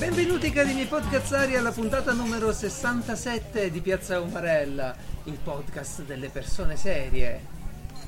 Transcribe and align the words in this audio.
Benvenuti 0.00 0.50
cari 0.50 0.74
miei 0.74 0.86
podcazzari 0.86 1.56
alla 1.56 1.70
puntata 1.70 2.12
numero 2.12 2.52
67 2.52 3.70
di 3.70 3.80
Piazza 3.80 4.20
Umarella, 4.20 4.94
il 5.24 5.38
podcast 5.42 6.02
delle 6.02 6.28
persone 6.30 6.76
serie. 6.76 7.46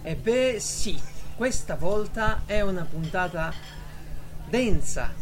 E 0.02 0.16
beh 0.16 0.59
sì, 0.59 1.00
questa 1.36 1.77
volta 1.77 2.43
è 2.45 2.61
una 2.61 2.84
puntata 2.84 3.52
densa, 4.48 5.12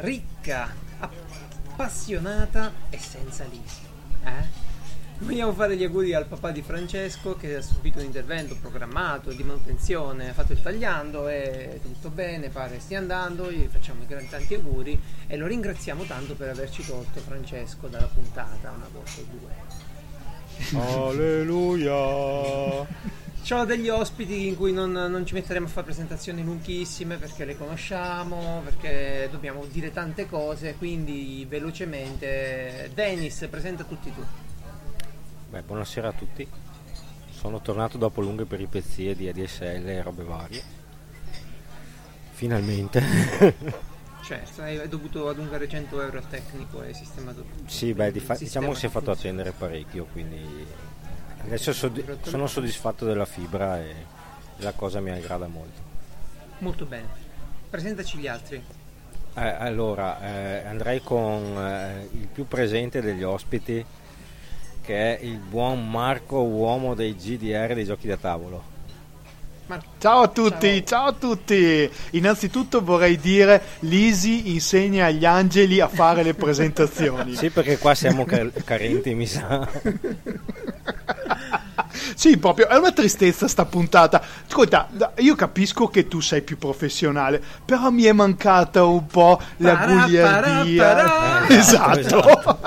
ricca, 0.00 0.68
appassionata 0.98 2.72
e 2.90 2.98
senza 2.98 3.44
lisi. 3.44 3.80
Eh? 4.24 4.65
Vogliamo 5.18 5.54
fare 5.54 5.76
gli 5.76 5.84
auguri 5.84 6.12
al 6.12 6.26
papà 6.26 6.50
di 6.50 6.60
Francesco 6.60 7.36
che 7.36 7.56
ha 7.56 7.62
subito 7.62 8.00
un 8.00 8.04
intervento 8.04 8.54
programmato 8.60 9.32
di 9.32 9.42
manutenzione, 9.42 10.28
ha 10.28 10.32
fatto 10.34 10.52
il 10.52 10.60
tagliando 10.60 11.26
e 11.28 11.80
tutto 11.82 12.10
bene, 12.10 12.50
pare 12.50 12.80
stia 12.80 12.98
andando, 12.98 13.50
gli 13.50 13.66
facciamo 13.66 14.02
i 14.02 14.28
tanti 14.28 14.54
auguri 14.54 15.00
e 15.26 15.36
lo 15.38 15.46
ringraziamo 15.46 16.04
tanto 16.04 16.34
per 16.34 16.50
averci 16.50 16.84
tolto 16.84 17.20
Francesco 17.20 17.86
dalla 17.86 18.10
puntata 18.12 18.70
una 18.70 18.88
volta 18.92 19.20
o 19.20 19.24
due. 19.30 19.54
Alleluia. 21.10 22.86
C'ho 23.42 23.64
degli 23.64 23.88
ospiti 23.88 24.48
in 24.48 24.56
cui 24.56 24.72
non, 24.72 24.90
non 24.90 25.24
ci 25.24 25.32
metteremo 25.32 25.66
a 25.66 25.68
fare 25.68 25.86
presentazioni 25.86 26.44
lunghissime 26.44 27.16
perché 27.16 27.46
le 27.46 27.56
conosciamo, 27.56 28.60
perché 28.64 29.28
dobbiamo 29.30 29.64
dire 29.64 29.92
tante 29.92 30.26
cose, 30.26 30.74
quindi 30.76 31.46
velocemente 31.48 32.90
Dennis, 32.92 33.46
presenta 33.48 33.84
tutti 33.84 34.12
tu. 34.12 34.45
Beh, 35.50 35.62
buonasera 35.62 36.08
a 36.08 36.12
tutti. 36.12 36.46
Sono 37.30 37.60
tornato 37.60 37.98
dopo 37.98 38.20
lunghe 38.20 38.44
peripezie 38.44 39.14
di 39.14 39.28
ADSL 39.28 39.88
e 39.88 40.02
robe 40.02 40.24
varie. 40.24 40.62
Finalmente. 42.32 43.84
Certo, 44.26 44.60
hai 44.62 44.88
dovuto 44.88 45.28
aggiungere 45.28 45.68
100 45.68 46.02
euro 46.02 46.18
al 46.18 46.28
tecnico 46.28 46.82
e 46.82 46.92
sistemato 46.92 47.42
tutto. 47.42 47.70
sì, 47.70 47.94
beh, 47.94 48.10
di 48.10 48.18
fa- 48.18 48.34
diciamo 48.34 48.72
che 48.72 48.78
si 48.80 48.86
è 48.86 48.88
fatto 48.88 49.12
attendere 49.12 49.52
parecchio, 49.52 50.06
quindi 50.10 50.66
adesso 51.44 51.72
soddi- 51.72 52.04
sono 52.22 52.48
soddisfatto 52.48 53.04
della 53.04 53.24
fibra 53.24 53.78
e 53.80 53.94
la 54.56 54.72
cosa 54.72 54.98
mi 54.98 55.10
aggrada 55.12 55.46
molto. 55.46 55.80
Molto 56.58 56.86
bene. 56.86 57.06
Presentaci 57.70 58.18
gli 58.18 58.26
altri. 58.26 58.60
Eh, 59.34 59.40
allora, 59.40 60.20
eh, 60.20 60.66
andrei 60.66 61.00
con 61.04 61.64
eh, 61.64 62.08
il 62.10 62.26
più 62.26 62.48
presente 62.48 63.00
degli 63.00 63.22
ospiti, 63.22 63.84
che 64.86 65.18
è 65.18 65.24
il 65.24 65.38
buon 65.38 65.90
Marco, 65.90 66.36
uomo 66.42 66.94
dei 66.94 67.16
GDR 67.16 67.74
dei 67.74 67.84
giochi 67.84 68.06
da 68.06 68.16
tavolo. 68.16 68.74
Ciao 69.98 70.20
a 70.22 70.28
tutti, 70.28 70.76
Ciao. 70.86 71.00
ciao 71.00 71.06
a 71.08 71.12
tutti! 71.12 71.90
Innanzitutto 72.10 72.84
vorrei 72.84 73.18
dire, 73.18 73.60
Lisi 73.80 74.52
insegna 74.52 75.06
agli 75.06 75.24
angeli 75.24 75.80
a 75.80 75.88
fare 75.88 76.22
le 76.22 76.34
presentazioni. 76.34 77.34
Sì, 77.34 77.50
perché 77.50 77.76
qua 77.78 77.92
siamo 77.96 78.24
car- 78.24 78.52
carenti, 78.62 79.12
mi 79.14 79.26
sa. 79.26 79.68
Sì, 82.14 82.36
proprio, 82.38 82.68
è 82.68 82.76
una 82.76 82.92
tristezza 82.92 83.48
sta 83.48 83.64
puntata. 83.64 84.22
Ascolta, 84.46 84.88
io 85.18 85.34
capisco 85.34 85.88
che 85.88 86.08
tu 86.08 86.20
sei 86.20 86.42
più 86.42 86.56
professionale, 86.58 87.42
però 87.64 87.90
mi 87.90 88.04
è 88.04 88.12
mancata 88.12 88.84
un 88.84 89.06
po' 89.06 89.40
la 89.58 89.76
Para, 89.76 89.92
bugliardia. 90.04 90.84
para, 90.94 91.04
para. 91.04 91.48
Esatto. 91.56 92.58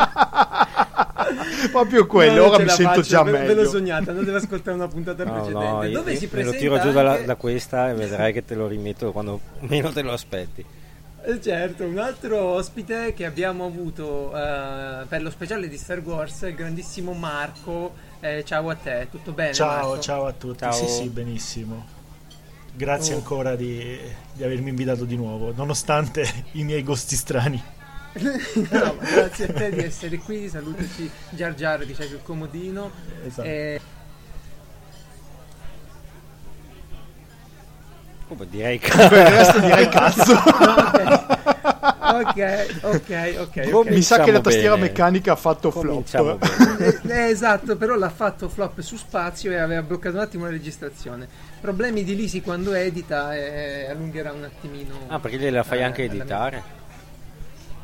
proprio 1.72 2.06
quello, 2.06 2.48
ora 2.50 2.64
mi 2.64 2.70
sento 2.70 2.84
faccio, 2.94 3.02
già 3.02 3.24
ve, 3.24 3.32
Ve 3.32 3.40
l'ho 3.40 3.56
meglio. 3.56 3.70
sognata, 3.70 4.12
non 4.12 4.24
devo 4.24 4.38
ascoltare 4.38 4.76
una 4.78 4.88
puntata 4.88 5.24
No, 5.24 5.32
precedente. 5.34 5.66
no, 5.66 5.84
io- 5.84 5.92
Dove 5.98 6.16
si 6.16 6.22
me 6.22 6.26
lo 6.26 6.30
presenta 6.32 6.58
tiro 6.58 6.80
giù 6.80 6.92
dalla- 6.92 7.12
anche- 7.12 7.26
da 7.26 7.36
questa 7.36 7.90
e 7.90 7.94
vedrai 7.94 8.34
che 8.34 8.46
te 8.46 8.56
lo 8.56 8.68
rimetto 8.68 9.12
quando 9.12 9.40
meno 9.62 9.92
te 9.92 10.02
lo 10.02 10.12
aspetti. 10.14 10.66
Eh, 11.22 11.42
Certo, 11.42 11.84
un 11.84 11.98
altro 11.98 12.40
ospite 12.42 13.14
che 13.14 13.26
abbiamo 13.26 13.66
avuto 13.66 14.32
eh, 14.36 15.04
per 15.08 15.22
lo 15.22 15.30
speciale 15.30 15.68
di 15.68 15.78
Star 15.78 16.00
Wars, 16.00 16.42
il 16.44 16.56
grandissimo 16.56 17.12
Marco. 17.14 17.94
Eh, 18.22 18.44
ciao 18.46 18.70
a 18.70 18.76
te, 18.76 19.08
tutto 19.12 19.32
bene? 19.34 19.54
Ciao, 19.54 19.68
Marco? 19.90 20.00
ciao 20.00 20.26
a 20.28 20.32
tutti. 20.34 20.60
Ciao. 20.60 20.72
Sì, 20.72 20.88
sì, 20.88 21.10
benissimo. 21.10 21.86
Grazie 22.74 23.14
Oh. 23.16 23.18
ancora 23.18 23.56
di, 23.58 23.98
di 24.34 24.44
avermi 24.44 24.70
invitato 24.70 25.04
di 25.04 25.18
nuovo, 25.18 25.52
nonostante 25.54 26.26
i 26.54 26.64
miei 26.64 26.84
gusti 26.84 27.16
strani. 27.18 27.62
No, 28.12 28.96
grazie 29.00 29.48
a 29.48 29.54
te 29.54 29.70
di 29.72 29.84
essere 29.84 30.18
qui, 30.18 30.50
salutaci 30.50 31.10
Jar 31.30 31.54
che 31.54 31.94
c'è 31.94 32.08
sul 32.08 32.22
comodino. 32.24 32.90
Esatto. 33.26 33.48
Eh, 33.48 33.80
Oh, 38.32 38.36
beh, 38.36 38.48
direi 38.48 38.78
Per 38.78 39.12
il 39.12 39.28
resto 39.28 39.60
direi 39.60 39.90
cazzo. 39.90 40.34
ok, 42.10 42.78
ok, 42.82 43.36
ok. 43.40 43.70
Boh, 43.72 43.80
ok. 43.80 43.90
Mi 43.90 44.02
sa 44.04 44.20
che 44.20 44.32
la 44.32 44.40
tastiera 44.40 44.76
bene. 44.76 44.86
meccanica 44.88 45.32
ha 45.32 45.36
fatto 45.36 45.72
cominciamo 45.72 46.38
flop. 46.38 46.78
bene. 46.78 47.26
Eh, 47.26 47.30
esatto, 47.30 47.76
però 47.76 47.96
l'ha 47.96 48.10
fatto 48.12 48.48
flop 48.48 48.82
su 48.82 48.98
spazio 48.98 49.52
e 49.52 49.58
aveva 49.58 49.82
bloccato 49.82 50.18
un 50.18 50.22
attimo 50.22 50.44
la 50.46 50.52
registrazione. 50.52 51.28
Problemi 51.60 52.04
di 52.04 52.16
Lisi 52.16 52.42
quando 52.42 52.74
edita 52.74 53.36
e 53.36 53.88
allungherà 53.90 54.32
un 54.32 54.44
attimino. 54.44 54.94
Ah, 55.08 55.20
perché 55.20 55.38
gliela 55.40 55.64
fai 55.64 55.80
eh, 55.80 55.84
anche 55.84 56.04
editare? 56.04 56.78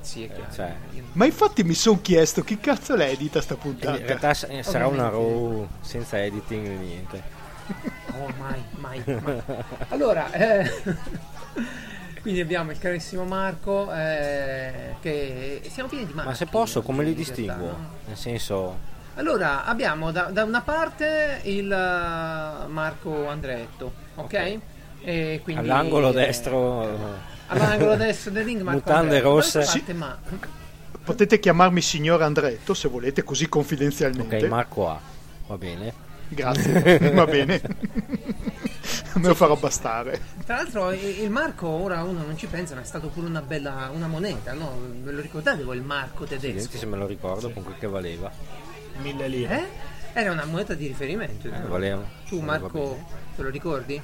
Sì, 0.05 0.23
è 0.23 0.27
chiaro. 0.27 0.51
cioè. 0.53 0.75
Io- 0.93 1.03
Ma 1.13 1.25
infatti 1.25 1.63
mi 1.63 1.73
sono 1.73 1.99
chiesto 2.01 2.43
chi 2.43 2.59
cazzo 2.59 2.95
la 2.95 3.07
edita 3.07 3.41
sta 3.41 3.55
In 3.55 3.59
puntata. 3.59 3.97
realtà 3.97 4.33
s- 4.33 4.45
eh, 4.49 4.61
sarà 4.63 4.88
una 4.88 5.09
row 5.09 5.67
senza 5.81 6.23
editing 6.23 6.67
né 6.67 6.75
niente. 6.75 7.23
Oh, 8.17 8.31
mai, 8.39 8.63
mai, 8.75 9.03
mai. 9.21 9.41
Allora, 9.89 10.31
eh, 10.31 10.71
quindi 12.21 12.39
abbiamo 12.39 12.71
il 12.71 12.77
carissimo 12.79 13.23
Marco 13.25 13.91
eh, 13.94 14.95
che 15.01 15.61
siamo 15.69 15.89
pieni 15.89 16.05
di 16.05 16.13
marchi. 16.13 16.29
Ma 16.29 16.35
se 16.35 16.45
posso, 16.45 16.81
come 16.81 17.03
li 17.03 17.09
in 17.09 17.15
realtà, 17.15 17.33
distinguo? 17.33 17.67
no? 17.67 17.89
Nel 18.07 18.15
senso, 18.17 18.77
Allora, 19.15 19.65
abbiamo 19.65 20.11
da, 20.11 20.29
da 20.31 20.44
una 20.45 20.61
parte 20.61 21.41
il 21.44 21.69
eh, 21.71 22.67
Marco 22.67 23.27
Andretto, 23.27 23.91
ok? 24.15 24.23
Ok. 24.23 24.59
E 25.03 25.41
quindi, 25.44 25.61
all'angolo 25.69 26.09
eh, 26.09 26.13
destro... 26.13 27.33
All'angolo 27.47 27.95
destro 27.95 28.31
del 28.31 28.44
ring 28.44 28.61
Marco 28.61 28.79
Mutande 28.79 29.16
Andretto. 29.17 29.29
rosse. 29.35 29.59
Parte, 29.59 29.94
ma 29.94 30.17
Potete 31.03 31.39
chiamarmi 31.39 31.81
signor 31.81 32.22
Andretto 32.23 32.73
se 32.73 32.88
volete, 32.88 33.23
così 33.23 33.44
Ok, 33.44 33.50
confidenzialmente. 33.50 34.47
Marco 34.47 34.89
A. 34.89 35.00
Va 35.47 35.57
bene. 35.57 35.94
Grazie, 36.28 36.97
va 37.13 37.25
bene. 37.25 37.61
Me 39.16 39.28
lo 39.28 39.35
farò 39.35 39.56
bastare. 39.56 40.19
Tra 40.45 40.57
l'altro 40.57 40.91
il 40.91 41.29
marco, 41.29 41.67
ora 41.67 42.03
uno 42.03 42.23
non 42.23 42.38
ci 42.38 42.47
pensa, 42.47 42.75
ma 42.75 42.81
è 42.81 42.85
stato 42.85 43.07
pure 43.07 43.28
una 43.28 43.41
bella 43.41 43.89
una 43.94 44.07
moneta, 44.07 44.53
no? 44.53 44.77
Ve 45.03 45.12
lo 45.12 45.22
ricordate 45.22 45.63
voi 45.63 45.77
il 45.77 45.83
marco 45.83 46.25
tedesco? 46.25 46.77
se 46.77 46.85
me 46.85 46.97
lo 46.97 47.06
ricordo 47.07 47.50
con 47.51 47.63
quel 47.63 47.77
che 47.79 47.88
valeva. 47.88 48.29
Mille 49.01 49.27
lire. 49.27 49.59
Eh? 49.59 50.19
Era 50.19 50.31
una 50.31 50.45
moneta 50.45 50.73
di 50.73 50.88
riferimento. 50.88 51.50
no? 51.50 51.67
valeva. 51.67 52.03
Tu 52.27 52.38
Eh, 52.38 52.41
Marco, 52.41 52.97
te 53.35 53.41
lo 53.41 53.50
ricordi? 53.50 54.01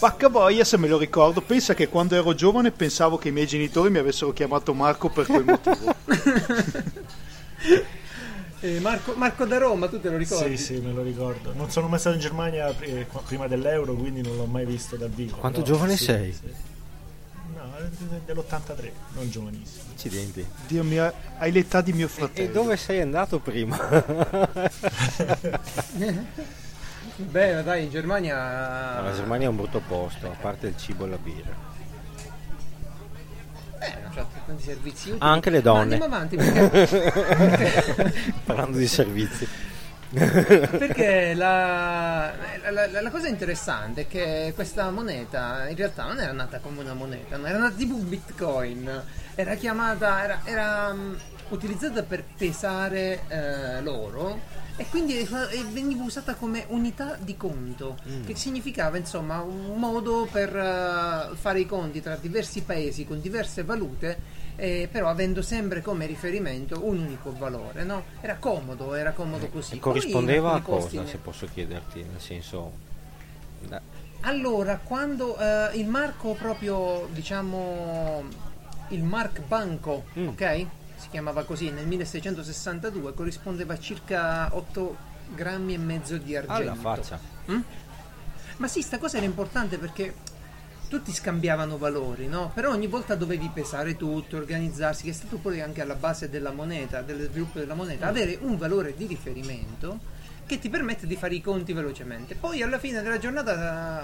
Vacca 0.00 0.30
boia 0.30 0.64
se 0.64 0.78
me 0.78 0.88
lo 0.88 0.96
ricordo. 0.96 1.42
Pensa 1.42 1.74
che 1.74 1.88
quando 1.88 2.14
ero 2.14 2.34
giovane 2.34 2.70
pensavo 2.70 3.18
che 3.18 3.28
i 3.28 3.32
miei 3.32 3.46
genitori 3.46 3.90
mi 3.90 3.98
avessero 3.98 4.32
chiamato 4.32 4.72
Marco 4.72 5.10
per 5.10 5.26
quel 5.26 5.44
motivo. 5.44 5.94
Eh, 8.62 8.78
Marco, 8.78 9.14
Marco 9.14 9.46
da 9.46 9.56
Roma, 9.56 9.88
tu 9.88 9.98
te 10.02 10.10
lo 10.10 10.18
ricordi? 10.18 10.58
Sì, 10.58 10.74
sì, 10.74 10.80
me 10.80 10.92
lo 10.92 11.02
ricordo. 11.02 11.54
Non 11.54 11.70
sono 11.70 11.88
mai 11.88 11.98
stato 11.98 12.16
in 12.16 12.20
Germania 12.20 12.68
eh, 12.80 13.06
prima 13.26 13.48
dell'euro, 13.48 13.94
quindi 13.94 14.20
non 14.20 14.36
l'ho 14.36 14.44
mai 14.44 14.66
visto 14.66 14.96
dal 14.96 15.08
vivo. 15.08 15.38
Quanto 15.38 15.62
però 15.62 15.72
giovane 15.72 15.96
sì, 15.96 16.04
sei? 16.04 16.30
sì. 16.30 16.40
No, 17.54 17.74
è 17.78 17.84
dell'83, 18.26 18.90
non 19.14 19.30
giovanissimo. 19.30 19.84
Accidenti. 19.94 20.46
Dio 20.66 20.84
mio, 20.84 21.10
hai 21.38 21.52
l'età 21.52 21.80
di 21.80 21.94
mio 21.94 22.04
E 22.04 22.08
fratello. 22.10 22.52
dove 22.52 22.76
sei 22.76 23.00
andato 23.00 23.38
prima? 23.38 23.78
Beh, 27.28 27.54
ma 27.54 27.62
dai, 27.62 27.84
in 27.84 27.90
Germania... 27.90 28.36
La 29.00 29.12
Germania 29.14 29.46
è 29.46 29.50
un 29.50 29.56
brutto 29.56 29.80
posto, 29.86 30.26
a 30.26 30.34
parte 30.40 30.68
il 30.68 30.76
cibo 30.76 31.04
e 31.04 31.08
la 31.08 31.18
birra. 31.18 31.68
Eh, 33.82 33.92
hanno 33.92 34.10
fatto 34.12 34.38
tanti 34.46 34.62
servizi 34.62 35.10
utili. 35.10 35.18
Anche 35.28 35.50
le 35.50 35.62
donne. 35.62 35.96
Ma 35.98 36.04
andiamo 36.04 36.14
avanti 36.14 36.36
perché... 36.36 38.32
Parlando 38.44 38.78
di 38.78 38.86
servizi. 38.86 39.48
Perché 40.12 41.34
la, 41.34 42.32
la- 42.70 42.86
la- 42.88 43.00
la 43.00 43.10
cosa 43.10 43.28
interessante 43.28 44.02
è 44.02 44.06
che 44.08 44.50
questa 44.56 44.90
moneta 44.90 45.68
in 45.68 45.76
realtà 45.76 46.04
non 46.04 46.18
era 46.18 46.32
nata 46.32 46.58
come 46.58 46.80
una 46.80 46.94
moneta, 46.94 47.38
era 47.44 47.58
nata 47.58 47.76
tipo 47.76 47.94
un 47.94 48.08
bitcoin, 48.08 49.02
era 49.36 49.54
chiamata, 49.54 50.24
era, 50.24 50.40
era, 50.42 50.92
mm, 50.92 51.14
utilizzata 51.50 52.02
per 52.02 52.24
pesare 52.36 53.20
eh, 53.28 53.80
l'oro 53.82 54.40
e 54.80 54.86
quindi 54.88 55.14
e 55.18 55.26
veniva 55.70 56.02
usata 56.04 56.34
come 56.34 56.64
unità 56.68 57.14
di 57.20 57.36
conto, 57.36 57.98
che 58.24 58.34
significava 58.34 58.96
insomma 58.96 59.42
un 59.42 59.78
modo 59.78 60.26
per 60.32 60.56
eh, 60.56 61.36
fare 61.36 61.60
i 61.60 61.66
conti 61.66 62.00
tra 62.00 62.16
diversi 62.16 62.62
paesi 62.62 63.04
con 63.06 63.20
diverse 63.20 63.62
valute 63.62 64.38
eh, 64.56 64.88
però 64.90 65.10
avendo 65.10 65.42
sempre 65.42 65.82
come 65.82 66.06
riferimento 66.06 66.80
un 66.82 66.98
unico 67.00 67.30
valore, 67.36 67.84
no? 67.84 68.04
Era 68.22 68.36
comodo, 68.36 68.94
era 68.94 69.12
comodo 69.12 69.48
così. 69.48 69.76
E 69.76 69.78
corrispondeva 69.80 70.54
a 70.54 70.60
cosa, 70.62 70.86
posti- 70.88 71.06
se 71.10 71.16
posso 71.18 71.46
chiederti, 71.52 72.02
nel 72.02 72.20
senso... 72.20 72.72
eh, 73.70 73.80
Allora, 74.22 74.80
quando 74.82 75.36
eh, 75.38 75.76
il 75.78 75.86
marco 75.86 76.32
proprio, 76.32 77.06
diciamo, 77.12 78.22
il 78.88 79.02
Mark 79.02 79.40
Banco, 79.46 80.04
Mm. 80.18 80.28
ok? 80.28 80.66
Chiamava 81.10 81.44
così 81.44 81.70
nel 81.70 81.86
1662, 81.86 83.14
corrispondeva 83.14 83.74
a 83.74 83.78
circa 83.78 84.48
8 84.54 84.96
grammi 85.34 85.74
e 85.74 85.78
mezzo 85.78 86.16
di 86.16 86.36
argento. 86.36 86.62
alla 86.62 86.74
faccia. 86.74 87.18
Mm? 87.50 87.60
Ma 88.58 88.68
sì, 88.68 88.82
sta 88.82 88.98
cosa 88.98 89.16
era 89.16 89.26
importante 89.26 89.78
perché 89.78 90.14
tutti 90.88 91.12
scambiavano 91.12 91.78
valori, 91.78 92.26
no? 92.26 92.50
Però 92.54 92.70
ogni 92.70 92.86
volta 92.88 93.14
dovevi 93.14 93.50
pesare 93.52 93.96
tutto, 93.96 94.36
organizzarsi, 94.36 95.04
che 95.04 95.10
è 95.10 95.12
stato 95.12 95.36
poi 95.38 95.60
anche 95.60 95.80
alla 95.80 95.94
base 95.94 96.28
della 96.28 96.50
moneta, 96.50 97.00
dello 97.00 97.24
sviluppo 97.24 97.58
della 97.58 97.74
moneta, 97.74 98.06
avere 98.06 98.38
un 98.40 98.56
valore 98.56 98.94
di 98.96 99.06
riferimento 99.06 99.98
che 100.46 100.58
ti 100.58 100.68
permette 100.68 101.06
di 101.06 101.14
fare 101.14 101.36
i 101.36 101.40
conti 101.40 101.72
velocemente. 101.72 102.34
Poi 102.34 102.60
alla 102.60 102.80
fine 102.80 103.02
della 103.02 103.18
giornata 103.18 103.52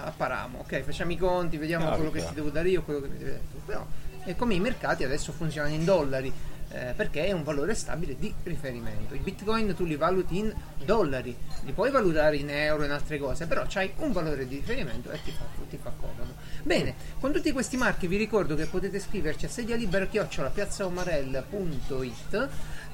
eh, 0.04 0.08
apparamo, 0.08 0.60
ok? 0.60 0.82
Facciamo 0.82 1.10
i 1.10 1.16
conti, 1.16 1.56
vediamo 1.56 1.82
Chiaro, 1.86 1.96
quello 1.96 2.12
che 2.12 2.18
chiaro. 2.18 2.34
ti 2.34 2.40
devo 2.40 2.52
dare 2.52 2.68
io, 2.68 2.82
quello 2.82 3.00
che 3.00 3.08
mi 3.08 3.18
devi 3.18 3.30
dare 3.30 3.42
tu. 3.50 3.64
Però 3.66 3.86
è 4.24 4.36
come 4.36 4.54
i 4.54 4.60
mercati 4.60 5.02
adesso 5.02 5.32
funzionano 5.32 5.74
in 5.74 5.84
dollari. 5.84 6.32
Eh, 6.76 6.92
perché 6.94 7.24
è 7.24 7.32
un 7.32 7.42
valore 7.42 7.74
stabile 7.74 8.16
di 8.18 8.34
riferimento. 8.42 9.14
I 9.14 9.18
bitcoin 9.18 9.74
tu 9.74 9.84
li 9.84 9.96
valuti 9.96 10.36
in 10.38 10.54
dollari, 10.84 11.34
li 11.62 11.72
puoi 11.72 11.90
valutare 11.90 12.36
in 12.36 12.50
euro 12.50 12.82
e 12.82 12.86
in 12.86 12.92
altre 12.92 13.18
cose, 13.18 13.46
però 13.46 13.64
c'hai 13.66 13.92
un 13.96 14.12
valore 14.12 14.46
di 14.46 14.56
riferimento 14.56 15.10
e 15.10 15.18
ti 15.22 15.30
fa, 15.30 15.46
ti 15.68 15.78
fa 15.78 15.90
comodo. 15.98 16.34
Bene, 16.62 16.94
con 17.18 17.32
tutti 17.32 17.50
questi 17.52 17.78
marchi 17.78 18.06
vi 18.06 18.18
ricordo 18.18 18.54
che 18.54 18.66
potete 18.66 19.00
scriverci 19.00 19.46
a 19.46 19.48
sedialibera-piazzaomarel.it 19.48 22.48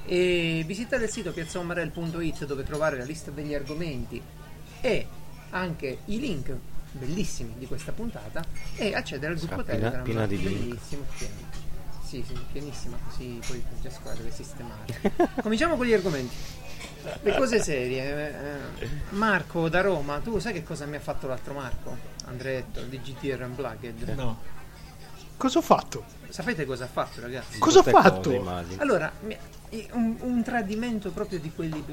e 0.05 0.63
visitare 0.65 1.03
il 1.03 1.09
sito 1.09 1.33
piazzaomarel.it 1.33 2.45
dove 2.45 2.63
trovare 2.63 2.97
la 2.97 3.03
lista 3.03 3.31
degli 3.31 3.53
argomenti 3.53 4.21
e 4.81 5.07
anche 5.49 5.97
i 6.05 6.19
link 6.19 6.55
bellissimi 6.91 7.55
di 7.57 7.65
questa 7.65 7.91
puntata 7.91 8.45
e 8.75 8.93
accedere 8.93 9.33
al 9.33 9.39
gruppo 9.39 9.63
Telegram 9.63 10.03
piena 10.03 10.27
di 10.27 10.37
link. 10.37 10.59
bellissimo 10.59 11.03
pieno. 11.17 11.52
Sì, 12.13 12.23
sì, 12.27 12.37
pienissima, 12.51 12.95
così 13.09 13.39
poi 13.47 13.63
Francesco 13.67 14.07
la 14.09 14.13
deve 14.13 14.29
sistemare. 14.29 14.85
Cominciamo 15.41 15.75
con 15.75 15.87
gli 15.87 15.93
argomenti. 15.93 16.35
Le 17.23 17.35
cose 17.35 17.59
serie. 17.59 18.03
eh, 18.03 18.83
eh, 18.83 18.89
Marco 19.09 19.67
da 19.67 19.81
Roma, 19.81 20.19
tu 20.19 20.37
sai 20.37 20.53
che 20.53 20.61
cosa 20.63 20.85
mi 20.85 20.95
ha 20.95 20.99
fatto 20.99 21.25
l'altro 21.25 21.55
Marco? 21.55 21.97
Andretto, 22.25 22.83
di 22.83 23.01
GTR 23.01 23.41
Unplugged. 23.41 24.09
No. 24.09 24.39
Cosa 25.37 25.57
ho 25.57 25.63
fatto? 25.63 26.05
Sapete 26.29 26.65
cosa 26.65 26.83
ha 26.83 26.87
fatto, 26.87 27.19
ragazzi? 27.19 27.57
Cosa 27.57 27.79
ho 27.79 27.83
cose, 27.83 27.99
fatto? 27.99 28.31
immagino. 28.31 28.79
Allora, 28.79 29.11
un, 29.93 30.15
un 30.19 30.43
tradimento 30.43 31.09
proprio 31.09 31.39
di 31.39 31.51
quelli 31.51 31.83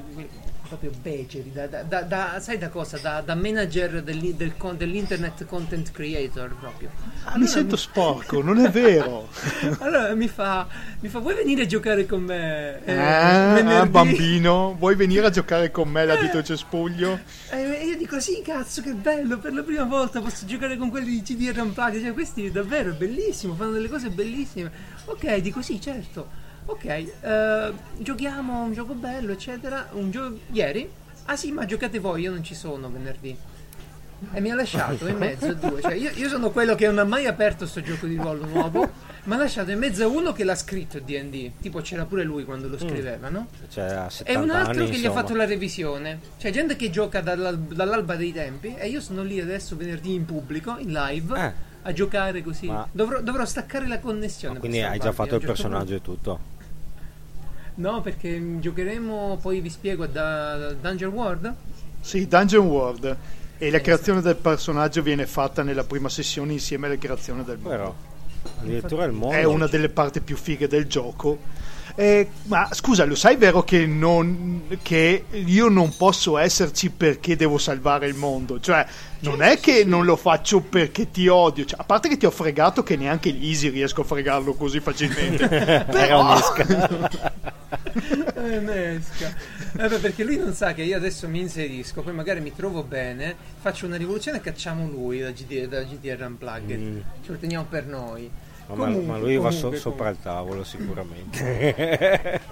proprio 0.71 0.93
beceri, 1.03 1.51
da, 1.53 1.67
da- 1.67 2.03
da- 2.03 2.39
sai 2.41 2.57
da 2.59 2.69
cosa? 2.69 2.97
Da, 3.25 3.35
manager 3.35 4.03
del 4.03 4.53
con- 4.57 4.77
dell'internet 4.77 5.45
content 5.47 5.91
creator 5.91 6.55
proprio. 6.55 6.91
Ah, 7.25 7.37
mi 7.37 7.47
sento 7.47 7.77
sporco, 7.77 8.41
non 8.41 8.59
è 8.65 8.71
vero. 8.71 9.29
Allora 9.81 10.15
mi 10.15 10.29
fa, 10.29 10.69
mi 11.01 11.09
fa, 11.09 11.19
vuoi 11.19 11.35
venire 11.35 11.63
a 11.63 11.67
giocare 11.67 12.07
con 12.07 12.23
me? 12.23 12.81
eh, 12.85 12.93
Eh, 12.93 12.99
ah, 13.01 13.53
venerdì?" 13.55 13.89
bambino, 13.91 14.77
vuoi 14.79 14.95
venire 14.95 15.27
a 15.27 15.31
giocare 15.31 15.71
con 15.73 15.89
me 15.89 16.05
là 16.05 16.15
dietro 16.17 16.39
il 16.39 16.45
cespuglio? 16.45 17.19
E 17.51 17.85
io 17.85 17.97
dico 17.97 18.21
sì, 18.21 18.41
cazzo, 18.45 18.81
che 18.81 18.93
bello, 18.93 19.39
per 19.39 19.53
la 19.53 19.63
prima 19.63 19.85
volta 19.85 20.21
posso 20.21 20.47
giocare 20.47 20.77
con 20.77 20.89
quelli 20.91 21.11
di 21.11 21.23
CDR 21.23 21.61
Unplugged, 21.61 22.01
cioè 22.03 22.13
questi 22.13 22.51
davvero 22.53 22.91
è 22.91 22.95
bellissimo, 22.95 23.55
fanno 23.55 23.73
delle 23.73 23.89
cose 23.89 24.09
bellissime. 24.11 24.71
Ok, 25.07 25.35
dico 25.39 25.61
sì, 25.63 25.81
certo. 25.81 26.49
Ok, 26.67 26.85
eh, 26.85 27.73
giochiamo 27.99 28.63
un 28.63 28.73
gioco 28.73 28.95
bello, 28.95 29.33
eccetera. 29.33 29.89
Un 29.93 30.11
gioco 30.11 30.39
ieri? 30.53 30.89
Ah 31.27 31.37
sì, 31.37 31.51
ma 31.53 31.65
giocate 31.65 31.99
voi, 31.99 32.23
io 32.23 32.31
non 32.31 32.43
ci 32.45 32.55
sono 32.55 32.91
venerdì. 32.91 33.37
E 34.35 34.41
mi 34.41 34.51
ha 34.51 34.55
lasciato 34.55 35.07
in 35.09 35.17
mezzo 35.17 35.47
a 35.47 35.53
due. 35.55 35.81
Cioè, 35.81 35.95
io, 35.95 36.11
io 36.15 36.29
sono 36.29 36.51
quello 36.51 36.75
che 36.75 36.87
non 36.87 36.99
ha 36.99 37.05
mai 37.05 37.27
aperto 37.27 37.67
sto 37.67 37.81
gioco 37.81 38.07
di 38.07 38.17
ruolo 38.17 38.45
nuovo. 38.47 39.09
Mi 39.25 39.35
ha 39.35 39.37
lasciato 39.39 39.71
in 39.71 39.79
mezzo 39.79 40.05
a 40.05 40.07
uno 40.09 40.33
che 40.33 40.45
l'ha 40.45 40.55
scritto 40.55 40.99
DD. 40.99 41.53
Tipo 41.61 41.81
c'era 41.81 42.05
pure 42.05 42.23
lui 42.25 42.45
quando 42.45 42.69
lo 42.69 42.79
scriveva, 42.79 43.29
no? 43.29 43.49
Cioè, 43.71 43.85
E 44.07 44.11
70 44.11 44.41
un 44.41 44.51
altro 44.51 44.83
anni, 44.83 44.91
che 44.91 44.99
gli 44.99 45.07
ha 45.07 45.11
fatto 45.13 45.35
la 45.35 45.45
revisione. 45.45 46.21
Cioè, 46.39 46.51
gente 46.51 46.77
che 46.77 46.91
gioca 46.91 47.21
dall'al- 47.21 47.59
dall'alba 47.59 48.17
dei 48.17 48.33
tempi. 48.33 48.75
E 48.77 48.89
io 48.89 49.01
sono 49.01 49.23
lì 49.23 49.41
adesso 49.41 49.77
venerdì 49.77 50.15
in 50.15 50.25
pubblico, 50.25 50.77
in 50.79 50.93
live, 50.93 51.39
Eh. 51.39 51.53
A 51.83 51.93
giocare 51.93 52.43
così. 52.43 52.67
Ma- 52.67 52.87
Dovrò, 52.91 53.21
dovrò 53.21 53.45
staccare 53.45 53.87
la 53.87 53.99
connessione. 53.99 54.55
Ma 54.55 54.61
quindi 54.61 54.81
hai 54.81 54.99
già 54.99 55.13
fatto 55.13 55.35
il 55.35 55.41
certo 55.41 55.47
personaggio 55.47 55.95
e 55.95 56.03
tutto. 56.03 56.39
No, 57.77 58.01
perché 58.03 58.59
giocheremo, 58.59 59.39
poi 59.41 59.61
vi 59.61 59.71
spiego, 59.71 60.07
da 60.07 60.73
Dungeon 60.73 61.13
World. 61.13 61.55
Sì, 62.01 62.27
Dungeon 62.27 62.67
World. 62.67 63.17
E 63.57 63.71
la 63.71 63.81
creazione 63.81 64.21
del 64.21 64.37
personaggio 64.37 65.03
viene 65.03 65.27
fatta 65.27 65.63
nella 65.63 65.85
prima 65.85 66.09
sessione 66.09 66.53
insieme 66.53 66.87
alla 66.87 66.97
creazione 66.97 67.45
del 67.45 67.59
mondo. 67.59 67.77
Però, 67.77 67.95
addirittura 68.61 69.05
il 69.05 69.13
mondo... 69.13 69.37
È 69.37 69.45
una 69.45 69.67
delle 69.67 69.89
parti 69.89 70.21
più 70.21 70.37
fighe 70.37 70.67
del 70.67 70.87
gioco. 70.87 71.39
Eh, 72.01 72.29
ma 72.45 72.67
scusa, 72.73 73.05
lo 73.05 73.15
sai 73.15 73.37
vero 73.37 73.63
che, 73.63 73.85
non, 73.85 74.63
che 74.81 75.25
io 75.33 75.69
non 75.69 75.95
posso 75.95 76.39
esserci 76.39 76.89
perché 76.89 77.37
devo 77.37 77.59
salvare 77.59 78.07
il 78.07 78.15
mondo? 78.15 78.59
Cioè, 78.59 78.87
non 79.19 79.43
è 79.43 79.61
che 79.61 79.85
non 79.85 80.07
lo 80.07 80.17
faccio 80.17 80.61
perché 80.61 81.11
ti 81.11 81.29
odio. 81.29 81.67
Cioè, 81.67 81.79
a 81.79 81.85
parte 81.85 82.09
che 82.09 82.17
ti 82.17 82.25
ho 82.25 82.31
fregato 82.31 82.83
che 82.83 82.97
neanche 82.97 83.31
l'Easy 83.31 83.69
riesco 83.69 84.01
a 84.01 84.05
fregarlo 84.05 84.55
così 84.55 84.81
facilmente. 84.81 85.47
Però, 85.93 86.23
mesca. 86.23 87.49
Eh, 88.43 89.89
beh, 89.89 89.99
perché 89.99 90.25
lui 90.25 90.37
non 90.37 90.55
sa 90.55 90.73
che 90.73 90.83
io 90.83 90.97
adesso 90.97 91.29
mi 91.29 91.41
inserisco, 91.41 92.03
poi 92.03 92.15
magari 92.15 92.41
mi 92.41 92.55
trovo 92.55 92.83
bene, 92.83 93.37
faccio 93.61 93.87
una 93.87 93.97
rivoluzione 93.97 94.39
e 94.39 94.41
cacciamo 94.41 94.89
lui 94.89 95.21
da, 95.21 95.31
GD, 95.31 95.67
da 95.67 95.83
GDR 95.83 96.25
Unplugged. 96.27 96.81
Mm. 96.81 96.99
Ce 97.23 97.33
lo 97.33 97.37
teniamo 97.37 97.67
per 97.69 97.87
noi. 97.87 98.31
Ma, 98.75 98.87
ma 98.87 98.93
Comunque, 98.93 99.19
lui 99.21 99.37
va 99.39 99.51
so- 99.51 99.57
comunque, 99.57 99.79
sopra 99.81 100.05
comunque. 100.05 100.11
il 100.11 100.19
tavolo 100.23 100.65
sicuramente. 100.65 102.41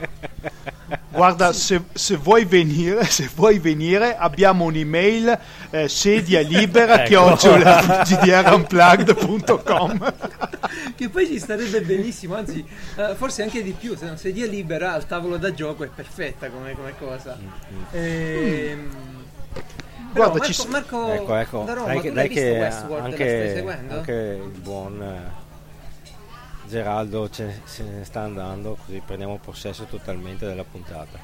guarda, 1.11 1.53
se, 1.53 1.83
se 1.93 2.17
vuoi 2.17 2.45
venire, 2.45 3.05
se 3.05 3.29
vuoi 3.35 3.59
venire, 3.59 4.17
abbiamo 4.17 4.65
un'email 4.67 5.39
eh, 5.71 5.89
sedia 5.89 6.41
libera 6.41 7.03
Ecco. 7.05 7.09
chiocciola 7.09 8.03
gdrunplugged.com 8.07 10.15
Che 10.95 11.09
poi 11.11 11.27
ci 11.27 11.39
starebbe 11.39 11.81
benissimo, 11.83 12.35
anzi, 12.37 12.65
eh, 12.97 13.15
forse 13.15 13.43
anche 13.43 13.63
di 13.63 13.73
più. 13.73 13.95
Se 13.97 14.05
una 14.05 14.17
sedia 14.17 14.47
libera 14.47 14.93
al 14.95 15.07
tavolo 15.07 15.37
da 15.37 15.53
gioco 15.55 15.85
è 15.85 15.89
perfetta 15.95 16.49
come, 16.51 16.73
come 16.75 16.95
cosa. 16.99 17.37
Ehm, 17.93 18.89
però 20.13 20.31
Guarda, 20.31 20.39
Marco, 20.39 20.53
ci 20.53 20.69
Marco 20.69 21.13
ecco, 21.13 21.35
ecco. 21.37 21.63
da 21.65 21.75
Roma, 21.75 21.87
dai 21.87 21.97
tu 21.97 22.03
che, 22.03 22.13
dai 22.13 22.29
visto 22.29 22.43
che 22.43 22.51
Westworld? 22.59 23.09
la 23.09 23.15
stai 23.15 23.29
anche, 23.29 23.53
seguendo? 23.55 23.95
anche 23.95 24.13
il 24.13 24.59
buon 24.61 25.03
eh, 25.03 25.31
Geraldo 26.69 27.29
ce- 27.31 27.61
se 27.65 27.83
ne 27.83 28.05
sta 28.05 28.21
andando, 28.21 28.77
così 28.85 29.03
prendiamo 29.05 29.39
possesso 29.39 29.85
totalmente 29.85 30.47
della 30.47 30.65
puntata. 30.65 31.19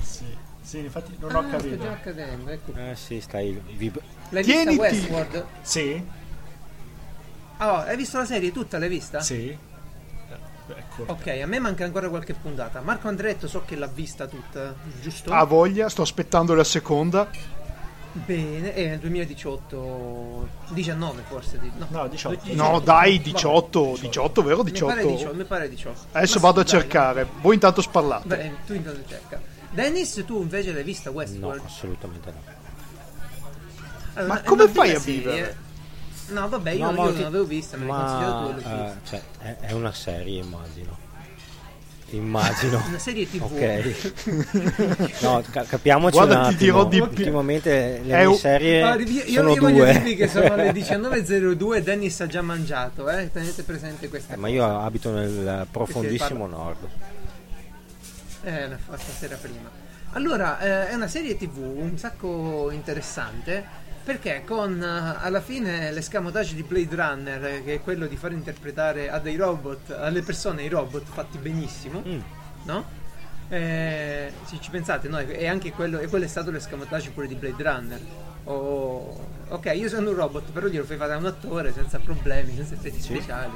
Sì, 0.00 0.24
sì, 0.62 0.78
infatti 0.78 1.16
non 1.18 1.34
Ah, 1.34 1.38
ho 1.40 1.48
capito. 1.50 1.82
già 1.82 1.90
accadendo, 1.92 2.50
ecco. 2.50 2.72
Eh 2.78 2.94
sì, 2.96 3.20
stai 3.20 3.60
vib- 3.76 4.00
L'hai 4.30 4.42
Tieniti. 4.42 4.68
vista 4.68 4.82
Westworld? 4.82 5.46
Sì, 5.62 6.02
Ah, 7.56 7.84
hai 7.84 7.96
visto 7.96 8.18
la 8.18 8.24
serie 8.24 8.50
tutta? 8.52 8.78
L'hai 8.78 8.88
vista? 8.88 9.20
sì. 9.20 9.48
Eh, 9.48 10.52
Ecco. 10.66 11.04
Ok, 11.12 11.26
a 11.42 11.46
me 11.46 11.58
manca 11.58 11.84
ancora 11.84 12.08
qualche 12.08 12.32
puntata. 12.32 12.80
Marco 12.80 13.06
Andretto 13.08 13.46
so 13.46 13.64
che 13.66 13.76
l'ha 13.76 13.86
vista 13.86 14.26
tutta, 14.26 14.74
giusto? 15.00 15.30
Ha 15.32 15.44
voglia, 15.44 15.88
sto 15.90 16.00
aspettando 16.02 16.54
la 16.54 16.64
seconda. 16.64 17.28
Bene, 18.16 18.74
è 18.74 18.86
nel 18.86 18.98
2018, 19.00 20.48
19 20.68 21.22
forse. 21.26 21.58
di- 21.58 21.70
No, 21.76 21.86
No, 21.90 22.06
18. 22.06 22.54
No, 22.54 22.78
dai, 22.78 23.16
Vabbè. 23.18 23.30
18, 23.30 23.96
18, 24.00 24.42
vero? 24.42 24.62
Mi 24.62 24.70
pare 24.70 24.94
18. 25.02 25.08
18. 25.16 25.34
Mi 25.34 25.44
pare 25.44 25.68
18. 25.68 26.00
Adesso 26.12 26.34
Ma 26.38 26.40
vado 26.46 26.60
a 26.60 26.64
sì, 26.66 26.70
dai, 26.72 26.80
cercare. 26.80 27.26
Voi 27.40 27.54
intanto 27.54 27.82
sparlate. 27.82 28.28
Beh, 28.28 28.52
tu 28.66 28.74
intanto 28.74 29.00
cerca. 29.08 29.40
Dennis, 29.70 30.22
tu 30.24 30.40
invece 30.42 30.72
l'hai 30.72 30.84
vista 30.84 31.10
No, 31.10 31.16
Westworld? 31.16 31.62
assolutamente 31.64 32.30
no. 32.30 32.52
Allora, 34.14 34.34
Ma 34.34 34.40
come 34.42 34.68
fai 34.68 34.92
a 34.94 35.00
serie. 35.00 35.18
vivere? 35.20 35.56
No, 36.28 36.48
vabbè, 36.48 36.70
io, 36.70 36.84
No, 36.84 36.90
io 36.92 36.96
ma 36.96 37.04
non 37.04 37.14
ti- 37.16 37.20
l'avevo 37.22 37.44
vista, 37.44 37.76
me 37.76 37.86
l'hai 37.86 37.96
consigliato 37.98 38.32
tu 38.32 38.58
e 38.58 38.62
Ma 38.62 38.70
l'ho 38.76 38.82
eh, 38.84 38.84
vista. 38.84 39.00
cioè, 39.04 39.22
è, 39.38 39.56
è 39.66 39.72
una 39.72 39.92
serie, 39.92 40.40
immagino. 40.40 40.96
Immagino. 42.10 42.82
Una 42.86 42.98
serie 42.98 43.28
TV. 43.28 43.42
Ok. 43.42 45.20
No, 45.22 45.42
ca- 45.50 45.64
capiamoci 45.64 46.14
Guarda, 46.16 46.36
un 46.38 46.48
ti 46.48 46.54
attimo. 46.54 46.58
dirò 46.58 46.84
di 46.84 46.96
più. 47.14 47.24
Ultimamente 47.24 48.00
le 48.04 48.12
È 48.14 48.16
mie 48.18 48.24
un- 48.26 48.36
serie 48.36 48.82
Ah, 48.82 48.94
io, 48.94 49.06
io, 49.08 49.24
sono 49.32 49.52
io 49.54 49.60
voglio 49.60 49.84
due. 49.84 49.92
dirvi 49.92 50.14
che 50.14 50.28
sono 50.28 50.54
le 50.54 50.70
19.02 50.74 51.74
e 51.76 51.82
Dennis 51.82 52.20
ha 52.20 52.26
già 52.26 52.42
mangiato, 52.42 53.08
eh? 53.08 53.30
Tenete 53.32 53.62
presente 53.64 54.08
questa 54.08 54.34
Eh, 54.34 54.36
ma 54.36 54.46
cosa. 54.48 54.58
io 54.58 54.78
abito 54.80 55.10
nel 55.10 55.66
profondissimo 55.70 56.46
nord. 56.46 56.86
Eh, 58.44 58.68
la- 58.68 58.78
stasera 58.96 59.36
prima. 59.36 59.70
Allora, 60.12 60.60
eh, 60.60 60.90
è 60.90 60.94
una 60.94 61.08
serie 61.08 61.36
TV 61.36 61.56
un 61.58 61.98
sacco 61.98 62.70
interessante 62.70 63.64
Perché 64.04 64.42
con 64.44 64.82
eh, 64.82 65.16
alla 65.18 65.40
fine 65.40 65.90
l'escamotage 65.90 66.54
di 66.54 66.62
Blade 66.62 66.94
Runner, 66.94 67.44
eh, 67.46 67.64
che 67.64 67.74
è 67.74 67.80
quello 67.80 68.06
di 68.06 68.16
far 68.16 68.32
interpretare 68.32 69.08
a 69.10 69.18
dei 69.18 69.36
robot, 69.36 69.90
alle 69.92 70.20
persone 70.22 70.62
i 70.62 70.68
robot 70.68 71.04
fatti 71.10 71.38
benissimo, 71.38 72.02
Mm. 72.06 72.20
no? 72.64 72.84
Eh, 73.48 74.30
se 74.44 74.58
ci 74.60 74.70
pensate, 74.70 75.08
no? 75.08 75.18
E 75.18 75.46
anche 75.46 75.72
quello, 75.72 75.98
e 76.00 76.08
quello 76.08 76.24
è 76.26 76.28
stato 76.28 76.50
l'escamotage 76.50 77.10
pure 77.10 77.26
di 77.26 77.34
Blade 77.34 77.62
Runner. 77.62 78.00
Oh, 78.44 79.26
ok, 79.48 79.72
io 79.74 79.88
sono 79.88 80.10
un 80.10 80.16
robot, 80.16 80.50
però 80.50 80.66
glielo 80.66 80.84
fai 80.84 80.98
fare 80.98 81.14
a 81.14 81.16
un 81.16 81.26
attore 81.26 81.72
senza 81.72 81.98
problemi, 81.98 82.54
senza 82.54 82.74
effetti 82.74 83.00
speciali. 83.00 83.52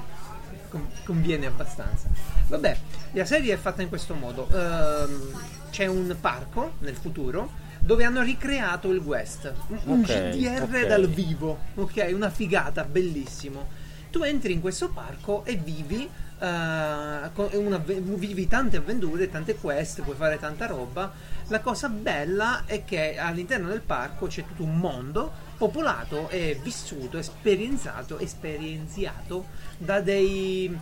Con- 0.70 0.86
conviene 1.04 1.46
abbastanza. 1.46 2.08
Vabbè, 2.46 2.76
la 3.12 3.24
serie 3.26 3.52
è 3.54 3.56
fatta 3.58 3.82
in 3.82 3.88
questo 3.90 4.14
modo. 4.14 4.48
Ehm, 4.50 5.30
c'è 5.70 5.86
un 5.86 6.14
parco 6.20 6.72
nel 6.80 6.94
futuro 6.96 7.50
dove 7.88 8.04
hanno 8.04 8.20
ricreato 8.20 8.90
il 8.92 8.98
West. 8.98 9.50
Un, 9.68 9.78
un 9.84 10.00
Ok, 10.00 10.06
GDR 10.30 10.62
ok. 10.64 10.86
dal 10.86 11.08
vivo, 11.08 11.58
ok? 11.76 12.10
Una 12.12 12.28
figata, 12.28 12.84
bellissimo. 12.84 13.66
Tu 14.10 14.22
entri 14.24 14.52
in 14.52 14.60
questo 14.60 14.90
parco 14.90 15.42
e 15.46 15.54
vivi, 15.56 16.06
con- 16.38 17.48
una- 17.54 17.78
vivi 17.78 18.46
tante 18.46 18.76
avventure, 18.76 19.30
tante 19.30 19.54
quest, 19.54 20.02
puoi 20.02 20.16
fare 20.16 20.38
tanta 20.38 20.66
roba. 20.66 21.10
La 21.46 21.60
cosa 21.60 21.88
bella 21.88 22.64
è 22.66 22.84
che 22.84 23.16
all'interno 23.16 23.68
del 23.68 23.80
parco 23.80 24.26
c'è 24.26 24.44
tutto 24.46 24.64
un 24.64 24.76
mondo 24.76 25.32
popolato 25.56 26.28
e 26.28 26.60
vissuto, 26.62 27.16
esperienzato, 27.16 28.18
esperienziato 28.18 29.46
da 29.78 30.02
dei, 30.02 30.78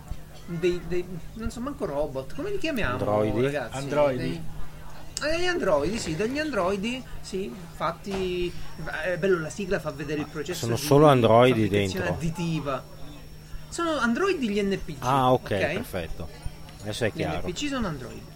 dei, 0.46 0.80
dei- 0.88 1.06
non 1.34 1.52
so 1.52 1.60
manco 1.60 1.84
robot, 1.86 2.34
come 2.34 2.50
li 2.50 2.58
chiamiamo? 2.58 2.94
Androidi? 2.94 3.42
Ragazzi? 3.42 3.76
Androidi. 3.76 4.18
Dei- 4.18 4.54
eh, 5.24 5.40
Gli 5.40 5.46
androidi, 5.46 5.98
sì, 5.98 6.14
degli 6.16 6.38
androidi, 6.38 7.02
sì, 7.20 7.52
fatti. 7.74 8.52
È 9.04 9.16
bello, 9.16 9.40
la 9.40 9.50
sigla 9.50 9.78
fa 9.80 9.90
vedere 9.90 10.20
il 10.20 10.26
processo. 10.26 10.60
Sono 10.66 10.74
di 10.76 10.80
solo 10.82 11.06
androidi 11.06 11.68
dentro. 11.68 12.04
additiva. 12.04 12.82
Sono 13.68 13.96
androidi 13.98 14.48
gli 14.48 14.62
NPC. 14.62 14.96
Ah, 15.00 15.32
ok, 15.32 15.48
perfetto. 15.48 16.28
Adesso 16.82 17.04
è 17.04 17.10
Gli 17.12 17.16
chiaro. 17.16 17.48
NPC 17.48 17.68
sono 17.68 17.86
androidi. 17.86 18.34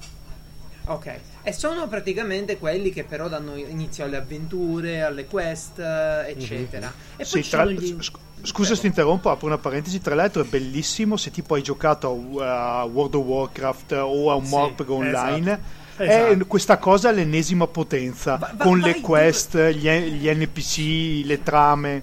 Ok, 0.87 1.20
e 1.42 1.52
sono 1.52 1.87
praticamente 1.87 2.58
quelli 2.58 2.90
che 2.90 3.04
però 3.04 3.28
danno 3.28 3.54
inizio 3.54 4.04
alle 4.04 4.16
avventure, 4.16 5.02
alle 5.02 5.26
quest, 5.26 5.78
eh, 5.78 6.30
eccetera. 6.30 6.88
E 7.12 7.16
poi 7.18 7.26
Sì, 7.26 7.42
ci 7.44 7.50
tra- 7.50 7.64
sono 7.64 7.70
gli... 7.72 7.96
sc- 8.02 8.18
Scusa 8.42 8.75
se 8.75 8.80
ti 8.80 8.87
interrompo, 8.87 9.30
apro 9.30 9.46
una 9.46 9.58
parentesi. 9.58 10.00
Tra 10.00 10.14
l'altro 10.14 10.42
è 10.42 10.46
bellissimo 10.46 11.16
se 11.18 11.30
tipo 11.30 11.54
hai 11.54 11.62
giocato 11.62 12.08
a 12.40 12.84
World 12.84 13.14
of 13.14 13.25
Warcraft 13.25 13.92
o 13.92 14.30
a 14.30 14.34
un 14.34 14.44
Sì, 14.46 14.50
Morpg 14.50 14.88
online. 14.90 15.52
esatto. 15.52 15.78
È 16.00 16.28
Esatto. 16.30 16.47
questa 16.47 16.78
cosa 16.78 17.11
all'ennesima 17.11 17.66
potenza 17.66 18.37
Va- 18.37 18.52
va- 18.57 18.64
con 18.64 18.80
vai 18.80 18.95
le 18.95 19.00
quest, 19.00 19.59
gli, 19.71 19.88
gli 19.88 20.28
NPC, 20.30 21.26
le 21.26 21.42
trame. 21.42 22.02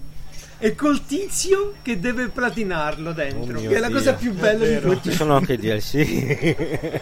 E 0.60 0.75
col 0.75 1.04
tizio 1.06 1.74
che 1.82 2.00
deve 2.00 2.27
platinarlo 2.30 3.12
dentro, 3.13 3.58
Oh 3.58 3.62
che 3.62 3.75
è 3.75 3.80
la 3.80 3.89
cosa 3.89 4.12
Dio. 4.12 4.32
più 4.32 4.39
bella 4.39 4.66
di 4.66 4.80
tutti. 4.80 5.10
Ci 5.10 5.16
sono 5.16 5.36
anche 5.36 5.58
DLC. 5.58 7.01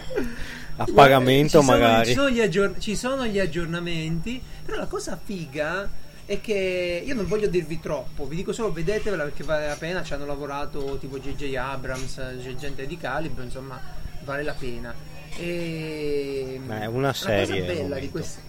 A 0.78 0.84
pagamento 0.94 1.60
Ci 1.60 1.64
sono- 1.64 1.78
magari. 1.78 2.06
Ci 2.08 2.14
sono, 2.14 2.30
gli 2.30 2.40
aggior- 2.40 2.78
ci 2.78 2.96
sono 2.96 3.26
gli 3.26 3.38
aggiornamenti, 3.38 4.40
però 4.64 4.78
la 4.78 4.86
cosa 4.86 5.18
figa 5.22 5.88
è 6.26 6.40
che 6.40 7.02
io 7.04 7.14
non 7.14 7.26
voglio 7.26 7.46
dirvi 7.46 7.78
troppo, 7.80 8.26
vi 8.26 8.36
dico 8.36 8.52
solo 8.52 8.72
vedetevela 8.72 9.22
perché 9.24 9.44
vale 9.44 9.68
la 9.68 9.76
pena, 9.76 10.02
ci 10.02 10.12
hanno 10.12 10.26
lavorato 10.26 10.96
tipo 11.00 11.18
JJ 11.18 11.54
Abrams, 11.56 12.20
gente 12.56 12.86
di 12.86 12.96
calibro, 12.98 13.42
insomma 13.42 13.80
vale 14.24 14.42
la 14.42 14.54
pena. 14.58 14.92
E 15.38 16.60
Ma 16.64 16.80
è 16.82 16.86
una 16.86 17.08
La 17.08 17.12
serie, 17.12 17.60
cosa 17.60 17.70
al 17.72 17.76
bella 17.76 17.98
di 17.98 18.10
questa 18.10 18.40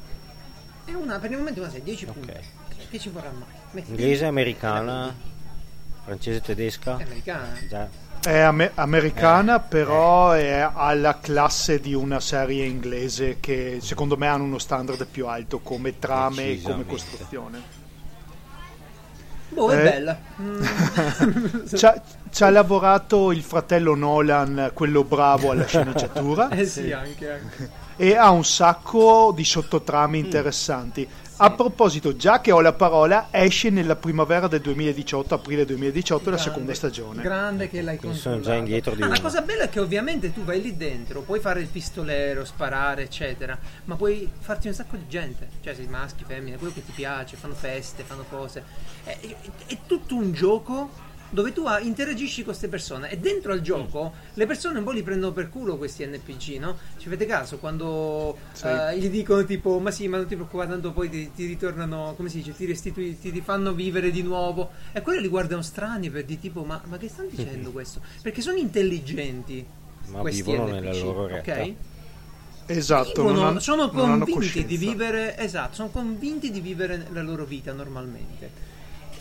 è 0.85 0.93
una 0.93 1.19
per 1.19 1.31
il 1.31 1.37
momento 1.37 1.59
una 1.59 1.69
serie 1.69 1.83
10 1.83 2.05
Ok. 2.05 2.11
punti. 2.13 2.33
Che 2.89 2.99
ci 2.99 3.09
vorrà 3.09 3.29
mai? 3.31 3.47
Metti- 3.71 3.89
Inglese, 3.89 4.25
americana, 4.25 5.13
francese, 6.05 6.39
tedesca. 6.39 6.97
È 6.97 7.03
americana. 7.03 7.53
Già. 7.67 7.89
È 8.21 8.37
ame- 8.39 8.71
americana, 8.75 9.57
Eh. 9.57 9.67
però 9.67 10.31
è 10.31 10.69
alla 10.73 11.19
classe 11.19 11.81
di 11.81 11.93
una 11.93 12.21
serie 12.21 12.65
inglese 12.65 13.37
che 13.41 13.79
secondo 13.81 14.15
me 14.15 14.27
hanno 14.27 14.43
uno 14.45 14.57
standard 14.57 15.05
più 15.07 15.27
alto 15.27 15.59
come 15.59 15.99
trame 15.99 16.51
e 16.51 16.61
come 16.61 16.85
costruzione. 16.85 17.61
Boh, 19.49 19.69
è 19.71 19.77
Eh. 19.79 19.83
bella. 19.83 20.19
Mm. 20.41 21.65
Ci 21.73 21.85
ha, 21.85 22.01
ci 22.37 22.43
ha 22.43 22.51
lavorato 22.51 23.31
il 23.31 23.41
fratello 23.41 23.95
Nolan, 23.95 24.69
quello 24.75 25.03
bravo 25.03 25.49
alla 25.49 25.65
sceneggiatura. 25.65 26.49
eh 26.53 26.67
sì, 26.67 26.91
anche, 26.91 27.31
anche. 27.31 27.69
e 27.95 28.15
ha 28.15 28.29
un 28.29 28.45
sacco 28.45 29.33
di 29.35 29.43
sottotrame 29.43 30.19
interessanti. 30.19 31.07
A 31.37 31.49
proposito, 31.49 32.15
già 32.15 32.39
che 32.39 32.51
ho 32.51 32.61
la 32.61 32.73
parola, 32.73 33.29
esce 33.31 33.71
nella 33.71 33.95
primavera 33.95 34.47
del 34.47 34.61
2018, 34.61 35.33
aprile 35.33 35.65
2018, 35.65 36.29
la 36.29 36.35
Grande, 36.35 36.43
seconda 36.43 36.73
stagione. 36.75 37.23
Grande 37.23 37.69
che 37.69 37.81
l'hai 37.81 37.97
Quindi 37.97 38.19
sono 38.19 38.39
già 38.39 38.53
indietro 38.53 38.93
di 38.93 39.01
Ah, 39.01 39.07
La 39.07 39.19
cosa 39.19 39.41
bella 39.41 39.63
è 39.63 39.69
che 39.69 39.79
ovviamente 39.79 40.31
tu 40.31 40.43
vai 40.43 40.61
lì 40.61 40.77
dentro, 40.77 41.21
puoi 41.21 41.39
fare 41.39 41.59
il 41.61 41.67
pistolero, 41.67 42.45
sparare, 42.45 43.01
eccetera, 43.01 43.57
ma 43.85 43.95
puoi 43.95 44.29
farti 44.37 44.67
un 44.67 44.75
sacco 44.75 44.95
di 44.95 45.07
gente, 45.07 45.49
cioè 45.63 45.73
sei 45.73 45.87
maschi, 45.87 46.23
femmine, 46.23 46.57
quello 46.57 46.73
che 46.73 46.85
ti 46.85 46.91
piace, 46.93 47.35
fanno 47.35 47.55
feste, 47.55 48.03
fanno 48.03 48.25
cose. 48.29 48.63
È, 49.03 49.17
è- 49.19 49.35
è 49.73 49.77
tutto 49.87 50.13
un 50.13 50.31
gioco 50.33 51.05
dove 51.29 51.51
tu 51.53 51.65
ah, 51.65 51.79
interagisci 51.79 52.37
con 52.37 52.45
queste 52.45 52.67
persone 52.67 53.09
e 53.09 53.17
dentro 53.17 53.51
al 53.51 53.61
gioco 53.61 54.13
le 54.33 54.45
persone 54.45 54.77
un 54.79 54.83
po' 54.85 54.91
li 54.91 55.03
prendono 55.03 55.33
per 55.33 55.49
culo 55.49 55.77
questi 55.77 56.05
NPC, 56.05 56.57
no? 56.59 56.77
Ci 56.97 57.07
avete 57.07 57.25
caso 57.25 57.57
quando 57.57 58.37
Sì. 58.53 58.65
eh, 58.67 58.97
gli 58.99 59.09
dicono 59.09 59.43
tipo 59.45 59.79
ma 59.79 59.91
sì 59.91 60.07
ma 60.07 60.17
non 60.17 60.27
ti 60.27 60.35
preoccupare 60.35 60.69
tanto 60.69 60.91
poi 60.91 61.09
ti, 61.09 61.31
ti 61.35 61.45
ritornano, 61.45 62.13
come 62.15 62.29
si 62.29 62.37
dice, 62.37 62.55
ti 62.55 62.65
restitui, 62.65 63.19
ti, 63.19 63.31
ti 63.31 63.41
fanno 63.41 63.73
vivere 63.73 64.09
di 64.11 64.21
nuovo 64.23 64.71
e 64.93 65.01
quelli 65.01 65.21
li 65.21 65.27
guardano 65.27 65.61
strani 65.61 66.09
per 66.09 66.23
di 66.25 66.39
tipo 66.39 66.63
ma, 66.63 66.81
ma 66.85 66.97
che 66.97 67.09
stanno 67.09 67.29
dicendo 67.29 67.71
questo? 67.73 68.01
Perché 68.21 68.41
sono 68.41 68.57
intelligenti 68.57 69.65
Ma 70.07 70.19
questi 70.19 70.41
vivono 70.43 70.67
NPC, 70.67 70.81
nella 70.81 70.93
loro 71.03 71.27
realtà. 71.27 71.51
ok? 71.61 71.73
Esatto, 72.69 73.21
Vivono- 73.21 73.39
non 73.39 73.47
han- 73.55 73.61
sono 73.61 73.89
non 73.93 74.11
hanno 74.11 74.25
convinti 74.25 74.65
di 74.65 74.75
vivere 74.77 75.37
esatto, 75.37 75.75
sono 75.75 75.89
convinti 75.89 76.51
di 76.51 76.59
vivere 76.59 77.07
la 77.11 77.21
loro 77.21 77.45
vita 77.45 77.71
normalmente. 77.71 78.75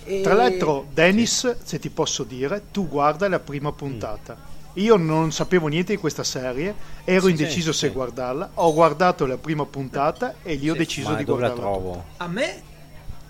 E- 0.07 0.21
Tra 0.23 0.35
l'altro, 0.35 0.87
Dennis, 0.93 1.57
se 1.63 1.79
ti 1.79 1.91
posso 1.91 2.23
dire, 2.25 2.63
tu 2.71 2.89
guarda 2.89 3.29
la 3.29 3.41
prima 3.41 3.73
puntata. 3.73 4.37
Io 4.75 4.97
non 4.97 5.33
sapevo 5.33 5.69
niente 5.69 5.95
di 5.95 5.99
questa 5.99 6.23
serie, 6.23 6.75
ero 7.05 7.25
Sì, 7.25 7.31
indeciso 7.31 7.73
sì, 7.73 7.79
se 7.79 7.87
sì. 7.89 7.93
guardarla. 7.93 8.51
Ho 8.55 8.73
guardato 8.75 9.27
la 9.27 9.39
prima 9.39 9.65
puntata 9.65 10.35
e 10.43 10.55
lì 10.55 10.69
ho 10.71 10.75
deciso 10.75 11.11
Ma 11.11 11.17
di 11.17 11.25
dove 11.25 11.41
la 11.41 11.49
guardarla. 11.49 11.73
trovo? 11.79 12.05
a 12.19 12.29
me 12.29 12.63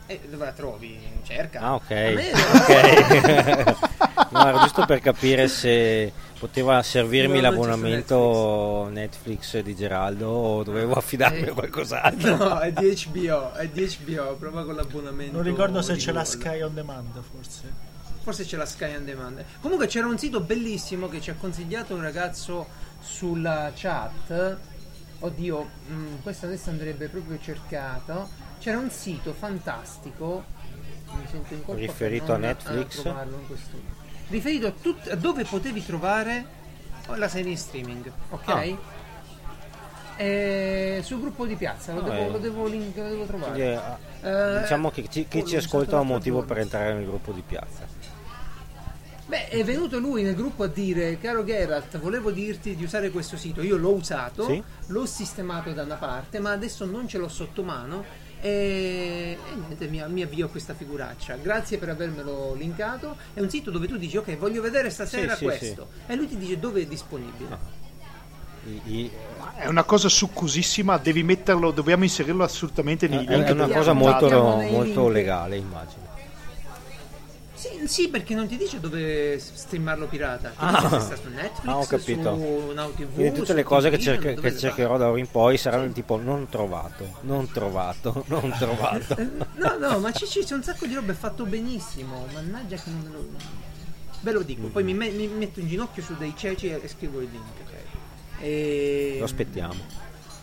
eh, 0.07 0.21
dove 0.29 0.45
la 0.45 0.53
trovi? 0.53 0.99
Cerca. 1.25 1.61
Ah, 1.61 1.75
ok. 1.75 1.91
A 1.91 1.95
me- 2.11 2.31
Ok. 2.35 3.77
no, 4.31 4.49
era 4.49 4.59
giusto 4.61 4.85
per 4.87 5.01
capire 5.01 5.49
se 5.49 6.13
poteva 6.39 6.83
servirmi 6.83 7.41
l'abbonamento 7.41 8.89
Netflix. 8.91 9.59
di 9.61 9.75
Geraldo 9.75 10.29
o 10.29 10.63
dovevo 10.63 10.95
affidarmi 10.95 11.41
Eh, 11.41 11.49
a 11.51 11.53
qualcos'altro. 11.53 12.37
No, 12.37 12.59
è 12.61 12.73
di 12.73 12.95
HBO, 13.07 13.53
è 13.55 13.69
di 13.69 13.97
HBO, 14.05 14.35
prova 14.39 14.65
con 14.65 14.75
l'abbonamento. 14.75 15.33
Non 15.37 15.43
ricordo 15.43 15.83
se 15.83 15.97
c'è 15.97 16.13
la. 16.13 16.25
Sky 16.25 16.61
on 16.63 16.75
Demand, 16.75 17.21
forse. 17.31 17.95
Forse 18.23 18.45
c'è 18.45 18.57
la 18.57 18.67
Sky 18.67 18.95
on 18.97 19.05
Demand. 19.05 19.45
Comunque 19.61 19.87
c'era 19.87 20.07
un 20.07 20.19
sito 20.19 20.41
bellissimo 20.41 21.09
che 21.09 21.21
ci 21.21 21.31
ha 21.31 21.35
consigliato 21.39 21.95
un 21.95 22.03
ragazzo 22.03 22.67
sulla 23.01 23.71
chat. 23.75 24.57
Oddio, 25.21 25.69
mm, 25.91 26.15
questo 26.23 26.47
adesso 26.47 26.71
andrebbe 26.71 27.09
proprio 27.09 27.39
cercato. 27.41 28.29
C'era 28.59 28.79
un 28.79 28.91
sito 28.91 29.33
fantastico. 29.33 30.45
Mi 31.17 31.25
sento 31.31 31.55
in 31.55 31.65
colpa 31.65 31.81
Riferito 31.81 32.33
a 32.33 32.37
Netflix? 32.37 33.01
trovarlo 33.01 33.37
in 33.39 33.47
questo- 33.47 34.05
Riferito 34.29 34.67
a, 34.67 34.73
tut- 34.73 35.11
a 35.11 35.15
dove 35.15 35.45
potevi 35.45 35.85
trovare 35.85 36.45
la 37.15 37.29
serie 37.29 37.53
in 37.53 37.59
streaming, 37.59 38.11
ok? 38.31 38.49
Ah. 38.49 38.65
Eh, 40.19 41.01
sul 41.05 41.21
gruppo 41.21 41.47
di 41.47 41.55
piazza 41.57 41.93
lo, 41.93 42.01
Ah, 42.01 42.05
devo, 42.05 42.17
eh. 42.27 42.31
lo 42.31 42.39
devo 42.39 42.67
link- 42.67 42.97
lo 42.97 43.09
devo 43.09 43.25
trovare. 43.27 43.63
Eh, 44.23 44.29
Eh, 44.29 44.61
diciamo 44.63 44.91
che 44.91 45.03
chi, 45.03 45.27
chi 45.29 45.45
ci 45.45 45.57
ascolta 45.57 45.97
ha 45.99 46.01
un 46.01 46.09
l'altro 46.09 46.15
motivo 46.33 46.43
per 46.43 46.59
entrare 46.59 46.95
nel 46.95 47.05
gruppo 47.05 47.33
di 47.33 47.43
piazza. 47.47 47.87
Beh, 49.27 49.49
è 49.49 49.63
venuto 49.65 49.99
lui 49.99 50.23
nel 50.23 50.35
gruppo 50.35 50.63
a 50.65 50.69
dire, 50.69 51.19
caro 51.19 51.45
Geralt, 51.45 51.99
volevo 51.99 52.31
dirti 52.31 52.75
di 52.77 52.85
usare 52.85 53.11
questo 53.11 53.37
sito. 53.37 53.61
Io 53.61 53.77
l'ho 53.77 53.93
usato, 53.93 54.47
Sì. 54.47 54.63
l'ho 54.87 55.07
sistemato 55.07 55.73
da 55.73 55.83
una 55.83 55.97
parte, 55.97 56.39
ma 56.41 56.51
adesso 56.53 56.85
non 56.85 57.07
ce 57.09 57.19
l'ho 57.19 57.29
sotto 57.29 57.63
mano. 57.63 58.05
E, 58.41 59.37
e 59.51 59.55
niente, 59.55 59.87
mi, 59.89 60.03
mi 60.09 60.23
avvio 60.23 60.47
a 60.47 60.49
questa 60.49 60.75
figuraccia. 60.75 61.37
Grazie 61.37 61.79
per 61.79 61.89
avermelo 61.89 62.55
linkato. 62.55 63.17
È 63.33 63.41
un 63.41 63.49
sito 63.51 63.71
dove 63.71 63.87
tu 63.87 63.97
dici, 63.97 64.17
ok, 64.17 64.37
voglio 64.37 64.61
vedere 64.63 64.91
stasera 64.91 65.33
Sì, 65.33 65.39
sì, 65.39 65.45
questo. 65.45 65.89
E 66.07 66.15
lui 66.15 66.29
ti 66.29 66.37
dice 66.37 66.59
dove 66.59 66.83
è 66.83 66.87
disponibile. 66.87 67.59
I- 68.67 68.81
i- 68.85 69.11
È 69.59 69.67
una 69.69 69.85
cosa 69.85 70.09
succosissima, 70.11 70.99
devi 70.99 71.23
metterlo, 71.23 71.71
dobbiamo 71.71 72.05
inserirlo 72.05 72.45
assolutamente 72.45 73.09
nei 73.09 73.25
è, 73.25 73.37
link 73.37 73.47
è 73.47 73.51
una 73.53 73.69
cosa 73.69 73.93
molto, 73.95 74.29
molto 74.29 75.09
legale, 75.09 75.57
immagino. 75.57 76.06
Sì, 77.71 77.79
Sì, 77.81 77.87
sì, 77.89 78.09
perché 78.09 78.35
non 78.35 78.47
ti 78.47 78.57
dice 78.57 78.81
dove 78.81 79.39
streamarlo 79.39 80.07
pirata. 80.07 80.51
Ti 80.51 80.55
Ah. 80.59 80.71
dice 80.83 80.89
se 80.89 81.01
sta 81.01 81.17
su 81.17 81.29
Netflix, 81.29 81.67
Ah, 81.73 81.77
ho 81.79 81.85
capito. 81.87 82.35
su 82.37 82.73
Now 82.75 82.95
TV, 82.95 83.13
Quindi 83.15 83.33
tutte 83.39 83.53
le 83.55 83.63
cose 83.63 83.91
che, 83.91 83.99
cerche- 83.99 84.35
che 84.35 84.57
cercherò 84.57 84.97
da 84.97 85.09
ora 85.11 85.19
in 85.19 85.31
poi 85.31 85.57
saranno 85.57 85.91
tipo 85.93 86.17
non 86.17 86.49
trovato, 86.49 87.17
non 87.23 87.51
trovato, 87.51 88.25
non 88.29 88.55
trovato. 88.59 89.15
fa. 89.15 89.23
No, 89.55 89.77
no, 89.79 89.99
ma 89.99 90.13
ci, 90.13 90.27
c'è 90.27 90.55
un 90.55 90.63
sacco 90.63 90.87
di 90.87 90.95
roba, 90.95 91.13
è 91.13 91.15
fatto 91.15 91.45
benissimo. 91.45 92.27
Mannaggia 92.33 92.77
che 92.77 92.91
non 92.91 93.01
me 93.01 93.11
lo... 93.11 93.27
Ve 94.21 94.33
lo 94.33 94.43
dico, 94.43 94.67
poi 94.69 94.83
mi, 94.83 94.93
mi 94.95 95.27
metto 95.29 95.61
in 95.61 95.69
ginocchio 95.69 96.03
su 96.03 96.17
dei 96.17 96.35
ceci 96.37 96.69
e 96.71 96.89
scrivo 96.89 97.21
il 97.21 97.29
link. 97.31 97.45
ok? 97.65 98.43
E... 98.43 99.17
Lo 99.19 99.25
aspettiamo. 99.25 99.75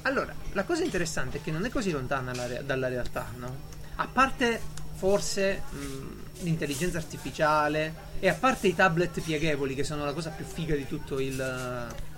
Allora, 0.04 0.34
la 0.52 0.64
cosa 0.64 0.84
interessante 0.84 1.38
è 1.38 1.42
che 1.42 1.52
non 1.52 1.66
è 1.66 1.70
così 1.70 1.92
lontana 1.92 2.32
re- 2.46 2.64
dalla 2.66 2.88
realtà, 2.88 3.28
no? 3.38 3.56
A 3.96 4.08
parte 4.12 4.60
forse 4.96 5.62
mh, 5.70 6.22
l'intelligenza 6.42 6.98
artificiale 6.98 8.12
e 8.20 8.28
a 8.28 8.34
parte 8.34 8.68
i 8.68 8.76
tablet 8.76 9.22
pieghevoli 9.22 9.76
che 9.76 9.84
sono 9.84 10.04
la 10.06 10.14
cosa 10.14 10.30
più 10.32 10.46
figa 10.46 10.76
di 10.76 10.88
tutto 10.88 11.20
il, 11.20 11.34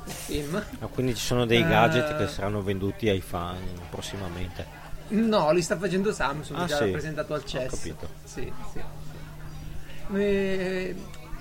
il 0.06 0.12
film. 0.12 0.64
Ah, 0.80 0.88
quindi 0.88 1.16
ci 1.16 1.26
sono 1.26 1.46
dei 1.46 1.62
Eh. 1.62 1.68
gadget 1.68 2.16
che 2.18 2.28
saranno 2.28 2.62
venduti 2.62 3.10
ai 3.10 3.22
fan 3.22 3.58
prossimamente. 3.90 4.84
No, 5.10 5.52
li 5.52 5.62
sta 5.62 5.78
facendo 5.78 6.12
Samsung, 6.12 6.60
Ah, 6.60 6.66
già 6.66 6.78
sì. 6.78 6.90
presentato 6.90 7.34
al 7.34 7.46
CES. 7.46 7.70
capito. 7.76 8.10
Sì, 8.24 8.52
sì, 8.72 8.80
sì. 8.80 10.16
Eh, 10.16 10.96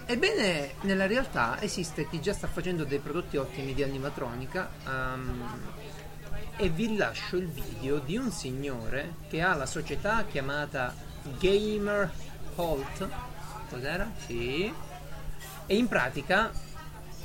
ebbene, 0.07 0.73
nella 0.83 1.07
realtà 1.07 1.61
esiste 1.61 2.09
chi 2.09 2.21
già 2.21 2.33
sta 2.33 2.47
facendo 2.47 2.85
dei 2.85 2.99
prodotti 2.99 3.37
ottimi 3.37 3.75
di 3.75 3.83
animatronica. 3.83 4.71
ehm, 4.87 5.43
e 6.57 6.69
vi 6.69 6.97
lascio 6.97 7.37
il 7.37 7.49
video 7.49 7.99
di 7.99 8.17
un 8.17 8.31
signore 8.31 9.15
che 9.29 9.41
ha 9.43 9.55
la 9.55 9.67
società 9.67 10.25
chiamata 10.25 10.95
Gamer 11.39 12.09
Holt. 12.57 13.09
Cos'era? 13.71 14.11
Sì. 14.27 14.73
E 15.67 15.77
in 15.77 15.89
pratica 15.89 16.51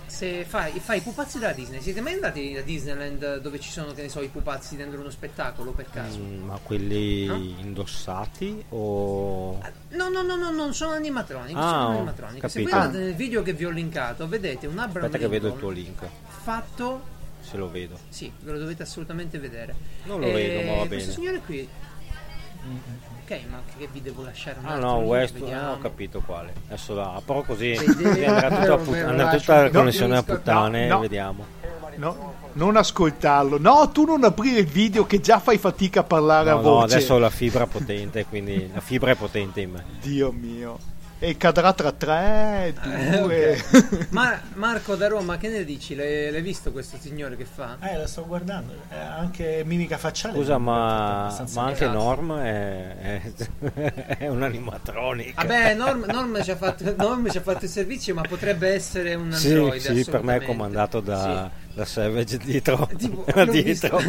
se 0.05 0.43
fai, 0.43 0.79
fai 0.79 0.97
i 0.97 1.01
pupazzi 1.01 1.37
della 1.37 1.51
Disney, 1.51 1.81
siete 1.81 2.01
mai 2.01 2.13
andati 2.13 2.55
a 2.57 2.63
Disneyland 2.63 3.37
dove 3.41 3.59
ci 3.59 3.69
sono, 3.69 3.93
che 3.93 4.01
ne 4.01 4.09
so, 4.09 4.21
i 4.21 4.27
pupazzi 4.27 4.75
dentro 4.75 4.99
uno 4.99 5.11
spettacolo 5.11 5.71
per 5.71 5.87
caso? 5.91 6.17
Mm, 6.19 6.45
ma 6.45 6.59
quelli 6.63 7.25
No? 7.27 7.35
indossati 7.35 8.63
o... 8.69 9.59
No, 9.89 10.09
no, 10.09 10.23
no, 10.23 10.35
no, 10.35 10.49
non 10.51 10.73
sono 10.73 10.93
animatronici, 10.93 11.53
Ah, 11.55 11.69
sono 11.69 11.87
animatronici. 11.89 12.49
Se 12.49 12.61
voi 12.63 12.71
guardate 12.71 12.97
nel 12.97 13.13
video 13.13 13.43
che 13.43 13.53
vi 13.53 13.65
ho 13.65 13.69
linkato, 13.69 14.27
vedete 14.27 14.65
un 14.65 14.79
Abraham 14.79 15.05
Aspetta 15.05 15.17
che 15.23 15.27
vedo 15.29 15.47
il 15.47 15.53
Lincoln 15.53 15.59
tuo 15.59 15.69
link, 15.69 16.05
fatto 16.41 17.01
se 17.41 17.57
lo 17.57 17.69
vedo. 17.69 17.97
Sì, 18.09 18.31
ve 18.41 18.51
lo 18.51 18.57
dovete 18.59 18.83
assolutamente 18.83 19.37
vedere. 19.37 19.75
Non 20.05 20.19
lo 20.19 20.25
vedo, 20.31 20.67
ma 20.71 20.77
va 20.79 20.87
Questo 20.87 20.95
bene. 20.95 21.11
signore 21.11 21.39
qui. 21.45 21.69
Ok, 23.23 23.39
ma 23.49 23.61
che 23.77 23.87
vi 23.91 24.01
devo 24.01 24.23
lasciare 24.23 24.57
un 24.59 24.65
Ah 24.65 24.75
no, 24.77 24.97
link, 24.97 25.07
West, 25.09 25.35
ah, 25.53 25.71
ho 25.73 25.77
capito 25.79 26.21
quale. 26.25 26.53
Adesso 26.67 26.93
la 26.95 27.13
apro 27.13 27.43
così, 27.43 27.71
andrà 28.25 28.49
tutta, 28.49 28.77
put- 28.77 28.95
andrà 28.95 29.35
tutta 29.37 29.55
la 29.55 29.63
No, 29.63 29.71
connessione 29.71 30.17
a 30.17 30.23
puttane, 30.23 30.87
no, 30.87 30.95
no. 30.95 30.99
vediamo. 31.01 31.45
No, 31.95 32.33
non 32.53 32.75
ascoltarlo. 32.77 33.57
No, 33.59 33.89
tu 33.91 34.05
non 34.05 34.23
aprire 34.23 34.59
il 34.61 34.65
video 34.67 35.05
che 35.05 35.19
già 35.19 35.39
fai 35.39 35.57
fatica 35.57 35.99
a 35.99 36.03
parlare 36.03 36.49
No, 36.49 36.57
a 36.57 36.61
no, 36.61 36.69
voce. 36.69 36.95
adesso 36.95 37.13
ho 37.15 37.17
la 37.19 37.29
fibra 37.29 37.67
potente, 37.67 38.25
quindi 38.25 38.69
la 38.73 38.79
fibra 38.81 39.11
è 39.11 39.15
potente 39.15 39.61
in 39.61 39.71
me. 39.71 39.83
Dio 40.01 40.31
mio. 40.31 40.77
E 41.21 41.35
cadrà 41.35 41.73
tra 41.73 41.91
3, 41.91 42.75
2. 42.81 43.51
Eh, 43.51 43.59
ok. 43.59 44.07
Ma 44.11 44.39
Marco 44.53 44.95
da 44.95 45.09
Roma, 45.09 45.35
che 45.37 45.49
ne 45.49 45.65
dici? 45.65 45.93
L'hai, 45.93 46.31
l'hai 46.31 46.41
visto 46.41 46.71
questo 46.71 46.97
signore 46.97 47.35
che 47.35 47.43
fa? 47.43 47.75
Eh, 47.81 47.97
la 47.97 48.07
sto 48.07 48.25
guardando. 48.25 48.71
Eh, 48.89 48.97
anche 48.97 49.63
mimica 49.65 49.97
facciale. 49.97 50.35
Scusa, 50.35 50.57
ma, 50.57 51.45
ma 51.53 51.63
anche. 51.65 51.87
Norm 51.89 52.37
è, 52.39 52.95
è, 52.97 54.15
è 54.17 54.27
un 54.29 54.43
animatronic. 54.43 55.33
Vabbè, 55.35 55.73
Norm, 55.73 56.05
Norm 56.07 56.41
ci 56.41 56.51
ha 56.51 56.55
fatto, 56.55 56.95
Norm 56.95 57.29
ci 57.29 57.37
ha 57.37 57.41
fatto 57.41 57.65
il 57.65 57.71
servizio, 57.71 58.13
ma 58.13 58.21
potrebbe 58.21 58.69
essere 58.69 59.13
un 59.15 59.33
Sì, 59.33 59.49
android. 59.51 59.81
sì, 59.81 60.09
per 60.09 60.23
me 60.23 60.37
è 60.37 60.45
comandato 60.45 61.01
da, 61.01 61.51
Sì. 61.51 61.68
Da 61.73 61.85
Savage 61.85 62.37
dietro. 62.37 62.89
Tipo, 62.97 63.25
dietro. 63.49 63.99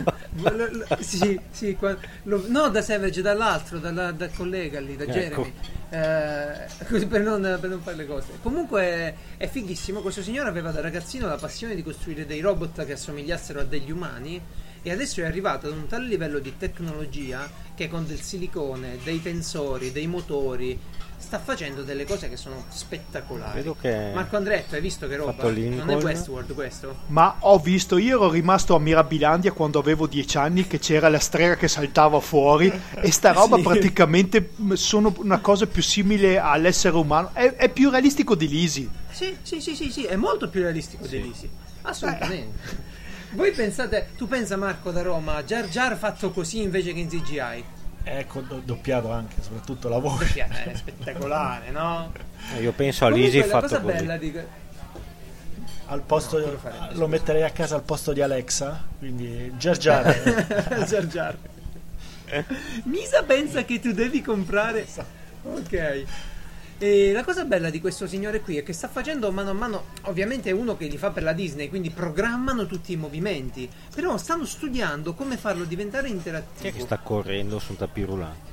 sì, 1.01 1.39
sì, 1.51 1.75
qua- 1.77 1.97
lo- 2.25 2.45
no 2.49 2.69
da 2.69 2.83
Savage, 2.83 3.23
dall'altro, 3.23 3.79
dalla- 3.79 4.13
dal 4.13 4.31
collega 4.35 4.81
lì, 4.81 4.97
da 4.97 5.05
Ecco. 5.05 5.13
Jeremy. 5.13 5.53
Eh, 5.91 6.85
così 6.89 7.07
per 7.07 7.23
non, 7.23 7.41
per 7.61 7.69
non 7.71 7.81
fare 7.81 7.97
le 7.97 8.07
cose. 8.07 8.29
Comunque 8.43 9.15
è 9.37 9.49
fighissimo. 9.49 10.01
Questo 10.01 10.23
signore 10.23 10.49
aveva 10.49 10.71
da 10.71 10.81
ragazzino 10.81 11.27
la 11.27 11.37
passione 11.37 11.75
di 11.75 11.83
costruire 11.83 12.27
dei 12.27 12.41
robot 12.41 12.85
che 12.85 12.93
assomigliassero 12.93 13.61
a 13.61 13.65
degli 13.65 13.91
umani. 13.91 14.41
E 14.83 14.91
adesso 14.91 15.21
è 15.21 15.25
arrivato 15.25 15.67
ad 15.67 15.75
un 15.75 15.87
tale 15.87 16.07
livello 16.07 16.39
di 16.39 16.55
tecnologia 16.57 17.47
che 17.75 17.89
con 17.89 18.07
del 18.07 18.21
silicone, 18.21 18.97
dei 19.05 19.21
tensori, 19.21 19.93
dei 19.93 20.07
motori, 20.07 20.79
sta 21.21 21.39
facendo 21.39 21.83
delle 21.83 22.05
cose 22.05 22.29
che 22.29 22.37
sono 22.37 22.65
spettacolari. 22.69 23.59
Vedo 23.59 23.77
che 23.81 24.11
Marco 24.13 24.37
Andretto, 24.37 24.75
hai 24.75 24.81
visto 24.81 25.07
che 25.07 25.17
roba? 25.17 25.35
Non 25.41 25.91
è. 25.91 25.95
Westworld 26.03 26.55
questo? 26.55 26.97
Ma 27.09 27.37
ho 27.41 27.59
visto, 27.59 27.99
io 27.99 28.17
ero 28.17 28.31
rimasto 28.31 28.75
a 28.75 28.81
Mirabilandia 28.81 29.53
quando 29.53 29.79
avevo 29.79 30.07
10 30.07 30.39
anni 30.39 30.67
che 30.67 30.79
c'era 30.79 31.09
la 31.09 31.19
strega 31.21 31.57
che 31.57 31.69
saltava 31.69 32.19
fuori 32.21 32.73
e 32.97 33.11
sta 33.13 33.31
roba 33.33 33.57
Sì. 33.57 33.63
praticamente 33.63 34.51
mh, 34.57 34.73
sono 34.73 35.13
una 35.19 35.39
cosa 35.39 35.67
più 35.67 35.83
simile 35.83 36.39
all'essere 36.39 36.97
umano. 36.97 37.31
È, 37.33 37.55
è 37.55 37.69
più 37.69 37.91
realistico 37.91 38.35
di 38.35 38.49
Lisi. 38.49 38.91
Sì, 39.11 39.37
sì, 39.43 39.61
sì, 39.61 39.75
sì, 39.77 39.91
sì, 39.93 40.05
è 40.05 40.17
molto 40.17 40.49
più 40.49 40.63
realistico 40.63 41.07
di 41.07 41.23
Lisi. 41.23 41.49
Assolutamente. 41.83 42.89
Voi 43.33 43.53
pensate, 43.53 44.09
tu 44.17 44.27
pensa 44.27 44.57
Marco 44.57 44.91
da 44.91 45.03
Roma, 45.03 45.45
Jar 45.45 45.69
Jar 45.69 45.97
fatto 45.97 46.31
così 46.31 46.63
invece 46.63 46.93
che 46.93 46.99
in 46.99 47.09
CGI? 47.09 47.65
Ecco, 48.03 48.41
do- 48.41 48.63
doppiato 48.65 49.11
anche, 49.11 49.43
soprattutto 49.43 49.89
la 49.89 49.99
voce. 49.99 50.47
È 50.47 50.75
spettacolare, 50.75 51.71
no? 51.71 52.13
io 52.59 52.73
penso 52.73 53.05
a 53.05 53.11
Lisi 53.11 53.39
la 53.39 53.47
fatto 53.47 53.61
cosa 53.67 53.81
così. 53.81 53.97
bella 53.97 54.17
di... 54.17 54.39
Al 55.87 56.03
posto 56.03 56.39
No, 56.39 56.57
farebbe, 56.59 56.95
lo 56.95 57.09
metterei 57.09 57.43
a 57.43 57.51
casa 57.51 57.75
al 57.75 57.83
posto 57.83 58.13
di 58.13 58.23
Alexa. 58.23 58.85
Quindi. 58.99 59.53
Jar 59.59 59.77
Jar. 59.77 61.37
Misa 62.85 63.23
pensa 63.25 63.65
che 63.65 63.81
tu 63.81 63.93
devi 63.93 64.23
comprare... 64.23 64.87
Ok. 65.43 66.05
E 66.83 67.13
la 67.13 67.23
cosa 67.25 67.45
bella 67.45 67.69
di 67.69 67.79
questo 67.79 68.07
signore 68.07 68.41
qui 68.41 68.57
è 68.57 68.63
che 68.63 68.73
sta 68.73 68.89
facendo 68.89 69.31
mano 69.31 69.51
a 69.51 69.53
mano, 69.53 69.85
ovviamente 70.05 70.49
è 70.49 70.53
uno 70.53 70.79
che 70.79 70.87
li 70.87 70.97
fa 70.97 71.11
per 71.11 71.23
la 71.23 71.35
Disney, 71.35 71.69
quindi 71.69 71.91
programmano 71.91 72.65
tutti 72.65 72.93
i 72.93 72.97
movimenti, 72.97 73.69
però 73.95 74.17
stanno 74.17 74.47
studiando 74.47 75.13
come 75.13 75.37
farlo 75.37 75.65
diventare 75.65 76.07
Chi 76.07 76.13
è 76.15 76.17
interattivo. 76.17 76.77
che 76.77 76.81
sta 76.81 76.97
correndo 76.99 77.59
su 77.59 77.73
un 77.73 77.77
tapirulà? 77.79 78.49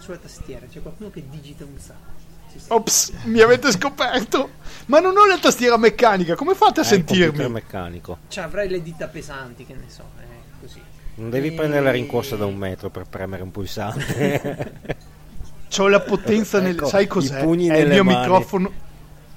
sulla 0.00 0.16
tastiera, 0.16 0.64
c'è 0.72 0.80
qualcuno 0.80 1.10
che 1.10 1.22
digita 1.28 1.64
un 1.66 1.78
sacco. 1.78 2.16
Ops, 2.68 3.10
mi 3.24 3.40
avete 3.42 3.70
scoperto. 3.70 4.52
Ma 4.86 5.00
non 5.00 5.14
ho 5.18 5.26
la 5.26 5.36
tastiera 5.38 5.76
meccanica, 5.76 6.34
come 6.34 6.54
fate 6.54 6.80
a 6.80 6.82
computer 6.88 7.16
sentirmi? 7.26 7.52
meccanico. 7.52 8.18
Cioè, 8.28 8.44
avrai 8.44 8.70
le 8.70 8.82
dita 8.82 9.06
pesanti, 9.08 9.66
che 9.66 9.74
ne 9.74 9.84
so, 9.88 10.04
è 10.18 10.24
così. 10.62 10.80
Non 11.16 11.28
devi 11.28 11.48
E- 11.48 11.52
prendere 11.52 11.82
la 11.82 11.90
rincorsa 11.90 12.36
da 12.36 12.46
un 12.46 12.56
metro 12.56 12.88
per 12.88 13.04
premere 13.04 13.42
un 13.42 13.50
pulsante. 13.50 14.96
C'ho 15.68 15.88
la 15.88 16.00
potenza 16.00 16.60
nel... 16.60 16.74
Ecco, 16.74 16.86
sai 16.86 17.04
i 17.04 17.06
cos'è? 17.06 17.38
È 17.40 17.42
il 17.78 17.88
mio 17.88 18.04
mani. 18.04 18.18
microfono... 18.18 18.72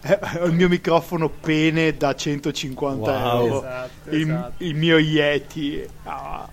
È 0.02 0.18
il 0.46 0.54
mio 0.54 0.68
microfono 0.68 1.30
pene 1.30 1.96
da 1.96 2.16
150 2.16 3.12
Wow. 3.12 3.46
euro. 3.46 3.58
Esatto, 3.60 4.10
il, 4.16 4.22
esatto. 4.22 4.64
il 4.64 4.76
mio 4.76 4.98
Yeti. 4.98 5.86
Ah. 6.04 6.50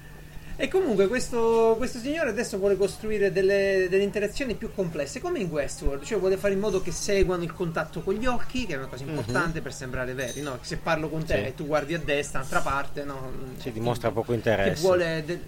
E 0.61 0.69
comunque 0.69 1.07
questo, 1.07 1.75
questo 1.79 1.99
signore 1.99 2.29
adesso 2.31 2.59
vuole 2.59 2.77
costruire 2.77 3.33
delle, 3.33 3.87
delle 3.88 4.03
interazioni 4.03 4.55
più 4.55 4.71
complesse, 4.75 5.21
come 5.21 5.38
in 5.38 5.49
Westworld, 5.49 6.03
cioè 6.03 6.19
vuole 6.19 6.37
fare 6.37 6.53
in 6.55 6.59
modo 6.61 6.83
che 6.83 6.91
seguano 6.91 7.45
il 7.45 7.53
contatto 7.55 8.01
con 8.03 8.14
gli 8.14 8.27
occhi, 8.27 8.67
che 8.67 8.75
è 8.75 8.77
una 8.77 8.88
cosa 8.88 9.05
importante 9.05 9.61
per 9.62 9.73
sembrare 9.73 10.12
veri, 10.14 10.41
no? 10.43 10.55
Che 10.61 10.67
se 10.67 10.77
parlo 10.79 11.09
con 11.09 11.25
te 11.25 11.37
Mhm. 11.37 11.43
Sì. 11.43 11.47
e 11.49 11.55
tu 11.55 11.67
guardi 11.67 11.95
a 11.95 12.01
destra, 12.01 12.41
un'altra 12.41 12.61
parte, 12.61 13.05
no? 13.05 13.31
Si 13.59 13.69
È 13.69 13.73
dimostra 13.73 14.11
poco 14.11 14.33
Che 14.33 14.35
interesse. 14.35 14.83
vuole 14.83 15.23
del- 15.25 15.41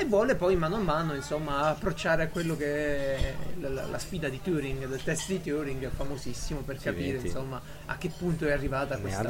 e 0.00 0.06
vuole 0.06 0.34
poi 0.34 0.56
mano 0.56 0.76
a 0.76 0.80
mano 0.80 1.14
insomma 1.14 1.68
approcciare 1.68 2.22
a 2.22 2.28
quello 2.28 2.56
che 2.56 3.16
è 3.16 3.34
la, 3.60 3.86
la- 3.86 3.98
sfida 3.98 4.28
di 4.28 4.40
Turing, 4.42 4.86
del 4.86 5.02
test 5.02 5.28
di 5.28 5.42
Turing, 5.42 5.90
famosissimo 5.90 6.60
per 6.60 6.76
capire 6.76 7.16
Accidenti. 7.16 7.26
insomma 7.26 7.60
a 7.86 7.98
che 7.98 8.10
punto 8.16 8.46
è 8.46 8.52
arrivata 8.52 8.94
Ne 8.94 9.02
questa 9.02 9.20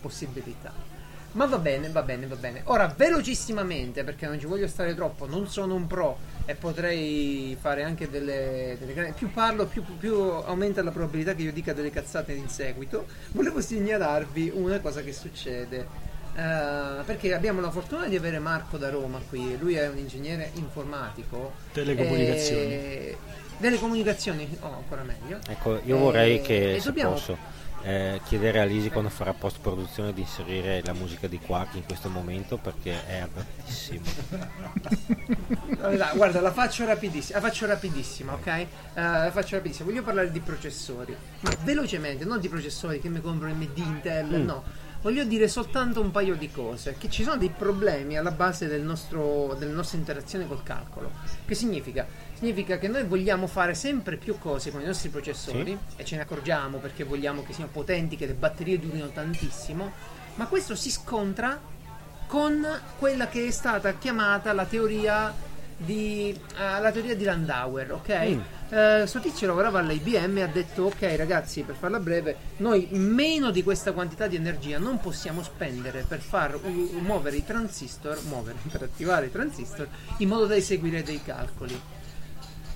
possibilità. 0.00 0.94
Ma 1.32 1.44
va 1.44 1.58
bene, 1.58 1.90
va 1.90 2.00
bene, 2.02 2.26
va 2.26 2.36
bene. 2.36 2.62
Ora, 2.64 2.86
velocissimamente, 2.96 4.04
perché 4.04 4.26
non 4.26 4.40
ci 4.40 4.46
voglio 4.46 4.66
stare 4.66 4.94
troppo, 4.94 5.26
non 5.26 5.46
sono 5.48 5.74
un 5.74 5.86
pro 5.86 6.16
e 6.46 6.54
potrei 6.54 7.54
fare 7.60 7.82
anche 7.82 8.08
delle... 8.08 8.78
delle 8.80 9.12
più 9.12 9.30
parlo, 9.30 9.66
più, 9.66 9.84
più 9.98 10.14
aumenta 10.14 10.82
la 10.82 10.92
probabilità 10.92 11.34
che 11.34 11.42
io 11.42 11.52
dica 11.52 11.74
delle 11.74 11.90
cazzate 11.90 12.32
in 12.32 12.48
seguito. 12.48 13.04
Volevo 13.32 13.60
segnalarvi 13.60 14.52
una 14.54 14.80
cosa 14.80 15.02
che 15.02 15.12
succede. 15.12 16.05
Eh, 16.36 17.02
perché 17.04 17.32
abbiamo 17.34 17.60
la 17.62 17.70
fortuna 17.70 18.06
di 18.06 18.14
avere 18.16 18.38
Marco 18.38 18.76
da 18.76 18.90
Roma 18.90 19.18
qui, 19.26 19.56
lui 19.58 19.74
è 19.74 19.88
un 19.88 19.96
ingegnere 19.96 20.50
informatico. 20.54 21.54
Telecomunicazioni. 21.72 22.62
E... 22.72 23.16
Delle 23.58 23.78
comunicazioni, 23.78 24.46
oh, 24.60 24.74
ancora 24.74 25.02
meglio. 25.02 25.38
Ecco, 25.48 25.80
io 25.84 25.96
Eh, 25.96 25.98
vorrei 25.98 26.42
che, 26.42 26.74
e 26.74 26.78
se 26.78 26.84
dobbiamo- 26.88 27.12
posso, 27.12 27.38
eh, 27.84 28.20
chiedere 28.26 28.60
a 28.60 28.64
Lisi 28.64 28.90
quando 28.90 29.08
farà 29.08 29.32
post 29.32 29.60
produzione 29.60 30.12
di 30.12 30.20
inserire 30.20 30.82
la 30.84 30.92
musica 30.92 31.26
di 31.26 31.38
Quark 31.38 31.76
in 31.76 31.84
questo 31.86 32.10
momento 32.10 32.58
perché 32.58 33.06
è 33.06 33.20
apertissimo. 33.20 34.04
Allora, 35.80 36.12
guarda, 36.14 36.40
la 36.40 36.52
faccio 36.52 36.84
rapidissima, 36.84 37.38
la 37.40 37.46
faccio 37.46 37.66
rapidissima, 37.66 38.32
ok? 38.34 38.46
Eh, 38.46 38.66
la 38.94 39.30
faccio 39.32 39.56
rapidissima. 39.56 39.88
Voglio 39.88 40.02
parlare 40.02 40.30
di 40.30 40.40
processori, 40.40 41.16
ma 41.40 41.50
velocemente, 41.62 42.24
non 42.24 42.40
di 42.40 42.48
processori 42.48 43.00
che 43.00 43.08
mi 43.08 43.20
compro 43.20 43.48
AMD, 43.48 43.76
Intel, 43.78 44.26
Mm. 44.40 44.44
no. 44.44 44.64
Voglio 45.06 45.22
dire 45.22 45.46
soltanto 45.46 46.00
un 46.00 46.10
paio 46.10 46.34
di 46.34 46.50
cose, 46.50 46.96
che 46.98 47.08
ci 47.08 47.22
sono 47.22 47.36
dei 47.36 47.50
problemi 47.56 48.18
alla 48.18 48.32
base 48.32 48.66
del 48.66 48.82
nostro, 48.82 49.54
della 49.56 49.72
nostra 49.72 49.98
interazione 49.98 50.48
col 50.48 50.64
calcolo. 50.64 51.12
Che 51.46 51.54
significa? 51.54 52.04
Significa 52.36 52.76
che 52.76 52.88
noi 52.88 53.04
vogliamo 53.04 53.46
fare 53.46 53.74
sempre 53.74 54.16
più 54.16 54.36
cose 54.36 54.72
con 54.72 54.80
i 54.80 54.84
nostri 54.84 55.08
processori 55.08 55.78
e 55.94 56.04
ce 56.04 56.16
ne 56.16 56.22
accorgiamo 56.22 56.78
perché 56.78 57.04
vogliamo 57.04 57.44
che 57.44 57.52
siano 57.52 57.70
potenti, 57.70 58.16
che 58.16 58.26
le 58.26 58.32
batterie 58.32 58.80
durino 58.80 59.06
tantissimo, 59.10 59.92
ma 60.34 60.48
questo 60.48 60.74
si 60.74 60.90
scontra 60.90 61.56
con 62.26 62.66
quella 62.98 63.28
che 63.28 63.46
è 63.46 63.50
stata 63.52 63.94
chiamata 63.98 64.52
la 64.52 64.64
teoria 64.64 65.32
di, 65.76 66.30
eh, 66.30 66.80
la 66.80 66.90
teoria 66.90 67.14
di 67.14 67.22
Landauer, 67.22 67.92
ok? 67.92 68.28
Mm. 68.28 68.40
Eh, 68.68 69.04
Sto 69.06 69.20
tizio 69.20 69.46
lavorava 69.46 69.78
all'IBM 69.78 70.38
e 70.38 70.42
ha 70.42 70.48
detto 70.48 70.84
ok 70.84 71.14
ragazzi 71.16 71.62
per 71.62 71.76
farla 71.76 72.00
breve 72.00 72.36
noi 72.56 72.88
meno 72.90 73.52
di 73.52 73.62
questa 73.62 73.92
quantità 73.92 74.26
di 74.26 74.34
energia 74.34 74.78
non 74.78 74.98
possiamo 74.98 75.44
spendere 75.44 76.04
per 76.06 76.18
far 76.18 76.56
u- 76.56 76.98
muovere 77.00 77.36
i 77.36 77.44
transistor 77.44 78.20
muovere 78.24 78.58
per 78.68 78.82
attivare 78.82 79.26
i 79.26 79.30
transistor 79.30 79.86
in 80.18 80.28
modo 80.28 80.46
da 80.46 80.56
eseguire 80.56 81.02
dei 81.02 81.22
calcoli 81.22 81.80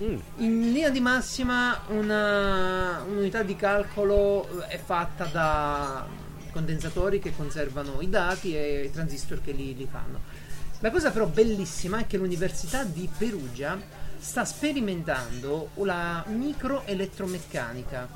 Mm. 0.02 0.16
in 0.38 0.72
linea 0.72 0.88
di 0.88 0.98
massima 0.98 1.78
una, 1.88 3.02
un'unità 3.06 3.42
di 3.42 3.54
calcolo 3.54 4.62
è 4.66 4.78
fatta 4.82 5.26
da 5.26 6.06
condensatori 6.52 7.18
che 7.18 7.36
conservano 7.36 8.00
i 8.00 8.08
dati 8.08 8.56
e 8.56 8.84
i 8.84 8.90
transistor 8.90 9.42
che 9.42 9.52
li, 9.52 9.76
li 9.76 9.86
fanno. 9.90 10.20
La 10.78 10.90
cosa 10.90 11.10
però 11.10 11.26
bellissima 11.26 11.98
è 11.98 12.06
che 12.06 12.16
l'Università 12.16 12.82
di 12.82 13.10
Perugia 13.14 13.78
sta 14.20 14.44
sperimentando 14.44 15.70
la 15.74 16.22
microelettromeccanica 16.26 18.08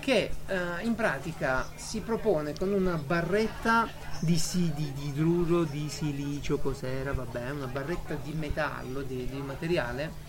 che 0.00 0.30
eh, 0.46 0.56
in 0.82 0.94
pratica 0.94 1.68
si 1.74 2.00
propone 2.00 2.54
con 2.56 2.72
una 2.72 2.94
barretta 2.96 3.88
di, 4.20 4.38
si- 4.38 4.72
di, 4.74 4.92
di 4.92 5.08
idruro 5.08 5.64
di 5.64 5.88
silicio, 5.88 6.58
cos'era, 6.58 7.12
vabbè, 7.12 7.50
una 7.50 7.66
barretta 7.66 8.14
di 8.14 8.32
metallo, 8.32 9.02
di, 9.02 9.26
di 9.28 9.38
materiale 9.38 10.24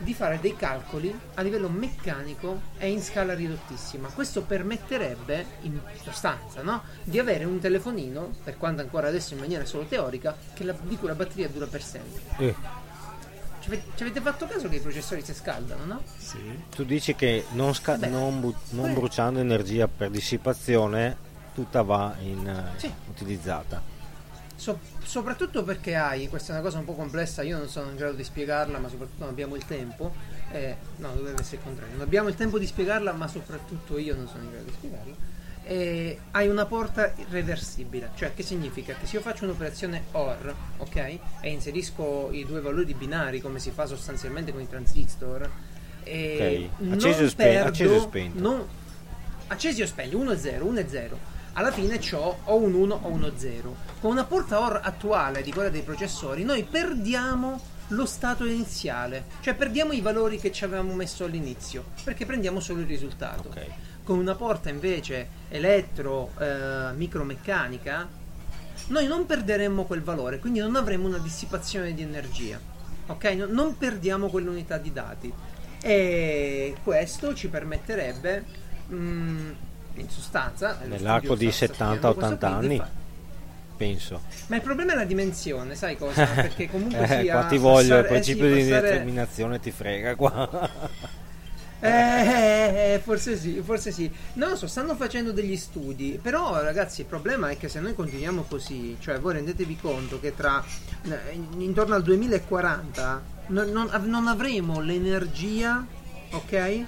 di 0.00 0.14
fare 0.14 0.38
dei 0.40 0.54
calcoli 0.54 1.12
a 1.34 1.42
livello 1.42 1.68
meccanico 1.68 2.60
e 2.78 2.88
in 2.88 3.02
scala 3.02 3.34
ridottissima. 3.34 4.08
Questo 4.08 4.42
permetterebbe, 4.42 5.44
in 5.62 5.80
sostanza, 6.02 6.62
no? 6.62 6.82
di 7.02 7.18
avere 7.18 7.44
un 7.44 7.58
telefonino, 7.58 8.32
per 8.44 8.56
quanto 8.56 8.80
ancora 8.80 9.08
adesso 9.08 9.34
in 9.34 9.40
maniera 9.40 9.64
solo 9.64 9.84
teorica, 9.86 10.36
la- 10.58 10.76
di 10.82 10.96
cui 10.96 11.08
la 11.08 11.14
batteria 11.14 11.48
dura 11.48 11.66
per 11.66 11.82
sempre. 11.82 12.20
Eh, 12.38 12.54
Ci, 13.68 13.74
ave- 13.74 13.82
ci 13.96 14.02
avete 14.02 14.20
fatto 14.22 14.46
caso 14.46 14.66
che 14.68 14.76
i 14.76 14.80
processori 14.80 15.22
si 15.22 15.34
scaldano, 15.34 15.84
no? 15.84 16.02
Sì. 16.16 16.38
tu 16.74 16.84
dici 16.84 17.14
che 17.14 17.44
non, 17.50 17.74
sca- 17.74 17.96
non 17.98 18.40
bu- 18.40 18.54
non 18.70 18.94
bruciando 18.94 19.40
energia 19.40 19.86
per 19.86 20.08
dissipazione, 20.10 21.16
tutta 21.54 21.82
va 21.82 22.14
in, 22.20 22.72
Sì. 22.76 22.90
utilizzata. 23.10 23.82
So- 24.56 24.78
soprattutto 25.04 25.62
perché 25.64 25.94
hai, 25.96 26.28
questa 26.28 26.52
è 26.52 26.54
una 26.54 26.64
cosa 26.64 26.78
un 26.78 26.86
po' 26.86 26.94
complessa, 26.94 27.42
io 27.42 27.58
non 27.58 27.68
sono 27.68 27.90
in 27.90 27.96
grado 27.96 28.14
di 28.16 28.24
spiegarla, 28.24 28.78
ma 28.78 28.88
soprattutto 28.88 29.20
non 29.24 29.28
abbiamo 29.32 29.54
il 29.54 29.64
tempo. 29.66 30.36
eh, 30.50 30.76
no, 30.96 31.12
dovrebbe 31.12 31.42
essere 31.42 31.56
il 31.58 31.62
contrario. 31.62 31.92
Non 31.92 32.06
abbiamo 32.06 32.30
il 32.30 32.34
tempo 32.34 32.58
di 32.58 32.64
spiegarla, 32.66 33.12
ma 33.12 33.28
soprattutto 33.28 33.98
io 33.98 34.14
non 34.16 34.26
sono 34.28 34.44
in 34.44 34.50
grado 34.50 34.64
di 34.64 34.72
spiegarla. 34.72 35.14
Eh, 35.70 36.18
hai 36.30 36.48
una 36.48 36.64
porta 36.64 37.12
reversibile, 37.28 38.08
cioè 38.16 38.32
che 38.32 38.42
significa 38.42 38.94
che 38.94 39.04
se 39.04 39.16
io 39.16 39.20
faccio 39.22 39.44
un'operazione 39.44 40.04
OR, 40.12 40.54
ok, 40.78 40.96
e 41.42 41.50
inserisco 41.50 42.30
i 42.32 42.46
due 42.46 42.62
valori 42.62 42.94
binari 42.94 43.42
come 43.42 43.58
si 43.58 43.70
fa 43.70 43.84
sostanzialmente 43.84 44.50
con 44.50 44.62
i 44.62 44.68
transistor, 44.68 45.46
e 46.04 46.70
Ok, 46.80 46.92
acceso 46.92 47.22
e 47.24 47.28
spe- 47.28 47.58
acceso 47.58 47.94
e 47.96 48.00
spento. 48.00 48.40
non- 48.40 48.66
accesi 49.48 49.82
o 49.82 49.86
spegni 49.86 50.14
1 50.14 50.30
e 50.32 50.38
0, 50.38 50.64
1 50.64 50.78
e 50.78 50.88
0. 50.88 51.18
Alla 51.52 51.70
fine 51.70 51.98
c'ho 51.98 52.38
o 52.44 52.56
un 52.56 52.72
1 52.72 53.00
o 53.02 53.08
uno 53.08 53.32
0. 53.36 53.76
Con 54.00 54.12
una 54.12 54.24
porta 54.24 54.60
OR 54.60 54.80
attuale 54.82 55.42
di 55.42 55.52
quella 55.52 55.68
dei 55.68 55.82
processori, 55.82 56.44
noi 56.44 56.62
perdiamo 56.64 57.60
lo 57.88 58.06
stato 58.06 58.46
iniziale, 58.46 59.24
cioè 59.40 59.54
perdiamo 59.54 59.92
i 59.92 60.00
valori 60.00 60.38
che 60.38 60.50
ci 60.50 60.64
avevamo 60.64 60.94
messo 60.94 61.24
all'inizio, 61.24 61.84
perché 62.04 62.24
prendiamo 62.24 62.58
solo 62.60 62.80
il 62.80 62.86
risultato. 62.86 63.48
Ok. 63.48 63.66
Con 64.08 64.18
una 64.18 64.34
porta 64.34 64.70
invece 64.70 65.28
elettro 65.50 66.30
eh, 66.38 66.92
micromeccanica, 66.94 68.08
noi 68.86 69.06
non 69.06 69.26
perderemmo 69.26 69.84
quel 69.84 70.00
valore, 70.02 70.38
quindi 70.38 70.60
non 70.60 70.76
avremo 70.76 71.06
una 71.08 71.18
dissipazione 71.18 71.92
di 71.92 72.00
energia. 72.00 72.58
Ok? 73.08 73.24
No- 73.34 73.44
non 73.50 73.76
perdiamo 73.76 74.28
quell'unità 74.28 74.78
di 74.78 74.94
dati. 74.94 75.30
E 75.82 76.74
questo 76.82 77.34
ci 77.34 77.48
permetterebbe, 77.48 78.44
mm, 78.90 79.50
in 79.96 80.08
sostanza, 80.08 80.78
Nell'arco 80.86 81.34
di 81.34 81.50
sta- 81.52 81.66
sta 81.66 81.74
studiando 81.74 82.14
questo 82.14 82.34
70-80 82.36 82.56
qui, 82.56 82.60
di 82.60 82.66
anni. 82.66 82.76
fa- 82.78 82.88
Penso. 83.76 84.20
Ma 84.46 84.56
il 84.56 84.62
problema 84.62 84.92
è 84.92 84.96
la 84.96 85.04
dimensione, 85.04 85.74
sai 85.74 85.98
cosa? 85.98 86.24
Perché 86.34 86.70
comunque 86.70 86.98
Eh, 87.02 87.20
sia 87.20 87.32
qua 87.40 87.44
ti 87.44 87.58
voglio, 87.58 87.80
il 87.82 87.88
passare- 87.88 88.06
eh, 88.06 88.10
principio 88.10 88.46
sì, 88.48 88.54
di 88.54 88.68
passare- 88.70 88.88
determinazione 88.90 89.60
ti 89.60 89.70
frega 89.70 90.14
qua. 90.14 90.70
Eh, 91.80 91.88
eh, 91.88 92.94
eh, 92.94 92.98
forse 92.98 93.36
sì, 93.36 93.60
forse 93.64 93.92
sì. 93.92 94.10
Non 94.34 94.50
lo 94.50 94.56
so, 94.56 94.66
stanno 94.66 94.96
facendo 94.96 95.32
degli 95.32 95.56
studi. 95.56 96.18
Però, 96.20 96.60
ragazzi, 96.60 97.02
il 97.02 97.06
problema 97.06 97.50
è 97.50 97.56
che 97.56 97.68
se 97.68 97.80
noi 97.80 97.94
continuiamo 97.94 98.42
così, 98.42 98.96
cioè 99.00 99.20
voi 99.20 99.34
rendetevi 99.34 99.76
conto 99.80 100.18
che 100.18 100.34
tra 100.34 100.62
eh, 101.04 101.40
intorno 101.58 101.94
al 101.94 102.02
2040 102.02 103.22
non, 103.48 103.70
non 103.70 103.90
non 104.04 104.26
avremo 104.26 104.80
l'energia, 104.80 105.86
ok? 106.32 106.84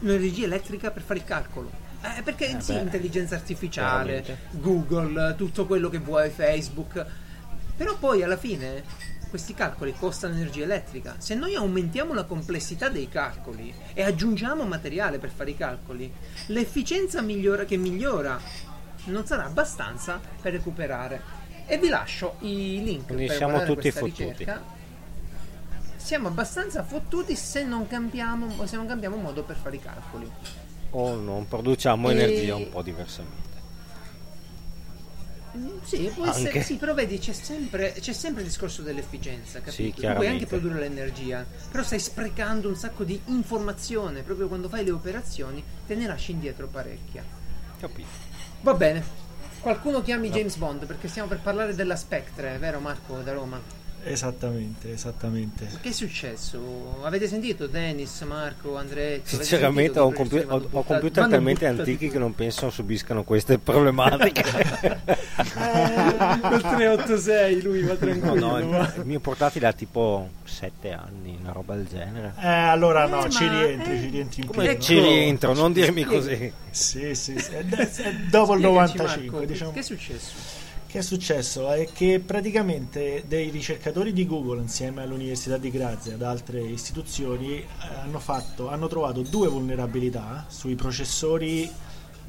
L'energia 0.00 0.44
elettrica 0.44 0.90
per 0.90 1.02
fare 1.02 1.18
il 1.18 1.24
calcolo. 1.24 1.70
Eh, 2.02 2.22
perché 2.22 2.56
Eh, 2.56 2.60
sì, 2.60 2.74
beh, 2.74 2.80
intelligenza 2.80 3.34
artificiale. 3.34 4.38
Google, 4.50 5.34
tutto 5.36 5.66
quello 5.66 5.88
che 5.88 5.98
vuoi, 5.98 6.30
Facebook. 6.30 7.04
Però 7.76 7.96
poi 7.98 8.22
alla 8.22 8.36
fine 8.36 8.84
questi 9.34 9.52
calcoli 9.52 9.92
costano 9.98 10.34
energia 10.34 10.62
elettrica. 10.62 11.16
Se 11.18 11.34
noi 11.34 11.56
aumentiamo 11.56 12.14
la 12.14 12.22
complessità 12.22 12.88
dei 12.88 13.08
calcoli 13.08 13.74
e 13.92 14.04
aggiungiamo 14.04 14.62
materiale 14.62 15.18
per 15.18 15.30
fare 15.30 15.50
i 15.50 15.56
calcoli, 15.56 16.08
l'efficienza 16.46 17.20
migliora, 17.20 17.64
che 17.64 17.76
migliora 17.76 18.40
non 19.06 19.26
sarà 19.26 19.46
abbastanza 19.46 20.20
per 20.40 20.52
recuperare. 20.52 21.20
E 21.66 21.78
vi 21.78 21.88
lascio 21.88 22.36
i 22.42 22.80
link 22.84 23.06
Quindi 23.06 23.26
per 23.26 23.34
siamo 23.36 23.58
tutti 23.64 23.80
questa 23.80 23.98
fottuti. 23.98 24.22
ricerca. 24.22 24.62
Siamo 25.96 26.28
abbastanza 26.28 26.84
fottuti 26.84 27.34
se 27.34 27.64
non 27.64 27.88
cambiamo, 27.88 28.64
se 28.68 28.76
non 28.76 28.86
cambiamo 28.86 29.16
modo 29.16 29.42
per 29.42 29.56
fare 29.56 29.74
i 29.74 29.80
calcoli. 29.80 30.30
o 30.96 31.16
non 31.16 31.48
produciamo 31.48 32.08
E- 32.08 32.12
energia 32.12 32.54
un 32.54 32.68
po' 32.68 32.82
diversamente. 32.82 33.43
Mm, 35.56 35.68
Sì, 35.82 36.10
può 36.14 36.24
Anche. 36.24 36.38
essere, 36.48 36.62
sì, 36.62 36.76
però 36.76 36.94
vedi 36.94 37.18
c'è 37.18 37.32
sempre, 37.32 37.92
c'è 37.92 38.12
sempre 38.12 38.42
il 38.42 38.48
discorso 38.48 38.82
dell'efficienza, 38.82 39.60
capito? 39.60 40.00
tu 40.00 40.12
puoi 40.14 40.26
anche 40.26 40.46
produrre 40.46 40.80
l'energia, 40.80 41.46
però 41.70 41.82
stai 41.84 42.00
sprecando 42.00 42.68
un 42.68 42.74
sacco 42.76 43.04
di 43.04 43.20
informazione, 43.26 44.22
proprio 44.22 44.48
quando 44.48 44.68
fai 44.68 44.84
le 44.84 44.90
operazioni 44.90 45.62
te 45.86 45.94
ne 45.94 46.06
lasci 46.06 46.32
indietro 46.32 46.66
parecchia. 46.66 47.22
Capito? 47.78 48.08
Va 48.62 48.74
bene, 48.74 49.04
qualcuno 49.60 50.02
chiami 50.02 50.30
James 50.30 50.56
Bond 50.56 50.86
perché 50.86 51.06
stiamo 51.06 51.28
per 51.28 51.38
parlare 51.38 51.74
della 51.74 51.96
Spectre, 51.96 52.58
vero 52.58 52.80
Marco 52.80 53.20
da 53.20 53.32
Roma? 53.32 53.60
Esattamente, 54.06 54.92
esattamente. 54.92 55.66
Che 55.80 55.88
è 55.88 55.92
successo? 55.92 57.00
Avete 57.02 57.26
sentito 57.26 57.66
Dennis, 57.66 58.20
Marco, 58.22 58.76
Andretto? 58.76 59.34
Avete 59.34 59.44
Sinceramente 59.44 59.98
ho, 59.98 60.12
compi- 60.12 60.44
ho- 60.46 60.68
ho 60.70 60.82
computer 60.82 61.22
vanno 61.22 61.30
talmente 61.34 61.66
buttati 61.66 61.80
antichi 61.90 62.10
che 62.10 62.18
non 62.18 62.34
penso 62.34 62.68
subiscano 62.70 63.24
queste 63.24 63.58
problematiche. 63.58 64.42
Eh, 65.36 66.40
col 66.40 66.60
386 66.60 67.62
lui 67.62 67.82
va 67.82 67.92
no, 67.92 67.98
tranquillo. 67.98 68.34
no, 68.46 68.58
il, 68.58 68.64
va. 68.66 68.92
il 68.98 69.04
mio 69.04 69.18
portatile 69.18 69.66
ha 69.66 69.72
tipo 69.72 70.28
7 70.44 70.92
anni, 70.92 71.36
una 71.40 71.50
roba 71.50 71.74
del 71.74 71.86
genere. 71.88 72.34
Eh, 72.40 72.46
allora 72.46 73.04
Eh, 73.06 73.10
no, 73.10 73.28
ci 73.28 73.44
ma- 73.44 73.60
rientri, 73.64 73.92
eh, 73.96 74.00
ci 74.00 74.08
rientri 74.10 74.40
in 74.42 74.46
Come 74.46 74.62
pieno. 74.64 74.80
ci 74.80 75.00
rientro, 75.00 75.54
non 75.54 75.72
dirmi 75.72 76.04
così. 76.04 76.52
Sì, 76.70 77.14
sì, 77.16 77.36
sì. 77.38 77.50
È, 77.52 77.64
è 77.66 78.12
dopo 78.30 78.54
il 78.54 78.60
Spiegaci, 78.60 78.96
95, 78.96 79.30
Marco, 79.30 79.44
diciamo. 79.44 79.72
Che 79.72 79.78
è 79.80 79.82
successo? 79.82 80.32
Che 80.94 81.00
è 81.00 81.02
successo? 81.02 81.72
È 81.72 81.88
che 81.92 82.22
praticamente 82.24 83.24
dei 83.26 83.50
ricercatori 83.50 84.12
di 84.12 84.28
Google 84.28 84.60
insieme 84.60 85.02
all'Università 85.02 85.56
di 85.56 85.68
Grazia 85.68 86.12
e 86.12 86.14
ad 86.14 86.22
altre 86.22 86.60
istituzioni 86.60 87.56
eh, 87.56 87.66
hanno, 88.00 88.20
fatto, 88.20 88.68
hanno 88.68 88.86
trovato 88.86 89.22
due 89.22 89.48
vulnerabilità 89.48 90.44
sui 90.46 90.76
processori 90.76 91.68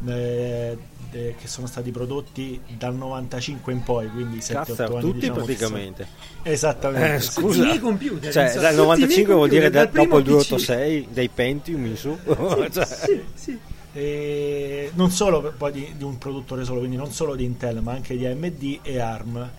eh, 0.07 0.77
de- 1.11 1.35
che 1.39 1.47
sono 1.47 1.67
stati 1.67 1.91
prodotti 1.91 2.59
dal 2.75 2.95
95 2.95 3.71
in 3.71 3.83
poi, 3.83 4.09
quindi 4.09 4.37
7-8 4.37 4.51
Cazzo, 4.53 4.83
anni 4.83 4.99
tutti 4.99 5.19
diciamo, 5.19 5.43
praticamente. 5.43 6.07
Esattamente. 6.41 7.13
Eh, 7.13 7.19
sì. 7.21 7.31
scusa. 7.33 7.63
Tutti 7.65 7.75
i 7.75 7.79
computer, 7.79 8.33
Cioè, 8.33 8.43
insomma, 8.45 8.61
dal 8.63 8.71
tutti 8.71 8.81
i 8.81 8.85
95 8.87 9.23
miei 9.23 9.35
vuol 9.35 9.49
dire 9.49 9.69
da- 9.69 9.85
dal 9.85 9.91
dopo 9.93 10.17
il 10.17 10.23
primo 10.23 10.39
PC. 10.39 10.47
286 10.47 11.07
dei 11.11 11.29
Pentium 11.29 11.85
in 11.85 11.95
su. 11.97 12.17
Cioè, 12.73 12.85
Sì, 12.85 13.21
sì. 13.35 13.59
E 13.97 14.91
non 14.95 15.09
solo 15.09 15.53
poi 15.55 15.71
di, 15.71 15.93
di 15.95 16.03
un 16.03 16.17
produttore 16.17 16.65
solo, 16.65 16.79
quindi 16.79 16.97
non 16.97 17.11
solo 17.13 17.33
di 17.33 17.45
Intel, 17.45 17.81
ma 17.81 17.93
anche 17.93 18.17
di 18.17 18.25
AMD 18.25 18.79
e 18.81 18.99
ARM. 18.99 19.51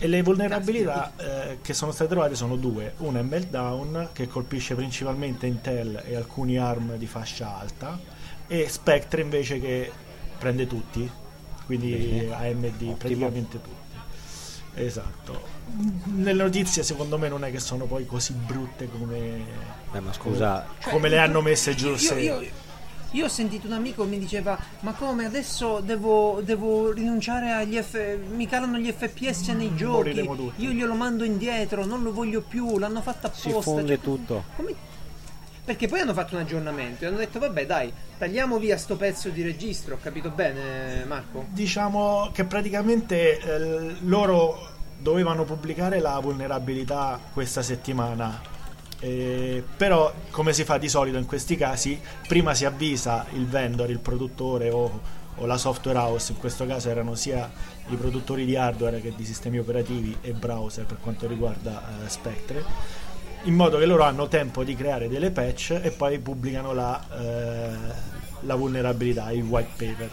E 0.00 0.06
le 0.06 0.22
vulnerabilità 0.22 1.12
eh, 1.16 1.58
che 1.62 1.72
sono 1.72 1.90
state 1.90 2.10
trovate 2.10 2.34
sono 2.34 2.56
due. 2.56 2.92
Una 2.98 3.20
è 3.20 3.22
Meltdown, 3.22 4.10
che 4.12 4.28
colpisce 4.28 4.74
principalmente 4.74 5.46
Intel 5.46 6.02
e 6.06 6.14
alcuni 6.14 6.58
ARM 6.58 6.96
di 6.96 7.06
fascia 7.06 7.58
alta, 7.58 7.98
e 8.46 8.68
Spectre 8.68 9.22
invece 9.22 9.58
che 9.58 9.90
prende 10.38 10.66
tutti, 10.66 11.10
quindi. 11.64 12.28
AMD 12.30 12.64
Ottimo. 12.66 12.94
praticamente 12.96 13.60
tutti. 13.62 13.76
Esatto. 14.74 15.56
Nelle 16.04 16.42
notizie 16.44 16.82
secondo 16.82 17.16
me 17.16 17.28
non 17.28 17.44
è 17.44 17.50
che 17.50 17.58
sono 17.60 17.86
poi 17.86 18.04
così 18.04 18.34
brutte 18.34 18.88
come, 18.90 19.44
Eh, 19.92 20.00
ma 20.00 20.12
scusa, 20.12 20.66
Cioè, 20.80 20.92
come 20.92 21.08
le 21.08 21.18
hanno 21.18 21.40
messe 21.40 21.74
giù. 21.74 21.94
Io, 21.96 22.14
io- 22.18 22.66
io 23.12 23.24
ho 23.24 23.28
sentito 23.28 23.66
un 23.66 23.72
amico 23.72 24.02
che 24.04 24.08
mi 24.10 24.18
diceva: 24.18 24.58
Ma 24.80 24.92
come 24.92 25.24
adesso 25.24 25.80
devo, 25.80 26.40
devo 26.44 26.92
rinunciare 26.92 27.52
agli 27.52 27.80
F. 27.80 28.18
Mi 28.30 28.46
calano 28.46 28.78
gli 28.78 28.92
FPS 28.92 29.48
nei 29.48 29.74
giochi. 29.74 29.96
Moriremo 30.08 30.36
tutti." 30.36 30.62
Io 30.62 30.70
glielo 30.70 30.94
mando 30.94 31.24
indietro, 31.24 31.84
non 31.84 32.02
lo 32.02 32.12
voglio 32.12 32.42
più. 32.42 32.78
L'hanno 32.78 33.00
fatto 33.00 33.30
si 33.32 33.48
apposta. 33.48 33.70
fonde 33.70 33.94
Cioè, 33.94 34.00
tutto. 34.00 34.44
come- 34.56 34.74
Perché 35.64 35.86
poi 35.86 36.00
hanno 36.00 36.14
fatto 36.14 36.34
un 36.34 36.40
aggiornamento 36.40 37.04
e 37.04 37.08
hanno 37.08 37.18
detto: 37.18 37.38
Vabbè, 37.38 37.66
dai, 37.66 37.92
tagliamo 38.18 38.58
via 38.58 38.76
sto 38.78 38.96
pezzo 38.96 39.28
di 39.28 39.42
registro. 39.42 39.94
Ho 39.94 39.98
capito 40.02 40.30
bene, 40.30 41.04
Marco? 41.04 41.46
Diciamo 41.50 42.30
che 42.32 42.44
praticamente 42.44 43.38
eh, 43.38 43.96
loro 44.00 44.76
dovevano 44.98 45.44
pubblicare 45.44 46.00
la 46.00 46.18
vulnerabilità 46.20 47.20
questa 47.32 47.62
settimana. 47.62 48.56
Eh, 49.00 49.62
però, 49.76 50.12
come 50.30 50.52
si 50.52 50.64
fa 50.64 50.78
di 50.78 50.88
solito 50.88 51.18
in 51.18 51.26
questi 51.26 51.56
casi, 51.56 52.00
prima 52.26 52.54
si 52.54 52.64
avvisa 52.64 53.26
il 53.32 53.46
vendor, 53.46 53.90
il 53.90 54.00
produttore 54.00 54.70
o, 54.70 55.00
o 55.36 55.46
la 55.46 55.56
software 55.56 55.98
house, 55.98 56.32
in 56.32 56.38
questo 56.38 56.66
caso 56.66 56.88
erano 56.90 57.14
sia 57.14 57.50
i 57.88 57.96
produttori 57.96 58.44
di 58.44 58.56
hardware 58.56 59.00
che 59.00 59.14
di 59.14 59.24
sistemi 59.24 59.58
operativi 59.58 60.16
e 60.20 60.32
browser 60.32 60.84
per 60.84 60.98
quanto 61.00 61.26
riguarda 61.26 61.82
eh, 62.04 62.08
Spectre, 62.08 62.64
in 63.44 63.54
modo 63.54 63.78
che 63.78 63.86
loro 63.86 64.02
hanno 64.02 64.26
tempo 64.26 64.64
di 64.64 64.74
creare 64.74 65.08
delle 65.08 65.30
patch 65.30 65.78
e 65.80 65.90
poi 65.90 66.18
pubblicano 66.18 66.72
la, 66.72 67.06
eh, 67.16 67.76
la 68.40 68.54
vulnerabilità, 68.56 69.30
il 69.30 69.44
white 69.44 69.70
paper. 69.76 70.10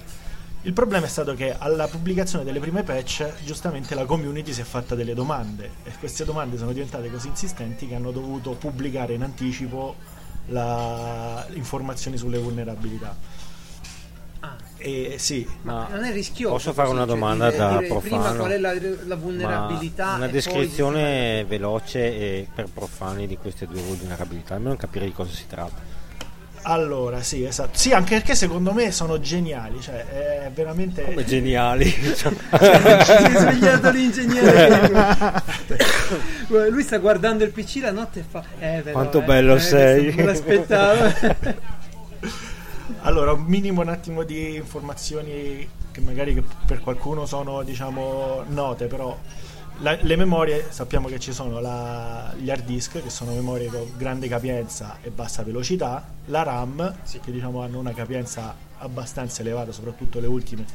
Il 0.66 0.74
problema 0.74 1.06
è 1.06 1.10
stato 1.10 1.36
che 1.36 1.56
alla 1.56 1.88
pubblicazione 1.88 2.44
delle 2.44 2.60
prime 2.60 2.82
patch, 2.82 3.44
giustamente 3.44 3.94
la 3.94 4.06
community 4.06 4.52
si 4.52 4.62
è 4.62 4.64
fatta 4.64 4.96
delle 4.96 5.14
domande 5.14 5.70
e 5.84 5.92
queste 6.00 6.26
domande 6.26 6.58
sono 6.58 6.72
diventate 6.74 7.12
così 7.12 7.28
insistenti 7.28 7.88
che 7.88 7.94
hanno 7.94 8.10
dovuto 8.10 8.54
pubblicare 8.54 9.14
in 9.14 9.22
anticipo 9.22 9.94
la- 10.48 11.46
informazioni 11.54 12.18
sulle 12.18 12.40
vulnerabilità. 12.40 13.16
Ah. 14.40 14.56
E 14.78 15.18
sì, 15.20 15.48
Ma 15.62 15.88
non 15.92 16.04
è 16.04 16.12
rischioso. 16.12 16.54
posso 16.56 16.74
fare 16.74 16.90
una 16.90 17.06
cioè, 17.06 17.08
domanda 17.10 17.46
dire- 17.52 17.58
da 17.58 17.68
dire 17.78 18.00
Prima 18.00 18.00
profano? 18.00 18.38
qual 18.40 18.52
è 18.52 18.58
la, 18.58 18.74
la 19.06 19.16
vulnerabilità? 19.16 20.06
Una 20.16 20.18
poi- 20.26 20.32
descrizione 20.32 21.46
veloce 21.46 22.00
e 22.00 22.48
per 22.54 22.70
profani 22.74 23.28
di 23.28 23.38
queste 23.38 23.68
due 23.68 23.82
vulnerabilità, 23.82 24.56
almeno 24.56 24.76
capire 24.78 25.06
di 25.06 25.14
cosa 25.14 25.32
si 25.32 25.46
tratta. 25.46 25.94
Allora 26.68 27.22
sì, 27.22 27.44
esatto. 27.44 27.78
Sì, 27.78 27.92
anche 27.94 28.16
perché 28.16 28.34
secondo 28.34 28.74
me 28.74 28.92
sono 28.92 29.20
geniali, 29.20 29.80
cioè 29.82 30.06
è 30.06 30.52
veramente... 30.54 31.04
Come 31.04 31.24
geniali. 31.24 31.86
si 31.94 32.28
è 32.28 33.32
svegliato 33.38 33.90
l'ingegnere. 33.92 35.44
Lui 36.48 36.82
sta 36.82 36.98
guardando 36.98 37.44
il 37.44 37.52
PC 37.52 37.82
la 37.82 37.92
notte 37.92 38.20
e 38.22 38.24
fa: 38.28 38.44
eh, 38.60 38.82
però, 38.82 38.92
Quanto 38.92 39.22
eh, 39.22 39.24
bello 39.24 39.56
eh, 39.56 39.60
sei." 39.60 40.16
Non 40.16 40.26
l'aspettavo. 40.26 41.74
Allora, 43.02 43.34
un 43.34 43.44
minimo 43.44 43.82
un 43.82 43.90
attimo 43.90 44.24
di 44.24 44.56
informazioni 44.56 45.68
che 45.92 46.02
magari 46.02 46.34
che 46.34 46.44
per 46.66 46.80
qualcuno 46.80 47.28
sono 47.28 47.62
diciamo 47.62 48.44
note, 48.48 48.88
però 48.88 49.16
la- 49.80 49.98
le 50.02 50.16
memorie 50.16 50.66
sappiamo 50.70 51.08
che 51.08 51.20
ci 51.20 51.34
sono 51.34 51.60
la- 51.60 52.34
gli 52.38 52.50
hard 52.50 52.66
disk 52.66 53.02
che 53.02 53.10
sono 53.10 53.34
memorie 53.34 53.68
con 53.68 53.92
grande 53.98 54.28
capienza 54.28 54.98
e 55.02 55.10
bassa 55.10 55.44
velocità, 55.44 56.06
la 56.26 56.44
RAM 56.44 56.96
che 57.22 57.32
diciamo 57.32 57.62
hanno 57.62 57.80
una 57.80 57.94
capienza 57.94 58.56
abbastanza 58.78 59.42
elevata, 59.42 59.72
soprattutto 59.72 60.20
le 60.20 60.28
ultime 60.28 60.66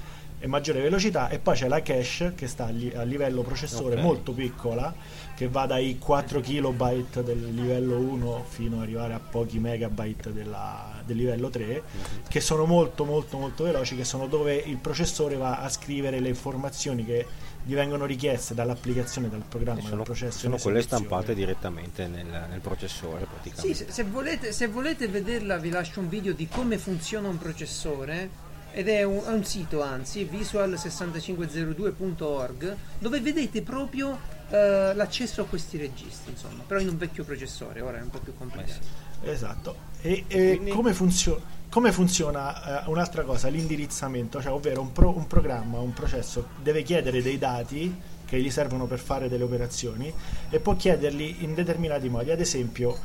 e 0.42 0.46
maggiore 0.46 0.80
velocità 0.80 1.28
e 1.28 1.38
poi 1.38 1.54
c'è 1.54 1.68
la 1.68 1.82
cache 1.82 2.32
che 2.34 2.46
sta 2.46 2.66
li- 2.68 2.90
a 2.94 3.02
livello 3.02 3.42
processore 3.42 3.96
Ok. 3.96 4.00
molto 4.00 4.32
piccola 4.32 4.92
che 5.36 5.48
va 5.48 5.66
dai 5.66 5.98
4 5.98 6.40
kilobyte 6.40 7.22
del 7.22 7.52
livello 7.52 7.98
1 7.98 8.44
fino 8.48 8.76
ad 8.76 8.82
arrivare 8.82 9.12
a 9.12 9.20
pochi 9.20 9.58
megabyte 9.58 10.32
della- 10.32 10.98
del 11.04 11.16
livello 11.18 11.50
3 11.50 11.82
che 12.26 12.40
sono 12.40 12.64
molto 12.64 13.04
molto 13.04 13.36
molto 13.36 13.64
veloci 13.64 13.96
che 13.96 14.04
sono 14.04 14.26
dove 14.28 14.54
il 14.54 14.78
processore 14.78 15.36
va 15.36 15.58
a 15.60 15.68
scrivere 15.68 16.20
le 16.20 16.28
informazioni 16.30 17.04
che 17.04 17.26
gli 17.70 17.74
vengono 17.76 18.04
richieste 18.04 18.52
dall'applicazione 18.52 19.28
dal 19.28 19.44
programma 19.48 19.80
sono, 19.80 19.94
dal 19.94 20.04
processo 20.04 20.38
sono 20.38 20.56
quelle 20.56 20.83
stampate 20.83 21.37
direttamente 21.37 22.09
nel, 22.09 22.26
nel 22.26 22.59
processore 22.59 23.20
Sì, 23.20 23.26
praticamente. 23.26 23.87
se, 23.87 23.92
se 23.92 24.02
volete, 24.02 24.50
se 24.50 24.66
volete 24.66 25.06
vederla, 25.06 25.56
vi 25.56 25.70
lascio 25.70 26.00
un 26.00 26.09
video 26.09 26.33
di 26.33 26.48
come 26.48 26.78
funziona 26.78 27.28
un 27.28 27.38
processore. 27.38 28.48
Ed 28.72 28.88
è 28.88 29.02
un, 29.02 29.20
è 29.24 29.33
un 29.33 29.44
sito, 29.44 29.83
anzi, 29.83 30.28
visual6502.org, 30.30 32.76
dove 32.98 33.20
vedete 33.20 33.62
proprio 33.62 34.16
eh, 34.48 34.92
l'accesso 34.94 35.40
a 35.42 35.44
questi 35.44 35.76
registri, 35.76 36.30
insomma, 36.33 36.62
però 36.64 36.78
in 36.78 36.87
un 36.88 36.96
vecchio 36.96 37.24
processore, 37.24 37.80
ora 37.80 37.98
è 37.98 38.02
un 38.02 38.11
po' 38.11 38.20
più 38.20 38.33
complicato. 38.37 39.09
Esatto. 39.22 39.88
E, 40.02 40.24
e 40.28 40.56
Quindi- 40.56 40.70
come, 40.70 40.92
funzio- 40.94 41.40
come 41.68 41.92
funziona 41.92 42.85
eh, 42.85 42.90
un'altra 42.90 43.22
cosa? 43.22 43.48
L'indirizzamento, 43.48 44.40
cioè 44.40 44.52
ovvero 44.52 44.80
un, 44.80 44.92
pro- 44.92 45.14
un 45.16 45.26
programma, 45.26 45.78
un 45.78 45.92
processo 45.92 46.48
deve 46.62 46.83
chiedere 46.83 47.22
dei 47.22 47.38
dati 47.38 47.94
che 48.24 48.40
gli 48.40 48.50
servono 48.50 48.87
per 48.87 48.98
fare 48.98 49.28
delle 49.28 49.44
operazioni 49.44 50.12
e 50.50 50.61
può 50.61 50.74
chiederli 50.76 51.42
in 51.44 51.54
determinati 51.54 52.09
modi. 52.09 52.30
Ad 52.30 52.40
esempio, 52.40 52.96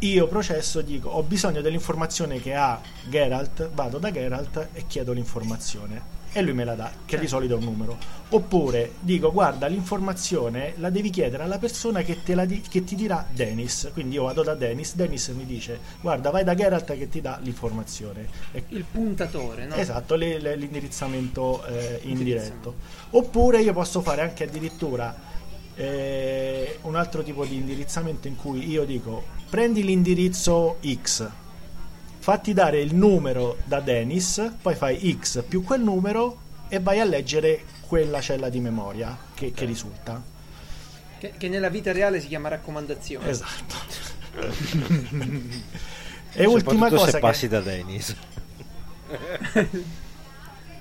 io 0.00 0.26
processo, 0.28 0.80
dico 0.82 1.08
ho 1.10 1.22
bisogno 1.22 1.60
dell'informazione 1.60 2.40
che 2.40 2.54
ha 2.54 2.80
Geralt, 3.08 3.70
vado 3.72 3.98
da 3.98 4.10
Geralt 4.10 4.68
e 4.72 4.84
chiedo 4.86 5.12
l'informazione 5.12 6.18
e 6.32 6.42
lui 6.42 6.52
me 6.52 6.64
la 6.64 6.74
dà, 6.74 6.90
che 7.04 7.18
di 7.18 7.26
solito 7.26 7.54
è 7.54 7.56
un 7.58 7.64
numero. 7.64 7.96
Oppure 8.32 8.92
dico 9.00 9.32
guarda 9.32 9.66
l'informazione 9.66 10.74
la 10.76 10.88
devi 10.90 11.10
chiedere 11.10 11.42
alla 11.42 11.58
persona 11.58 12.02
che, 12.02 12.22
te 12.22 12.34
la 12.36 12.44
di- 12.44 12.60
che 12.60 12.84
ti 12.84 12.94
dirà 12.94 13.26
Dennis, 13.28 13.90
quindi 13.92 14.14
io 14.14 14.22
vado 14.24 14.42
da 14.44 14.54
Dennis, 14.54 14.94
Dennis 14.94 15.26
mi 15.28 15.44
dice 15.44 15.78
guarda 16.00 16.30
vai 16.30 16.44
da 16.44 16.54
Geralt 16.54 16.96
che 16.96 17.08
ti 17.08 17.20
dà 17.20 17.38
l'informazione. 17.42 18.28
E 18.52 18.64
Il 18.68 18.84
puntatore, 18.84 19.66
no? 19.66 19.74
Esatto, 19.74 20.14
le- 20.14 20.38
le- 20.38 20.54
l'indirizzamento 20.56 21.64
eh, 21.66 22.00
indiretto. 22.04 22.74
Oppure 23.10 23.60
io 23.62 23.72
posso 23.72 24.00
fare 24.00 24.22
anche 24.22 24.44
addirittura 24.44 25.12
eh, 25.74 26.78
un 26.82 26.94
altro 26.94 27.22
tipo 27.22 27.44
di 27.44 27.56
indirizzamento 27.56 28.28
in 28.28 28.36
cui 28.36 28.68
io 28.68 28.84
dico 28.84 29.24
prendi 29.48 29.82
l'indirizzo 29.82 30.76
X, 31.02 31.28
fatti 32.20 32.52
dare 32.52 32.80
il 32.80 32.94
numero 32.94 33.56
da 33.64 33.80
Dennis, 33.80 34.52
poi 34.60 34.74
fai 34.74 35.18
X 35.18 35.42
più 35.42 35.64
quel 35.64 35.80
numero 35.80 36.38
e 36.68 36.78
vai 36.78 37.00
a 37.00 37.04
leggere 37.04 37.64
quella 37.86 38.20
cella 38.20 38.50
di 38.50 38.60
memoria 38.60 39.16
che, 39.34 39.52
che 39.52 39.64
risulta. 39.64 40.22
Che, 41.18 41.32
che 41.36 41.48
nella 41.48 41.70
vita 41.70 41.92
reale 41.92 42.20
si 42.20 42.28
chiama 42.28 42.48
raccomandazione. 42.48 43.28
Esatto. 43.28 43.74
e 46.32 46.44
ultima 46.44 46.88
cosa 46.88 47.06
se 47.06 47.12
che- 47.12 47.18
passi 47.18 47.48
da 47.48 47.60
Dennis. 47.60 48.16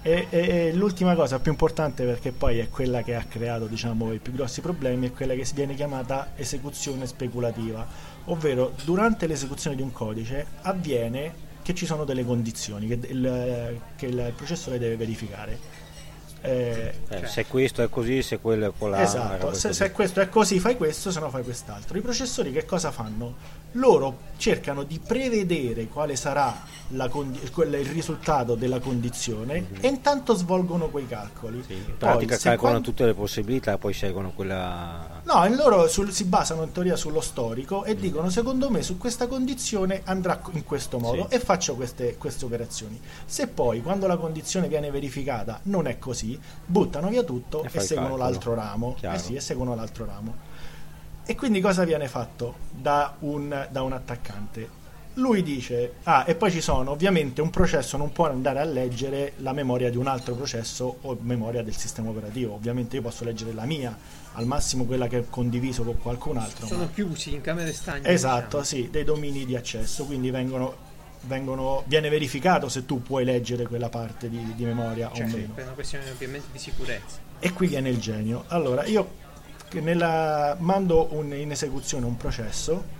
E, 0.01 0.27
e- 0.29 0.67
e 0.67 0.73
l'ultima 0.73 1.13
cosa 1.13 1.39
più 1.39 1.51
importante 1.51 2.05
perché 2.05 2.31
poi 2.31 2.59
è 2.59 2.69
quella 2.69 3.01
che 3.01 3.15
ha 3.15 3.25
creato 3.27 3.65
diciamo, 3.65 4.13
i 4.13 4.19
più 4.19 4.31
grossi 4.31 4.61
problemi 4.61 5.09
è 5.09 5.11
quella 5.11 5.33
che 5.33 5.43
si 5.43 5.53
viene 5.55 5.75
chiamata 5.75 6.31
esecuzione 6.37 7.05
speculativa 7.05 7.85
ovvero 8.31 8.73
durante 8.83 9.27
l'esecuzione 9.27 9.75
di 9.75 9.81
un 9.81 9.91
codice 9.91 10.45
avviene 10.61 11.47
che 11.61 11.73
ci 11.73 11.85
sono 11.85 12.03
delle 12.05 12.25
condizioni 12.25 12.87
che 12.87 12.99
il, 13.09 13.79
che 13.95 14.05
il 14.07 14.33
processore 14.35 14.79
deve 14.79 14.95
verificare 14.95 15.59
Eh, 16.41 16.93
Eh, 17.09 17.17
Cioè. 17.19 17.27
Se 17.27 17.45
questo 17.45 17.83
è 17.83 17.89
così, 17.89 18.21
se 18.21 18.39
quello 18.39 18.67
è 18.67 18.71
colà. 18.77 19.01
Esatto, 19.01 19.53
se, 19.53 19.73
se 19.73 19.91
questo 19.91 20.21
è 20.21 20.29
così 20.29 20.57
fai 20.59 20.77
questo, 20.77 21.11
se 21.11 21.19
no 21.19 21.29
fai 21.29 21.43
quest'altro. 21.43 21.97
I 21.97 22.01
processori 22.01 22.53
che 22.53 22.63
cosa 22.63 22.91
fanno? 22.91 23.35
Loro 23.73 24.27
cercano 24.37 24.83
di 24.83 24.99
prevedere 25.05 25.87
quale 25.87 26.15
sarà 26.15 26.65
condi- 27.09 27.39
il 27.43 27.85
risultato 27.85 28.55
della 28.55 28.79
condizione 28.79 29.67
e 29.79 29.87
intanto 29.89 30.33
svolgono 30.33 30.87
quei 30.89 31.05
calcoli. 31.07 31.61
Sì, 31.67 31.73
in 31.73 31.83
Poi, 31.85 31.95
pratica 31.97 32.37
calcolano 32.37 32.57
quan- 32.79 32.81
tutte 32.83 33.05
le 33.05 33.13
possibilità 33.13 33.73
e 33.73 33.77
poi 33.77 33.93
scelgono 33.93 34.31
quella. 34.31 35.21
No, 35.23 35.45
e 35.45 35.53
loro 35.55 35.87
sul- 35.87 36.11
si 36.11 36.23
basano 36.23 36.63
in 36.63 36.71
teoria 36.71 36.95
sullo 36.95 37.21
storico 37.21 37.83
e 37.83 37.95
dicono 37.95 38.29
secondo 38.29 38.69
me 38.71 38.81
su 38.81 38.97
questa 38.97 39.27
condizione 39.27 40.01
andrà 40.05 40.41
in 40.53 40.63
questo 40.63 40.97
modo 40.97 41.27
Sì. 41.29 41.35
e 41.35 41.39
faccio 41.39 41.75
queste, 41.75 42.15
queste 42.17 42.45
operazioni. 42.45 42.99
Se 43.25 43.47
poi 43.47 43.81
quando 43.83 44.07
la 44.07 44.17
condizione 44.17 44.67
viene 44.67 44.89
verificata 44.89 45.59
non 45.63 45.85
è 45.85 45.99
così, 45.99 46.39
buttano 46.65 47.09
via 47.09 47.21
tutto 47.23 47.63
E 47.63 47.69
e, 47.71 47.79
seguono 47.81 48.15
calcolo. 48.15 48.23
l'altro 48.31 48.53
ramo. 48.55 48.95
Eh 49.01 49.19
sì, 49.19 49.35
e 49.35 49.41
seguono 49.41 49.75
l'altro 49.75 50.05
ramo. 50.05 50.47
E 51.29 51.35
quindi 51.35 51.61
cosa 51.61 51.83
viene 51.83 52.07
fatto 52.07 52.55
da 52.71 53.13
un, 53.19 53.67
da 53.69 53.83
un 53.83 53.93
attaccante? 53.93 54.77
lui 55.13 55.43
dice, 55.43 55.95
ah, 56.03 56.23
e 56.25 56.33
poi 56.33 56.49
ci 56.49 56.59
sono, 56.61 56.89
ovviamente 56.91 57.41
un 57.41 57.51
processo 57.51 57.97
non 57.97 58.11
può 58.11 58.27
andare 58.27 58.59
a 58.59 58.63
leggere 58.63 59.33
la 59.37 59.53
memoria 59.53 59.91
di 59.91 59.97
un 59.97 60.07
altro 60.07 60.33
processo 60.33 60.97
o 61.01 61.17
memoria 61.21 61.61
del 61.61 61.75
sistema 61.75 62.09
operativo, 62.09 62.53
ovviamente 62.53 62.95
io 62.95 63.03
posso 63.03 63.25
leggere 63.25 63.53
la 63.53 63.65
mia, 63.65 63.95
al 64.33 64.45
massimo 64.47 64.85
quella 64.85 65.07
che 65.07 65.17
ho 65.17 65.25
condiviso 65.29 65.83
con 65.83 65.99
qualcun 65.99 66.37
altro. 66.37 66.65
Sono 66.65 66.85
ma- 66.85 66.89
chiusi 66.91 67.33
in 67.33 67.41
camere 67.41 67.73
stagne. 67.73 68.07
Esatto, 68.07 68.61
diciamo. 68.61 68.63
sì, 68.63 68.89
dei 68.89 69.03
domini 69.03 69.45
di 69.45 69.55
accesso, 69.55 70.05
quindi 70.05 70.31
vengono, 70.31 70.75
vengono- 71.21 71.83
viene 71.85 72.09
verificato 72.09 72.69
se 72.69 72.85
tu 72.85 73.03
puoi 73.03 73.23
leggere 73.23 73.67
quella 73.67 73.89
parte 73.89 74.29
di, 74.29 74.53
di 74.55 74.63
memoria 74.63 75.11
Cioè, 75.13 75.25
o 75.25 75.29
meno. 75.29 75.53
per 75.53 75.65
una 75.65 75.73
questione 75.73 76.09
ovviamente 76.09 76.47
di 76.51 76.59
sicurezza. 76.59 77.17
E 77.39 77.51
qui 77.53 77.67
viene 77.67 77.89
il 77.89 77.99
genio. 77.99 78.45
Allora, 78.47 78.85
io 78.85 79.27
nella- 79.73 80.55
mando 80.59 81.09
un- 81.11 81.33
in 81.33 81.51
esecuzione 81.51 82.05
un 82.05 82.17
processo 82.17 82.97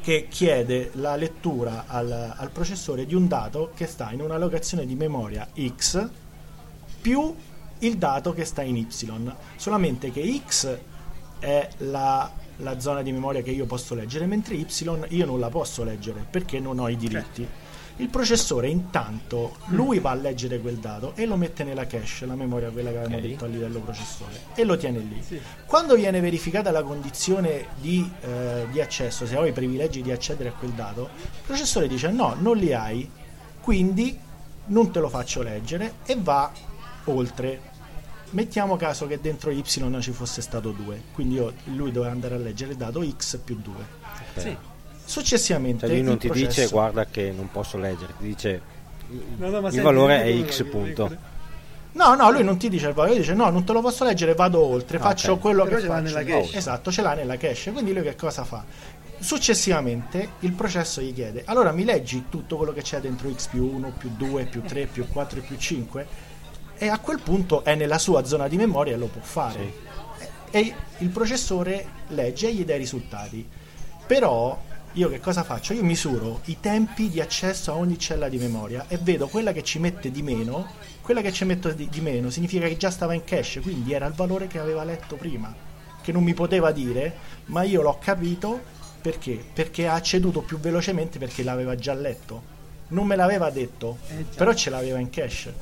che 0.00 0.26
chiede 0.28 0.90
la 0.94 1.14
lettura 1.16 1.84
al, 1.86 2.34
al 2.36 2.50
processore 2.50 3.06
di 3.06 3.14
un 3.14 3.28
dato 3.28 3.70
che 3.74 3.86
sta 3.86 4.10
in 4.10 4.20
una 4.20 4.36
locazione 4.36 4.84
di 4.84 4.96
memoria 4.96 5.46
X 5.76 6.08
più 7.00 7.34
il 7.80 7.98
dato 7.98 8.32
che 8.32 8.44
sta 8.44 8.62
in 8.62 8.76
Y. 8.76 8.86
Solamente 9.56 10.10
che 10.10 10.40
X 10.46 10.78
è 11.38 11.68
la, 11.78 12.30
la 12.58 12.78
zona 12.80 13.02
di 13.02 13.12
memoria 13.12 13.42
che 13.42 13.50
io 13.50 13.66
posso 13.66 13.94
leggere, 13.94 14.26
mentre 14.26 14.54
Y 14.54 14.66
io 15.08 15.26
non 15.26 15.38
la 15.40 15.48
posso 15.50 15.82
leggere 15.84 16.24
perché 16.28 16.58
non 16.60 16.78
ho 16.78 16.88
i 16.88 16.96
diritti. 16.96 17.46
Il 18.02 18.08
processore 18.08 18.68
intanto 18.68 19.56
lui 19.66 20.00
va 20.00 20.10
a 20.10 20.14
leggere 20.14 20.58
quel 20.58 20.78
dato 20.78 21.12
e 21.14 21.24
lo 21.24 21.36
mette 21.36 21.62
nella 21.62 21.86
cache, 21.86 22.26
la 22.26 22.34
memoria 22.34 22.68
quella 22.70 22.90
che 22.90 22.96
avevamo 22.96 23.16
Ok. 23.18 23.22
detto 23.22 23.44
a 23.44 23.46
livello 23.48 23.78
processore, 23.78 24.40
e 24.56 24.64
lo 24.64 24.76
tiene 24.76 24.98
lì. 24.98 25.22
Sì. 25.24 25.40
Quando 25.66 25.94
viene 25.94 26.20
verificata 26.20 26.72
la 26.72 26.82
condizione 26.82 27.68
di, 27.76 28.10
eh, 28.22 28.66
di 28.72 28.80
accesso, 28.80 29.24
se 29.24 29.36
ho 29.36 29.46
i 29.46 29.52
privilegi 29.52 30.02
di 30.02 30.10
accedere 30.10 30.48
a 30.48 30.52
quel 30.52 30.72
dato, 30.72 31.10
il 31.14 31.28
processore 31.46 31.86
dice 31.86 32.10
no, 32.10 32.34
non 32.40 32.56
li 32.56 32.72
hai, 32.72 33.08
quindi 33.60 34.18
non 34.66 34.90
te 34.90 34.98
lo 34.98 35.08
faccio 35.08 35.42
leggere 35.42 35.94
e 36.04 36.16
va 36.20 36.50
oltre. 37.04 37.70
Mettiamo 38.30 38.76
caso 38.76 39.06
che 39.06 39.20
dentro 39.20 39.50
Y 39.52 39.62
ci 39.62 40.10
fosse 40.10 40.42
stato 40.42 40.70
2, 40.72 41.02
quindi 41.12 41.34
io- 41.36 41.52
lui 41.64 41.92
doveva 41.92 42.12
andare 42.12 42.34
a 42.34 42.38
leggere 42.38 42.72
il 42.72 42.78
dato 42.78 43.00
X 43.08 43.38
più 43.38 43.60
2. 43.62 43.74
Sì. 44.36 44.56
Successivamente 45.12 45.86
Cioè 45.86 45.94
lui 45.96 46.04
non 46.04 46.16
ti 46.16 46.28
processo- 46.28 46.48
dice 46.48 46.68
guarda 46.68 47.04
che 47.04 47.30
non 47.36 47.50
posso 47.50 47.76
leggere, 47.76 48.14
ti 48.18 48.24
dice 48.24 48.60
No, 49.36 49.50
no, 49.50 49.60
ma 49.60 49.68
il 49.68 49.82
valore 49.82 50.22
è 50.22 50.42
X 50.46 50.64
punto. 50.70 51.14
No, 51.92 52.14
no, 52.14 52.30
lui 52.30 52.42
non 52.42 52.56
ti 52.56 52.70
dice 52.70 52.88
il 52.88 52.94
valore, 52.94 53.18
dice 53.18 53.34
no, 53.34 53.50
non 53.50 53.62
te 53.62 53.74
lo 53.74 53.82
posso 53.82 54.04
leggere, 54.04 54.32
vado 54.32 54.64
oltre, 54.64 54.96
Ah, 54.96 55.00
faccio 55.00 55.32
ok. 55.32 55.40
quello 55.40 55.64
Però 55.64 55.76
che 55.76 55.82
ce 55.82 55.88
l'ha 55.88 55.94
faccio. 56.00 56.16
nella 56.18 56.24
cache. 56.40 56.56
Esatto, 56.56 56.90
ce 56.90 57.02
l'ha 57.02 57.12
nella 57.12 57.36
cache, 57.36 57.72
quindi 57.72 57.92
lui 57.92 58.02
che 58.04 58.16
cosa 58.16 58.42
fa? 58.44 58.64
Successivamente 59.18 60.30
il 60.40 60.52
processo 60.52 61.02
gli 61.02 61.12
chiede, 61.12 61.42
allora 61.44 61.72
mi 61.72 61.84
leggi 61.84 62.24
tutto 62.30 62.56
quello 62.56 62.72
che 62.72 62.80
c'è 62.80 63.00
dentro 63.00 63.30
x 63.30 63.48
più 63.48 63.66
1, 63.70 63.92
più 63.98 64.10
2, 64.16 64.44
più 64.46 64.62
3, 64.62 64.86
più 64.86 65.06
4 65.06 65.40
e 65.40 65.42
più 65.42 65.56
5? 65.58 66.06
E 66.78 66.88
a 66.88 66.98
quel 66.98 67.20
punto 67.20 67.62
è 67.64 67.74
nella 67.74 67.98
sua 67.98 68.24
zona 68.24 68.48
di 68.48 68.56
memoria 68.56 68.94
e 68.94 68.96
lo 68.96 69.06
può 69.08 69.20
fare. 69.20 69.72
E 70.50 70.74
il 70.98 71.08
processore 71.10 71.84
legge 72.08 72.48
e 72.48 72.54
gli 72.54 72.64
dà 72.64 72.74
i 72.74 72.78
risultati. 72.78 73.46
Però 74.06 74.58
io 74.94 75.08
che 75.08 75.20
cosa 75.20 75.42
faccio? 75.42 75.72
Io 75.72 75.82
misuro 75.82 76.40
i 76.46 76.58
tempi 76.60 77.08
di 77.08 77.20
accesso 77.20 77.72
a 77.72 77.76
ogni 77.76 77.98
cella 77.98 78.28
di 78.28 78.36
memoria 78.36 78.84
e 78.88 78.98
vedo 78.98 79.26
quella 79.26 79.52
che 79.52 79.62
ci 79.62 79.78
mette 79.78 80.10
di 80.10 80.22
meno, 80.22 80.66
quella 81.00 81.22
che 81.22 81.32
ci 81.32 81.44
mette 81.44 81.74
di, 81.74 81.88
di 81.88 82.00
meno 82.00 82.28
significa 82.28 82.66
che 82.66 82.76
già 82.76 82.90
stava 82.90 83.14
in 83.14 83.24
cache, 83.24 83.60
quindi 83.60 83.92
era 83.92 84.06
il 84.06 84.12
valore 84.12 84.46
che 84.48 84.58
aveva 84.58 84.84
letto 84.84 85.16
prima, 85.16 85.54
che 86.02 86.12
non 86.12 86.22
mi 86.22 86.34
poteva 86.34 86.72
dire, 86.72 87.14
ma 87.46 87.62
io 87.62 87.80
l'ho 87.80 87.98
capito 87.98 88.60
perché? 89.00 89.42
Perché 89.52 89.88
ha 89.88 90.00
ceduto 90.02 90.42
più 90.42 90.58
velocemente 90.58 91.18
perché 91.18 91.42
l'aveva 91.42 91.74
già 91.74 91.94
letto. 91.94 92.50
Non 92.88 93.06
me 93.06 93.16
l'aveva 93.16 93.50
detto, 93.50 93.98
Eh, 94.08 94.24
però 94.36 94.52
ce 94.52 94.68
l'aveva 94.68 94.98
in 94.98 95.08
cache. 95.08 95.54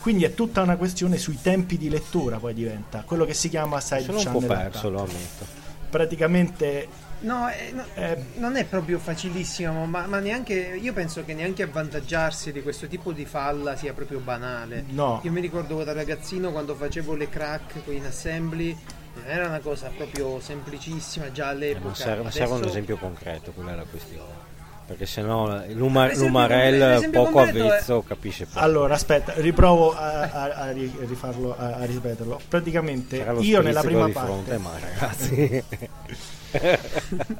Quindi 0.00 0.22
è 0.24 0.32
tutta 0.32 0.62
una 0.62 0.76
questione 0.76 1.18
sui 1.18 1.38
tempi 1.42 1.76
di 1.76 1.88
lettura 1.88 2.38
poi 2.38 2.54
diventa, 2.54 3.02
quello 3.04 3.24
che 3.24 3.34
si 3.34 3.48
chiama 3.48 3.80
side 3.80 4.04
sono 4.04 4.18
un 4.18 4.24
po' 4.24 4.38
channel 4.38 4.46
perso, 4.70 4.78
attack. 4.86 4.92
lo 4.92 5.00
ammetto. 5.00 5.46
Praticamente 5.90 6.88
No, 7.20 7.48
eh, 7.50 7.72
no, 7.72 7.84
Eh, 7.94 8.16
non 8.36 8.54
è 8.56 8.64
proprio 8.64 8.98
facilissimo, 8.98 9.86
ma, 9.86 10.06
ma 10.06 10.20
neanche 10.20 10.54
io 10.80 10.92
penso 10.92 11.24
che 11.24 11.34
neanche 11.34 11.64
avvantaggiarsi 11.64 12.52
di 12.52 12.62
questo 12.62 12.86
tipo 12.86 13.12
di 13.12 13.24
falla 13.24 13.74
sia 13.76 13.92
proprio 13.92 14.20
banale. 14.20 14.84
No. 14.90 15.20
Io 15.24 15.32
mi 15.32 15.40
ricordo 15.40 15.82
da 15.82 15.92
ragazzino 15.92 16.52
quando 16.52 16.74
facevo 16.76 17.14
le 17.16 17.28
crack 17.28 17.82
in 17.88 18.04
assembly, 18.04 18.76
non 19.14 19.24
era 19.26 19.48
una 19.48 19.58
cosa 19.58 19.90
proprio 19.96 20.38
semplicissima 20.40 21.32
già 21.32 21.46
Eh, 21.48 21.54
all'epoca. 21.54 21.88
ma 21.88 21.94
serve, 21.94 22.22
ma 22.22 22.30
serve 22.30 22.46
un 22.50 22.52
Adesso- 22.58 22.70
esempio 22.70 22.96
concreto, 22.98 23.50
quella 23.50 23.72
è 23.72 23.76
la 23.76 23.86
questione. 23.90 24.46
Perché 24.86 25.04
sennò 25.04 25.46
l'uma- 25.74 26.04
L'esempio- 26.06 26.26
l'umarell 26.28 26.78
l'esempio 26.78 27.22
poco 27.24 27.32
concreto 27.32 27.58
è- 27.64 27.66
avvezzo 27.68 28.02
capisce 28.06 28.46
poco. 28.46 28.58
Allora, 28.60 28.94
aspetta, 28.94 29.32
riprovo 29.36 29.92
a, 29.94 30.20
a- 30.22 30.54
a 30.54 30.70
ri- 30.70 30.96
rifarlo, 31.00 31.54
a, 31.58 31.74
a 31.74 31.84
ripeterlo. 31.84 32.40
Praticamente 32.48 33.16
io 33.40 33.60
nella 33.60 33.82
prima 33.82 34.06
di 34.06 34.12
parte, 34.12 34.30
fronte, 34.30 34.56
ma 34.58 34.70
ragazzi, 34.80 35.64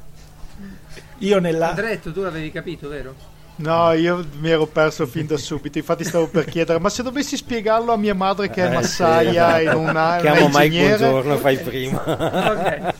io 1.19 1.39
nella 1.39 1.69
Andretto, 1.69 2.11
tu 2.11 2.21
l'avevi 2.21 2.51
capito, 2.51 2.87
vero? 2.89 3.13
No, 3.57 3.91
io 3.91 4.25
mi 4.39 4.49
ero 4.49 4.67
perso 4.67 5.05
fin 5.05 5.25
da 5.27 5.35
subito. 5.35 5.77
Infatti, 5.77 6.05
stavo 6.05 6.27
per 6.27 6.45
chiedere: 6.45 6.79
ma 6.79 6.89
se 6.89 7.03
dovessi 7.03 7.35
spiegarlo 7.35 7.91
a 7.91 7.97
mia 7.97 8.15
madre 8.15 8.49
che 8.49 8.63
è 8.65 8.69
Eh, 8.71 8.73
massaia 8.73 9.55
sì. 9.57 9.61
e 9.63 9.65
non 9.65 9.97
ha 9.97 10.17
chiamo 10.21 10.47
Mike 10.53 10.87
buongiorno, 10.97 11.37
fai 11.37 11.57
prima. 11.57 12.01
Ok. 12.07 12.93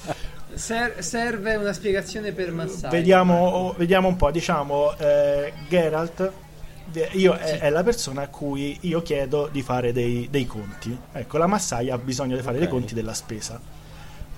Ser- 0.54 1.00
serve 1.00 1.56
una 1.56 1.72
spiegazione 1.72 2.34
per 2.34 2.52
Massai. 2.52 2.92
vediamo, 2.92 3.74
vediamo 3.78 4.10
un 4.10 4.18
po', 4.18 4.30
diciamo, 4.30 4.94
eh, 4.98 5.54
Geralt 5.70 6.32
io, 7.12 7.36
è, 7.38 7.60
è 7.60 7.70
la 7.70 7.84
persona 7.84 8.24
a 8.24 8.28
cui 8.28 8.78
io 8.82 9.02
chiedo 9.02 9.48
di 9.50 9.62
fare 9.62 9.94
dei, 9.94 10.28
dei 10.30 10.46
conti. 10.46 10.98
Ecco, 11.14 11.38
la 11.38 11.48
massaia 11.48 11.94
ha 11.94 11.98
bisogno 11.98 12.36
di 12.36 12.42
fare 12.42 12.56
Ok. 12.58 12.64
dei 12.64 12.68
conti 12.70 12.94
della 12.94 13.14
spesa. 13.14 13.58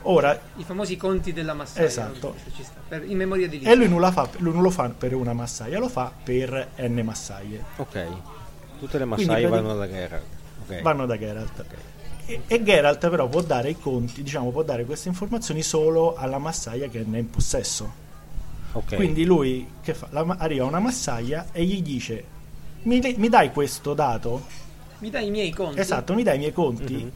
Ora, 0.04 0.40
I 0.58 0.64
famosi 0.64 0.98
conti 0.98 1.32
della 1.34 1.54
Massaia. 1.54 1.86
Esatto. 1.86 2.36
sta, 2.60 2.74
per- 2.88 3.04
in 3.10 3.18
memoria 3.18 3.48
di 3.48 3.62
e 3.62 3.76
lui 3.76 3.88
non, 3.88 4.00
la 4.02 4.12
fa, 4.12 4.28
lui 4.38 4.54
non 4.54 4.64
lo 4.64 4.72
fa 4.72 4.90
per 4.90 5.14
una 5.14 5.34
massaia, 5.34 5.78
lo 5.80 5.90
fa 5.90 6.12
per 6.24 6.70
n 6.78 7.02
massaie. 7.04 7.64
ok, 7.78 8.08
tutte 8.80 8.98
le 8.98 9.06
Quindi 9.06 9.26
massaie 9.26 9.48
vanno 9.48 9.76
da 9.76 9.88
guerra. 9.88 10.22
Ok. 10.66 10.82
vanno 10.82 11.06
da 11.06 11.18
Geralt. 11.18 11.66
E, 12.26 12.42
e 12.48 12.64
Geralt 12.64 13.10
però 13.10 13.28
può 13.28 13.42
dare 13.42 13.70
i 13.72 13.80
conti, 13.80 14.24
diciamo, 14.24 14.52
può 14.52 14.64
dare 14.64 14.86
queste 14.86 15.08
informazioni 15.10 15.62
solo 15.62 16.16
alla 16.16 16.38
massaia 16.40 16.88
che 16.88 17.04
ne 17.06 17.18
è 17.18 17.20
in 17.20 17.30
possesso. 17.30 18.00
Ok. 18.74 18.96
Quindi 18.96 19.26
lui 19.26 19.68
che 19.82 19.94
fa? 19.94 20.08
La 20.12 20.26
arriva 20.40 20.66
una 20.66 20.80
massaia 20.80 21.48
e 21.52 21.64
gli 21.64 21.82
dice: 21.82 22.24
mi, 22.84 23.00
mi 23.18 23.30
dai 23.30 23.52
questo 23.52 23.94
dato? 23.94 24.46
Mi 25.00 25.10
dai 25.10 25.28
i 25.28 25.30
miei 25.32 25.52
conti? 25.52 25.80
Esatto, 25.80 26.14
mi 26.14 26.24
dai 26.24 26.36
i 26.36 26.40
miei 26.40 26.54
conti? 26.54 26.94
Mhm. 26.94 27.12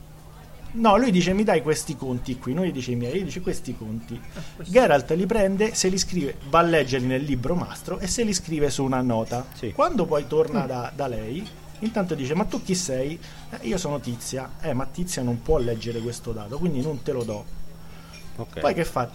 No, 0.75 0.97
lui 0.97 1.11
dice: 1.11 1.33
Mi 1.33 1.43
dai 1.43 1.61
questi 1.61 1.95
conti 1.95 2.37
qui. 2.37 2.53
Non 2.53 2.65
gli 2.65 2.71
dice 2.71 2.91
i 2.91 2.95
miei, 2.95 3.19
gli 3.21 3.23
dice 3.25 3.41
questi 3.41 3.75
conti. 3.75 4.19
Ah, 4.35 4.39
questo- 4.55 4.73
Geralt 4.73 5.11
li 5.11 5.25
prende, 5.25 5.73
se 5.73 5.87
li 5.89 5.97
scrive, 5.97 6.35
va 6.49 6.59
a 6.59 6.63
leggerli 6.63 7.05
nel 7.07 7.23
libro 7.23 7.55
mastro 7.55 7.99
e 7.99 8.07
se 8.07 8.23
li 8.23 8.33
scrive 8.33 8.69
su 8.69 8.83
una 8.83 9.01
nota. 9.01 9.45
Sì. 9.53 9.71
Quando 9.71 10.05
poi 10.05 10.23
Mm. 10.23 10.27
torna 10.27 10.65
da, 10.65 10.91
da 10.95 11.07
lei, 11.07 11.45
intanto 11.79 12.13
dice: 12.15 12.33
Ma 12.35 12.45
tu 12.45 12.61
chi 12.63 12.75
sei? 12.75 13.17
"Eh, 13.51 13.67
io 13.67 13.77
sono 13.77 13.99
Tizia. 13.99 14.51
Eh, 14.61 14.73
ma 14.73 14.85
Tizia 14.85 15.21
non 15.23 15.41
può 15.41 15.57
leggere 15.57 15.99
questo 15.99 16.31
dato, 16.31 16.57
quindi 16.57 16.81
non 16.81 17.01
te 17.01 17.11
lo 17.11 17.23
do. 17.23 17.45
Ok. 18.37 18.59
Poi 18.59 18.73
che 18.73 18.83
fa? 18.85 19.09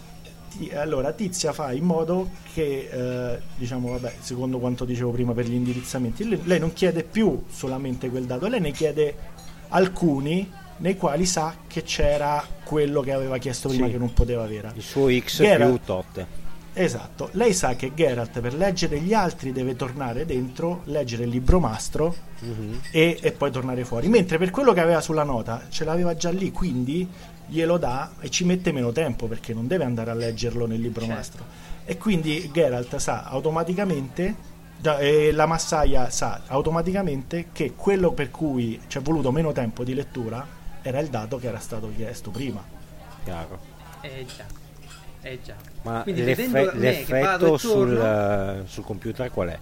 Ti- 0.51 0.71
Allora, 0.73 1.13
Tizia 1.13 1.53
fa 1.53 1.73
in 1.73 1.85
modo 1.85 2.31
che, 2.55 2.89
eh, 2.91 3.41
diciamo, 3.57 3.91
vabbè, 3.91 4.15
secondo 4.21 4.59
quanto 4.59 4.85
dicevo 4.85 5.11
prima 5.13 5.33
per 5.33 5.47
gli 5.47 5.55
indirizzamenti, 5.55 6.27
lei, 6.29 6.41
lei 6.45 6.59
non 6.59 6.73
chiede 6.73 7.05
più 7.05 7.45
solamente 7.51 8.09
quel 8.11 8.25
dato, 8.25 8.49
lei 8.49 8.61
ne 8.61 8.73
chiede 8.73 9.15
alcuni 9.69 10.51
nei 10.81 10.97
quali 10.97 11.25
sa 11.27 11.55
che 11.67 11.83
c'era 11.83 12.45
quello 12.65 13.01
che 13.01 13.13
aveva 13.13 13.39
chiesto 13.39 13.69
prima 13.69 13.87
Sì. 13.87 13.93
che 13.93 13.99
non 13.99 14.13
poteva 14.13 14.43
avere. 14.45 14.73
Il 14.75 14.83
suo 14.83 15.09
X 15.11 15.39
Geralt. 15.43 15.71
più 15.71 15.81
tot. 15.85 16.27
Esatto, 16.73 17.31
lei 17.33 17.53
sa 17.53 17.75
che 17.75 17.93
Geralt 17.95 18.41
per 18.41 18.55
leggere 18.55 19.01
gli 19.01 19.13
altri 19.13 19.51
deve 19.53 19.75
tornare 19.75 20.25
dentro, 20.25 20.83
leggere 20.85 21.25
il 21.25 21.31
libro 21.31 21.59
mastro 21.59 22.15
Mhm. 22.41 22.81
e, 22.93 23.19
e 23.21 23.33
poi 23.33 23.51
tornare 23.51 23.85
fuori. 23.85 24.09
Mentre 24.09 24.39
per 24.39 24.51
quello 24.51 24.73
che 24.73 24.81
aveva 24.81 25.01
sulla 25.01 25.25
nota 25.25 25.63
ce 25.69 25.85
l'aveva 25.85 26.15
già 26.15 26.31
lì, 26.31 26.53
quindi 26.53 27.07
glielo 27.47 27.77
dà 27.77 28.13
e 28.21 28.31
ci 28.31 28.45
mette 28.45 28.71
meno 28.71 28.93
tempo 28.93 29.27
perché 29.27 29.53
non 29.53 29.67
deve 29.67 29.83
andare 29.85 30.11
a 30.11 30.15
leggerlo 30.15 30.67
nel 30.67 30.81
libro 30.81 31.01
Certo. 31.01 31.15
mastro. 31.17 31.45
E 31.85 31.97
quindi 31.99 32.49
Geralt 32.53 32.97
sa 32.97 33.25
automaticamente, 33.25 34.49
e 35.01 35.33
la 35.33 35.47
massaia 35.47 36.09
sa 36.09 36.43
automaticamente 36.47 37.47
che 37.53 37.73
quello 37.75 38.13
per 38.13 38.31
cui 38.31 38.81
ci 38.87 38.97
è 38.99 39.01
voluto 39.03 39.33
meno 39.33 39.51
tempo 39.53 39.83
di 39.85 39.93
lettura 39.93 40.47
era 40.83 41.01
il 41.01 41.09
dato 41.09 41.39
che 41.39 41.47
era 41.49 41.59
stato 41.59 41.91
chiesto 41.95 42.31
prima. 42.31 42.63
Chiaro. 43.25 43.59
Eh 44.01 44.27
già. 44.37 44.45
Eh 45.23 45.41
già. 45.43 45.55
Ma 45.83 46.03
Quindi 46.03 46.25
l'effe- 46.25 46.49
vedendo 46.49 46.73
me 46.79 47.05
che 47.05 47.21
vado 47.21 47.47
l'effetto 47.47 47.57
sul, 47.59 47.97
torno- 47.97 48.61
eh, 48.63 48.67
sul 48.67 48.85
computer 48.85 49.31
qual 49.31 49.49
è? 49.49 49.59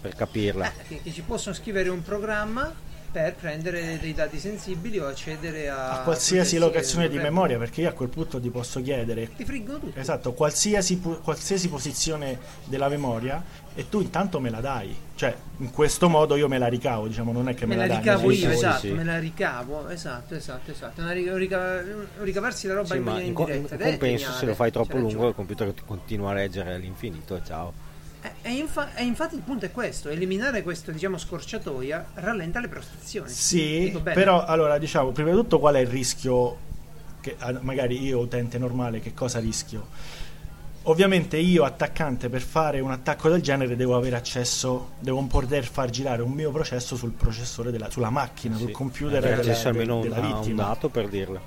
Per 0.00 0.14
capirla. 0.16 0.66
Eh, 0.66 0.72
che, 0.88 1.02
che 1.02 1.12
ci 1.12 1.22
possono 1.22 1.54
scrivere 1.54 1.88
un 1.88 2.02
programma 2.02 2.72
per 3.12 3.34
prendere 3.34 3.98
dei 4.00 4.14
dati 4.14 4.38
sensibili 4.38 4.98
o 4.98 5.06
accedere 5.06 5.68
a, 5.68 6.00
a 6.00 6.02
qualsiasi 6.02 6.56
locazione 6.56 7.10
di 7.10 7.18
memoria, 7.18 7.58
perché 7.58 7.82
io 7.82 7.90
a 7.90 7.92
quel 7.92 8.08
punto 8.08 8.40
ti 8.40 8.48
posso 8.48 8.80
chiedere 8.80 9.28
Ti 9.36 9.44
friggono 9.44 9.78
tutti. 9.80 9.98
Esatto, 9.98 10.32
qualsiasi, 10.32 10.98
qualsiasi 10.98 11.68
posizione 11.68 12.38
della 12.64 12.88
memoria 12.88 13.42
e 13.74 13.88
tu 13.90 14.00
intanto 14.00 14.40
me 14.40 14.48
la 14.48 14.60
dai. 14.60 14.96
Cioè, 15.14 15.36
in 15.58 15.70
questo 15.70 16.08
modo 16.08 16.36
io 16.36 16.48
me 16.48 16.56
la 16.56 16.68
ricavo, 16.68 17.06
diciamo, 17.06 17.32
non 17.32 17.48
è 17.50 17.54
che 17.54 17.66
me, 17.66 17.74
Me 17.76 17.82
la 17.82 17.86
dai. 17.88 17.96
ricavo 17.98 18.26
me 18.28 18.34
io, 18.34 18.46
la- 18.48 18.52
sì, 18.52 18.56
esatto, 18.58 18.78
sì. 18.80 18.90
me 18.92 19.04
la 19.04 19.18
ricavo, 19.18 19.88
esatto, 19.90 20.34
esatto, 20.34 20.70
esatto. 20.70 21.00
Una 21.02 21.12
rica- 21.12 21.36
rica- 21.36 21.84
ricavarsi 22.22 22.66
la 22.66 22.74
roba 22.74 22.86
Sì, 22.88 22.96
in 22.96 23.02
ma 23.02 23.10
maniera 23.10 23.28
in, 23.28 23.34
co- 23.34 23.50
in 23.50 23.68
compenso 23.78 24.32
se 24.32 24.46
lo 24.46 24.54
fai 24.54 24.70
troppo 24.72 24.88
c'hai 24.92 24.96
lungo 25.00 25.12
ragione. 25.12 25.28
il 25.28 25.34
computer 25.36 25.72
ti 25.72 25.82
continua 25.86 26.30
a 26.30 26.34
leggere 26.34 26.74
all'infinito 26.74 27.36
e 27.36 27.42
ciao. 27.44 27.90
E, 28.22 28.30
e 28.42 28.50
infa- 28.52 28.94
e 28.94 29.02
infatti 29.04 29.34
il 29.34 29.40
punto 29.40 29.64
è 29.64 29.70
questo, 29.72 30.08
eliminare 30.08 30.62
questo, 30.62 30.92
diciamo, 30.92 31.18
scorciatoia 31.18 32.06
rallenta 32.14 32.60
le 32.60 32.68
prestazioni. 32.68 33.28
Sì, 33.28 33.98
però 34.02 34.44
allora 34.44 34.78
diciamo, 34.78 35.10
prima 35.10 35.30
di 35.30 35.36
tutto 35.36 35.58
qual 35.58 35.74
è 35.74 35.80
il 35.80 35.88
rischio 35.88 36.70
che 37.20 37.34
ah, 37.38 37.56
magari 37.60 38.00
io 38.02 38.18
utente 38.20 38.58
normale 38.58 39.00
che 39.00 39.12
cosa 39.14 39.38
rischio? 39.40 39.88
Ovviamente 40.86 41.36
io 41.36 41.62
attaccante 41.62 42.28
per 42.28 42.40
fare 42.40 42.80
un 42.80 42.90
attacco 42.90 43.28
del 43.28 43.40
genere 43.40 43.76
devo 43.76 43.94
avere 43.96 44.16
accesso, 44.16 44.90
devo 44.98 45.22
poter 45.26 45.64
far 45.64 45.90
girare 45.90 46.22
un 46.22 46.32
mio 46.32 46.50
processo 46.50 46.96
sul 46.96 47.12
processore 47.12 47.70
della, 47.70 47.88
sulla 47.88 48.10
macchina, 48.10 48.56
sul 48.56 48.66
Sì. 48.68 48.72
computer 48.72 49.18
Avere 49.18 49.36
della, 49.36 49.50
accesso 49.52 49.68
almeno 49.68 50.00
della 50.00 50.16
a 50.16 50.20
un 50.20 50.34
vittima. 50.40 50.62
dato 50.64 50.88
per 50.88 51.08
dirlo. 51.08 51.40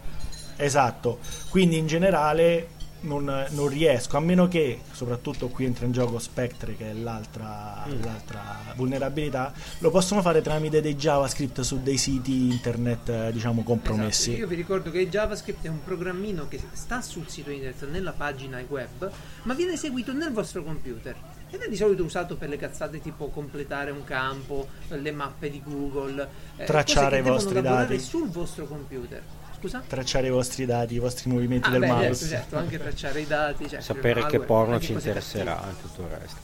Esatto, 0.58 1.20
quindi 1.50 1.78
in 1.78 1.86
generale 1.86 2.68
non, 3.06 3.46
non 3.50 3.68
riesco, 3.68 4.18
a 4.18 4.20
meno 4.20 4.48
che, 4.48 4.82
soprattutto 4.92 5.48
qui 5.48 5.66
entra 5.66 5.86
in 5.86 5.92
gioco 5.92 6.20
Spectre, 6.20 6.76
che 6.76 6.90
è 6.92 6.94
l'altra, 6.94 7.84
Mm. 7.88 8.04
l'altra 8.04 8.74
vulnerabilità, 8.76 9.54
lo 9.80 9.92
possono 9.92 10.22
fare 10.22 10.42
tramite 10.42 10.82
dei 10.82 10.96
JavaScript 10.96 11.62
su 11.62 11.82
dei 11.82 11.98
siti 11.98 12.50
internet, 12.50 13.10
eh, 13.10 13.32
diciamo, 13.32 13.64
compromessi. 13.64 14.30
Esatto, 14.32 14.42
Io 14.42 14.48
vi 14.48 14.56
ricordo 14.56 14.92
che 14.92 15.08
JavaScript 15.08 15.66
è 15.66 15.70
un 15.70 15.84
programmino 15.84 16.48
che 16.48 16.60
sta 16.74 17.02
sul 17.02 17.28
sito 17.28 17.50
internet, 17.52 17.88
nella 17.90 18.12
pagina 18.14 18.62
web, 18.68 19.10
ma 19.44 19.54
viene 19.54 19.74
eseguito 19.74 20.14
nel 20.14 20.32
vostro 20.32 20.64
computer. 20.64 21.16
Ed 21.52 21.62
è 21.62 21.70
di 21.70 21.76
solito 21.76 22.04
usato 22.04 22.36
per 22.36 22.50
le 22.50 22.58
cazzate 22.58 23.00
tipo 23.00 23.28
completare 23.30 23.92
un 23.92 24.04
campo, 24.04 24.68
le 24.90 25.12
mappe 25.12 25.50
di 25.50 25.62
Google, 25.64 26.28
eh, 26.58 26.66
Tracciare 26.66 27.20
i 27.20 27.22
vostri 27.22 27.62
dati. 27.62 28.00
sul 28.00 28.30
vostro 28.30 28.66
computer. 28.66 29.22
Scusa? 29.66 29.82
Tracciare 29.88 30.28
i 30.28 30.30
vostri 30.30 30.64
dati, 30.68 30.94
i 30.94 31.00
vostri 31.00 31.32
movimenti 31.32 31.70
Ah, 31.70 31.72
del 31.72 31.80
beh, 31.80 31.88
mouse. 31.88 32.06
certo, 32.06 32.28
certo, 32.28 32.58
anche 32.58 32.78
tracciare 32.78 33.20
i 33.22 33.26
dati, 33.26 33.68
certo, 33.68 33.84
Sapere 33.84 34.26
che 34.28 34.40
porno 34.40 34.80
ci 34.80 34.92
interesserà 34.92 35.60
e 35.68 35.82
tutto 35.82 36.02
il 36.04 36.08
resto. 36.08 36.40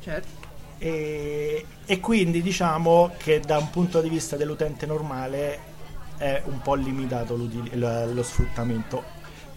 Certo. 0.00 0.28
E, 0.78 1.66
e 1.84 2.00
quindi 2.00 2.40
diciamo 2.40 3.12
che 3.16 3.40
da 3.40 3.58
un 3.58 3.70
punto 3.70 4.00
di 4.00 4.08
vista 4.08 4.36
dell'utente 4.36 4.86
normale 4.86 5.58
è 6.18 6.42
un 6.44 6.60
po' 6.62 6.74
limitato 6.74 7.36
lo, 7.36 8.12
lo 8.12 8.22
sfruttamento. 8.22 9.02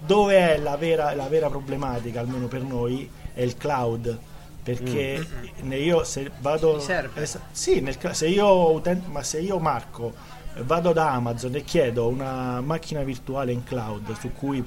Dove 0.04 0.56
è 0.56 0.58
la 0.58 0.78
vera, 0.78 1.14
la 1.14 1.28
vera 1.28 1.48
problematica, 1.50 2.22
almeno 2.22 2.48
per 2.48 2.64
noi, 2.64 3.08
è 3.36 3.42
il 3.42 3.56
cloud. 3.56 4.18
Perché 4.64 5.24
ne- 5.62 5.78
io 5.78 6.04
se 6.04 6.32
vado. 6.40 6.84
Es- 7.14 7.40
sì, 7.52 7.82
nel 7.82 7.98
se 8.14 8.28
io 8.28 8.72
utente, 8.72 9.08
ma 9.10 9.22
se 9.22 9.40
io 9.40 9.60
Marco 9.60 10.34
vado 10.64 10.94
da 10.94 11.12
Amazon 11.12 11.56
e 11.56 11.64
chiedo 11.64 12.08
una 12.08 12.62
macchina 12.62 13.04
virtuale 13.04 13.52
in 13.52 13.64
cloud 13.64 14.18
su 14.18 14.32
cui 14.34 14.64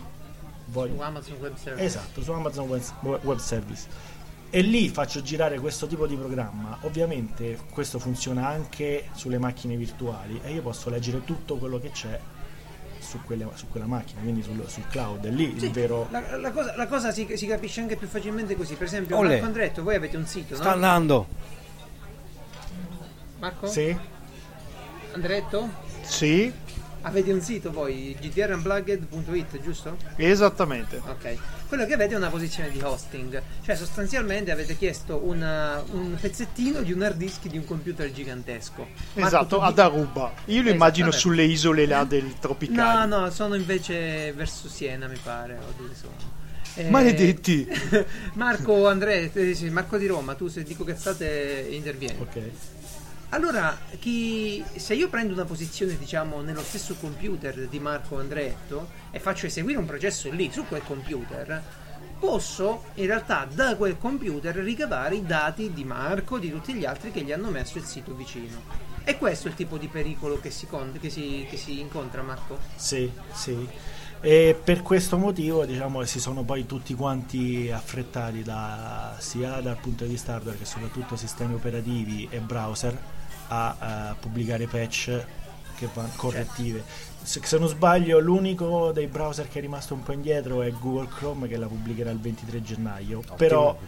voglio. 0.66 0.94
Su 0.96 1.00
Amazon 1.00 1.36
Web 1.40 1.56
Service. 1.56 1.84
Esatto, 1.84 2.22
su 2.22 2.32
Amazon 2.32 2.68
Web 2.68 3.24
Web 3.24 3.38
Service. 3.38 3.86
E 4.50 4.60
lì 4.62 4.88
faccio 4.88 5.20
girare 5.22 5.58
questo 5.60 5.86
tipo 5.86 6.06
di 6.06 6.16
programma. 6.16 6.78
Ovviamente 6.82 7.58
questo 7.70 7.98
funziona 7.98 8.48
anche 8.48 9.08
sulle 9.12 9.38
macchine 9.38 9.76
virtuali 9.76 10.40
e 10.42 10.52
io 10.52 10.62
posso 10.62 10.88
leggere 10.88 11.22
tutto 11.24 11.56
quello 11.56 11.78
che 11.78 11.90
c'è 11.90 12.18
su, 12.98 13.20
quelle- 13.24 13.48
su 13.54 13.68
quella 13.68 13.84
macchina, 13.86 14.20
quindi 14.22 14.42
sul, 14.42 14.62
sul 14.68 14.86
cloud. 14.88 15.26
È 15.26 15.30
lì 15.30 15.54
Sì, 15.58 15.66
il 15.66 15.72
vero... 15.72 16.06
la, 16.10 16.36
la 16.38 16.50
cosa, 16.50 16.74
la 16.76 16.86
cosa 16.86 17.12
si, 17.12 17.28
si 17.36 17.46
capisce 17.46 17.80
anche 17.82 17.96
più 17.96 18.08
facilmente 18.08 18.56
così. 18.56 18.74
Per 18.74 18.86
esempio, 18.86 19.18
Olè. 19.18 19.32
Marco 19.32 19.44
Andretto, 19.44 19.82
voi 19.82 19.94
avete 19.96 20.16
un 20.16 20.26
sito, 20.26 20.54
Sta 20.54 20.64
no? 20.64 20.70
andando! 20.70 21.26
Marco? 23.38 23.66
Sì? 23.66 23.96
Andretto? 25.22 25.68
Sì, 26.02 26.52
Avete 27.02 27.32
un 27.32 27.40
sito 27.40 27.70
voi, 27.70 28.16
gtrunplugged.it, 28.20 29.60
giusto? 29.62 29.96
esattamente. 30.16 31.00
Ok. 31.06 31.36
Quello 31.68 31.86
che 31.86 31.94
avete 31.94 32.14
è 32.14 32.16
una 32.16 32.28
posizione 32.28 32.70
di 32.70 32.80
hosting, 32.82 33.40
cioè 33.64 33.76
sostanzialmente 33.76 34.50
avete 34.50 34.76
chiesto 34.76 35.16
una- 35.24 35.82
un 35.92 36.16
pezzettino 36.20 36.82
di 36.82 36.92
un 36.92 37.02
hard 37.02 37.16
disk 37.16 37.46
di 37.46 37.56
un 37.56 37.64
computer 37.64 38.10
gigantesco. 38.12 38.86
Marco, 39.14 39.26
Esatto, 39.26 39.60
ad 39.60 39.78
Aruba. 39.78 40.32
Io 40.46 40.62
lo 40.62 40.70
immagino 40.70 41.10
sulle 41.12 41.44
isole 41.44 41.86
là 41.86 42.02
del 42.04 42.24
No, 42.24 42.34
tropicale. 42.40 43.06
no, 43.06 43.30
sono 43.30 43.54
invece 43.54 44.32
verso 44.32 44.68
Siena, 44.68 45.06
mi 45.06 45.18
pare, 45.22 45.54
o 45.56 45.72
dove 45.80 45.94
sono. 45.94 46.36
Eh, 46.74 46.90
Maledetti. 46.90 47.66
Marco 48.34 48.86
Andrea, 48.88 49.28
eh, 49.32 49.70
Marco 49.70 49.96
di 49.98 50.06
Roma, 50.06 50.34
tu 50.34 50.48
se 50.48 50.62
dico 50.64 50.82
cazzate 50.84 51.68
intervieni. 51.70 52.18
Ok. 52.20 52.40
Allora, 53.30 53.76
chi- 53.98 54.64
se 54.76 54.94
io 54.94 55.08
prendo 55.10 55.34
una 55.34 55.44
posizione, 55.44 55.98
diciamo, 55.98 56.40
nello 56.40 56.62
stesso 56.62 56.94
computer 56.98 57.68
di 57.68 57.78
Marco 57.78 58.18
Andretto 58.18 58.88
e 59.10 59.20
faccio 59.20 59.46
eseguire 59.46 59.78
un 59.78 59.84
processo 59.84 60.30
lì, 60.30 60.50
su 60.50 60.64
quel 60.66 60.82
computer, 60.82 61.62
posso 62.18 62.84
in 62.94 63.06
realtà 63.06 63.46
da 63.52 63.76
quel 63.76 63.98
computer 63.98 64.56
ricavare 64.56 65.16
i 65.16 65.26
dati 65.26 65.72
di 65.74 65.84
Marco, 65.84 66.38
di 66.38 66.50
tutti 66.50 66.72
gli 66.72 66.86
altri 66.86 67.10
che 67.10 67.20
gli 67.22 67.30
hanno 67.30 67.50
messo 67.50 67.76
il 67.76 67.84
sito 67.84 68.14
vicino. 68.14 68.86
E 69.04 69.18
questo 69.18 69.48
è 69.48 69.50
il 69.50 69.56
tipo 69.56 69.76
di 69.76 69.88
pericolo 69.88 70.40
che 70.40 70.50
si, 70.50 70.66
che 70.98 71.10
si- 71.10 71.46
che 71.50 71.56
si 71.58 71.80
incontra, 71.80 72.22
Marco? 72.22 72.58
Sì, 72.76 73.10
sì. 73.32 73.68
E 74.20 74.58
per 74.62 74.82
questo 74.82 75.16
motivo, 75.18 75.64
diciamo, 75.66 76.02
si 76.04 76.18
sono 76.18 76.42
poi 76.44 76.64
tutti 76.66 76.94
quanti 76.94 77.70
affrettati 77.70 78.42
da, 78.42 79.14
sia 79.18 79.60
dal 79.60 79.76
punto 79.78 80.04
di 80.04 80.10
vista 80.10 80.34
hardware 80.34 80.58
che 80.58 80.64
soprattutto 80.64 81.14
sistemi 81.14 81.54
operativi 81.54 82.26
e 82.30 82.40
browser 82.40 82.98
a, 83.48 83.76
eh, 84.12 84.14
pubblicare 84.20 84.66
patch 84.66 85.24
che 85.76 85.88
vanno 85.94 86.10
correttive. 86.16 86.82
Se, 87.22 87.40
se 87.44 87.58
non 87.58 87.68
sbaglio, 87.68 88.18
l'unico 88.20 88.90
dei 88.92 89.06
browser 89.06 89.48
che 89.48 89.58
è 89.58 89.60
rimasto 89.60 89.92
un 89.92 90.02
po' 90.02 90.12
indietro 90.12 90.62
è 90.62 90.70
Google 90.70 91.08
Chrome 91.08 91.46
che 91.46 91.56
la 91.58 91.66
pubblicherà 91.66 92.10
il 92.10 92.18
23 92.18 92.62
gennaio. 92.62 93.18
Ottimo, 93.18 93.36
Però 93.36 93.78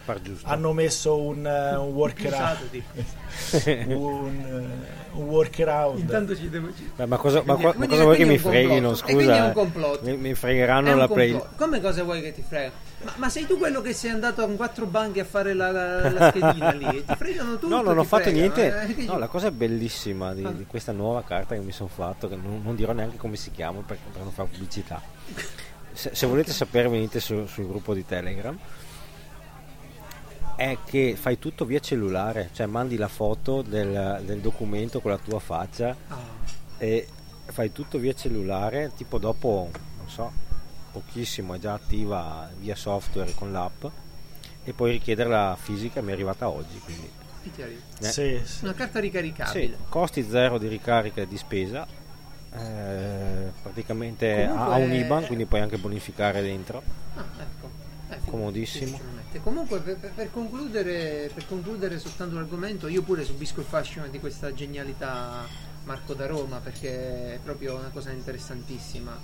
hanno 0.43 0.73
messo 0.73 1.19
un, 1.19 1.45
eh, 1.45 1.75
un 1.75 1.89
workaround. 1.91 2.59
Un, 3.87 4.43
eh, 4.45 5.17
un 5.17 5.23
workaround. 5.23 5.99
Intanto 5.99 6.35
ci 6.35 6.49
devo... 6.49 6.67
ci- 6.75 6.89
Beh, 6.95 7.05
ma 7.05 7.17
cosa, 7.17 7.41
ma 7.43 7.55
Quindi- 7.55 7.61
qua- 7.63 7.69
ma 7.71 7.75
quindi- 7.77 7.87
cosa 7.95 8.03
vuoi 8.03 8.17
che 8.17 8.25
mi 8.25 8.37
freghino? 8.37 8.93
Scusa, 8.95 9.53
mi, 10.01 10.17
mi 10.17 10.33
fregheranno 10.35 10.95
la 10.95 11.07
play. 11.07 11.41
Come 11.57 11.81
cosa 11.81 12.03
vuoi 12.03 12.21
che 12.21 12.33
ti 12.33 12.43
frega? 12.47 12.71
Ma, 13.03 13.13
ma 13.17 13.29
sei 13.29 13.45
tu 13.47 13.57
quello 13.57 13.81
che 13.81 13.93
sei 13.93 14.11
andato 14.11 14.45
con 14.45 14.55
quattro 14.55 14.85
banchi 14.85 15.19
a 15.19 15.25
fare 15.25 15.53
la, 15.53 15.71
la, 15.71 16.09
la 16.11 16.29
schedina 16.29 16.71
lì? 16.71 17.03
Ti 17.05 17.15
fregano 17.17 17.53
tutti? 17.57 17.67
No, 17.67 17.81
non 17.81 17.97
ho 17.97 18.03
fatto 18.03 18.23
fregano, 18.29 18.53
niente. 18.55 18.95
eh? 18.97 19.05
No, 19.05 19.17
la 19.17 19.27
cosa 19.27 19.49
bellissima 19.51 20.33
di, 20.33 20.43
Ah. 20.45 20.51
di 20.51 20.65
questa 20.65 20.91
nuova 20.91 21.23
carta 21.23 21.55
che 21.55 21.61
mi 21.61 21.71
sono 21.71 21.89
fatto, 21.89 22.27
che 22.29 22.35
non, 22.35 22.61
non 22.63 22.75
dirò 22.75 22.93
neanche 22.93 23.17
come 23.17 23.35
si 23.35 23.51
chiama 23.51 23.81
perché 23.81 24.03
per 24.11 24.21
non 24.21 24.31
fare 24.31 24.49
pubblicità. 24.49 25.01
Se, 25.93 26.11
se 26.13 26.25
volete 26.27 26.51
sapere, 26.53 26.87
venite 26.89 27.19
su- 27.19 27.45
sul 27.47 27.67
gruppo 27.67 27.93
di 27.93 28.05
Telegram. 28.05 28.57
È 30.55 30.77
che 30.85 31.15
fai 31.19 31.39
tutto 31.39 31.65
via 31.65 31.79
cellulare, 31.79 32.49
cioè 32.53 32.67
mandi 32.67 32.95
la 32.97 33.07
foto 33.07 33.63
del, 33.63 34.21
del 34.25 34.39
documento 34.41 34.99
con 34.99 35.09
la 35.09 35.17
tua 35.17 35.39
faccia 35.39 35.95
Ah, 36.09 36.17
e 36.77 37.07
fai 37.45 37.71
tutto 37.71 37.97
via 37.97 38.13
cellulare. 38.13 38.91
Tipo, 38.95 39.17
dopo 39.17 39.69
non 39.97 40.07
so, 40.09 40.31
pochissimo 40.91 41.53
è 41.53 41.59
già 41.59 41.73
attiva 41.73 42.49
via 42.59 42.75
software 42.75 43.33
con 43.33 43.51
l'app 43.51 43.85
e 44.63 44.73
poi 44.73 44.91
richiederla 44.91 45.57
fisica. 45.59 46.01
Mi 46.01 46.09
è 46.09 46.13
arrivata 46.13 46.47
oggi. 46.49 46.79
Quindi? 46.83 47.09
Eh. 47.43 48.05
Sì, 48.11 48.39
sì. 48.43 48.63
Una 48.65 48.73
carta 48.73 48.99
sì, 48.99 49.05
ricaricabile. 49.05 49.77
costi 49.89 50.23
zero 50.29 50.57
di 50.57 50.67
ricarica 50.67 51.21
e 51.21 51.27
di 51.27 51.37
spesa. 51.37 51.87
eh, 52.53 53.51
praticamente 53.61 54.43
ha- 54.43 54.51
ha 54.51 54.75
un 54.75 54.81
Comunque- 54.89 54.97
IBAN, 54.97 55.25
quindi 55.25 55.45
puoi 55.45 55.61
anche 55.61 55.77
bonificare 55.77 56.41
dentro. 56.41 56.83
Ah, 57.15 57.23
ecco. 57.39 57.69
Eh, 58.09 58.17
Comodissimo. 58.29 58.99
Comunque, 59.41 59.79
per, 59.79 59.95
per- 59.95 60.11
per 60.11 60.31
concludere, 60.31 61.31
per 61.33 61.47
concludere 61.47 61.97
soltanto 61.97 62.35
l'argomento, 62.35 62.87
io 62.89 63.01
pure 63.03 63.23
subisco 63.23 63.61
il 63.61 63.65
fascino 63.65 64.05
di 64.07 64.19
questa 64.19 64.53
genialità 64.53 65.45
Marco 65.85 66.13
da 66.13 66.27
Roma 66.27 66.57
perché 66.57 67.35
è 67.35 67.39
proprio 67.41 67.77
una 67.77 67.89
cosa 67.93 68.11
interessantissima. 68.11 69.17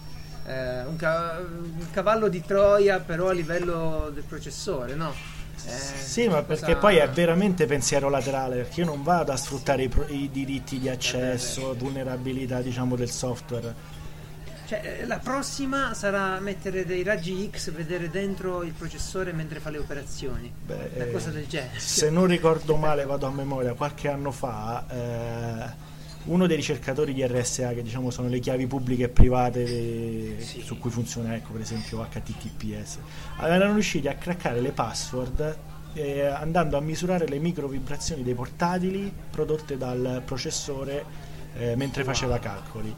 Eh, 0.48 0.84
un, 0.86 0.96
ca- 0.96 1.40
un 1.40 1.88
cavallo 1.92 2.30
di 2.30 2.42
Troia, 2.42 3.00
però 3.00 3.30
a 3.30 3.34
livello 3.34 4.10
del 4.14 4.24
processore, 4.24 4.96
no? 4.96 5.14
Eh, 5.66 5.70
Sì, 5.72 6.28
ma 6.30 6.42
perché 6.44 6.66
cosa- 6.68 6.78
poi 6.78 6.96
è 6.98 7.10
veramente 7.10 7.66
pensiero 7.66 8.10
laterale, 8.10 8.56
perché 8.58 8.80
io 8.82 8.86
non 8.86 9.04
vado 9.04 9.34
a 9.34 9.36
sfruttare 9.38 9.84
i, 9.84 9.90
pro- 9.90 10.08
i 10.08 10.30
diritti 10.32 10.80
di 10.80 10.88
accesso, 10.88 11.74
Eh, 11.74 11.76
vulnerabilità 11.76 12.62
diciamo 12.62 12.96
del 12.96 13.10
software. 13.10 13.96
Cioè, 14.68 15.00
eh, 15.02 15.06
la 15.06 15.18
prossima 15.20 15.94
sarà 15.94 16.40
mettere 16.40 16.86
dei 16.86 17.04
raggi 17.04 17.50
X, 17.54 17.72
vedere 17.72 18.10
dentro 18.10 18.64
il 18.64 18.72
processore 18.74 19.34
mentre 19.34 19.60
fa 19.60 19.70
le 19.70 19.78
operazioni. 19.80 20.52
Beh, 20.66 20.92
Una 20.96 21.06
cosa 21.12 21.30
del 21.32 21.48
genere. 21.48 21.80
Se 21.80 22.10
non 22.10 22.26
ricordo 22.28 22.76
male, 22.78 23.06
vado 23.06 23.26
a 23.28 23.32
memoria, 23.32 23.74
qualche 23.74 24.10
anno 24.10 24.32
fa 24.32 24.86
eh, 24.90 25.86
uno 26.28 26.48
dei 26.48 26.56
ricercatori 26.56 27.14
di 27.14 27.26
RSA, 27.26 27.74
che 27.74 27.82
diciamo 27.82 28.10
sono 28.10 28.28
le 28.30 28.40
chiavi 28.40 28.68
pubbliche 28.68 29.04
e 29.06 29.10
private 29.10 29.64
de- 29.64 30.36
Sì. 30.40 30.62
su 30.62 30.78
cui 30.78 30.90
funziona, 30.90 31.36
ecco, 31.36 31.52
per 31.52 31.62
esempio 31.62 32.02
HTTPS, 32.10 32.98
erano 33.42 33.74
riusciti 33.74 34.08
a 34.08 34.16
craccare 34.16 34.60
le 34.62 34.72
password 34.72 35.58
eh, 35.94 36.26
andando 36.26 36.78
a 36.78 36.82
misurare 36.82 37.28
le 37.28 37.40
micro 37.40 37.68
vibrazioni 37.68 38.22
dei 38.24 38.36
portatili 38.36 39.12
prodotte 39.32 39.78
dal 39.78 40.22
processore 40.24 41.04
eh, 41.58 41.76
mentre 41.76 42.04
faceva 42.04 42.38
calcoli. 42.40 42.94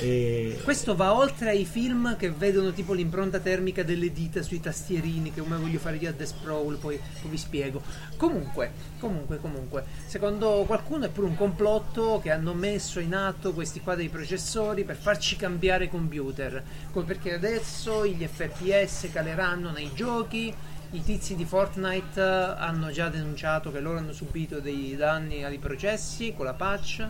E- 0.00 0.58
Questo 0.64 0.96
va 0.96 1.14
oltre 1.14 1.50
ai 1.50 1.64
film 1.64 2.16
che 2.16 2.30
vedono 2.30 2.72
tipo 2.72 2.94
l'impronta 2.94 3.38
termica 3.38 3.82
delle 3.82 4.12
dita 4.12 4.42
sui 4.42 4.60
tastierini, 4.60 5.32
che 5.32 5.40
come 5.40 5.56
voglio 5.56 5.78
fare 5.78 5.96
io 5.96 6.08
a 6.08 6.12
The 6.12 6.24
Sprawl, 6.26 6.76
poi, 6.76 6.98
poi 7.20 7.30
vi 7.30 7.36
spiego. 7.36 7.82
Comunque, 8.16 8.72
comunque, 8.98 9.38
comunque, 9.38 9.84
secondo 10.06 10.64
qualcuno 10.66 11.04
è 11.06 11.08
pure 11.10 11.26
un 11.26 11.36
complotto 11.36 12.20
che 12.22 12.30
hanno 12.30 12.54
messo 12.54 12.98
in 13.00 13.14
atto 13.14 13.52
questi 13.52 13.80
qua 13.80 13.94
dei 13.94 14.08
processori 14.08 14.84
per 14.84 14.96
farci 14.96 15.36
cambiare 15.36 15.88
computer, 15.88 16.62
co- 16.92 17.04
perché 17.04 17.34
adesso 17.34 18.06
gli 18.06 18.26
FPS 18.26 19.08
caleranno 19.12 19.70
nei 19.70 19.90
giochi. 19.94 20.54
I 20.92 21.04
tizi 21.04 21.36
di 21.36 21.44
Fortnite 21.44 22.20
eh, 22.20 22.24
hanno 22.24 22.90
già 22.90 23.08
denunciato 23.08 23.70
che 23.70 23.78
loro 23.78 23.98
hanno 23.98 24.12
subito 24.12 24.58
dei 24.58 24.96
danni 24.96 25.44
ai 25.44 25.58
processi 25.58 26.34
con 26.36 26.46
la 26.46 26.54
patch, 26.54 27.06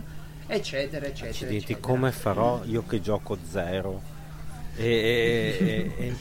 eccetera, 0.55 1.05
eccetera. 1.05 1.29
Accidenti, 1.29 1.55
eccetera. 1.73 1.79
come 1.79 2.11
farò 2.11 2.61
io 2.65 2.83
che 2.87 3.01
gioco 3.01 3.37
zero? 3.49 4.01
E, 4.75 4.85
e- 4.85 5.91
e- 5.97 6.05
e- 6.07 6.15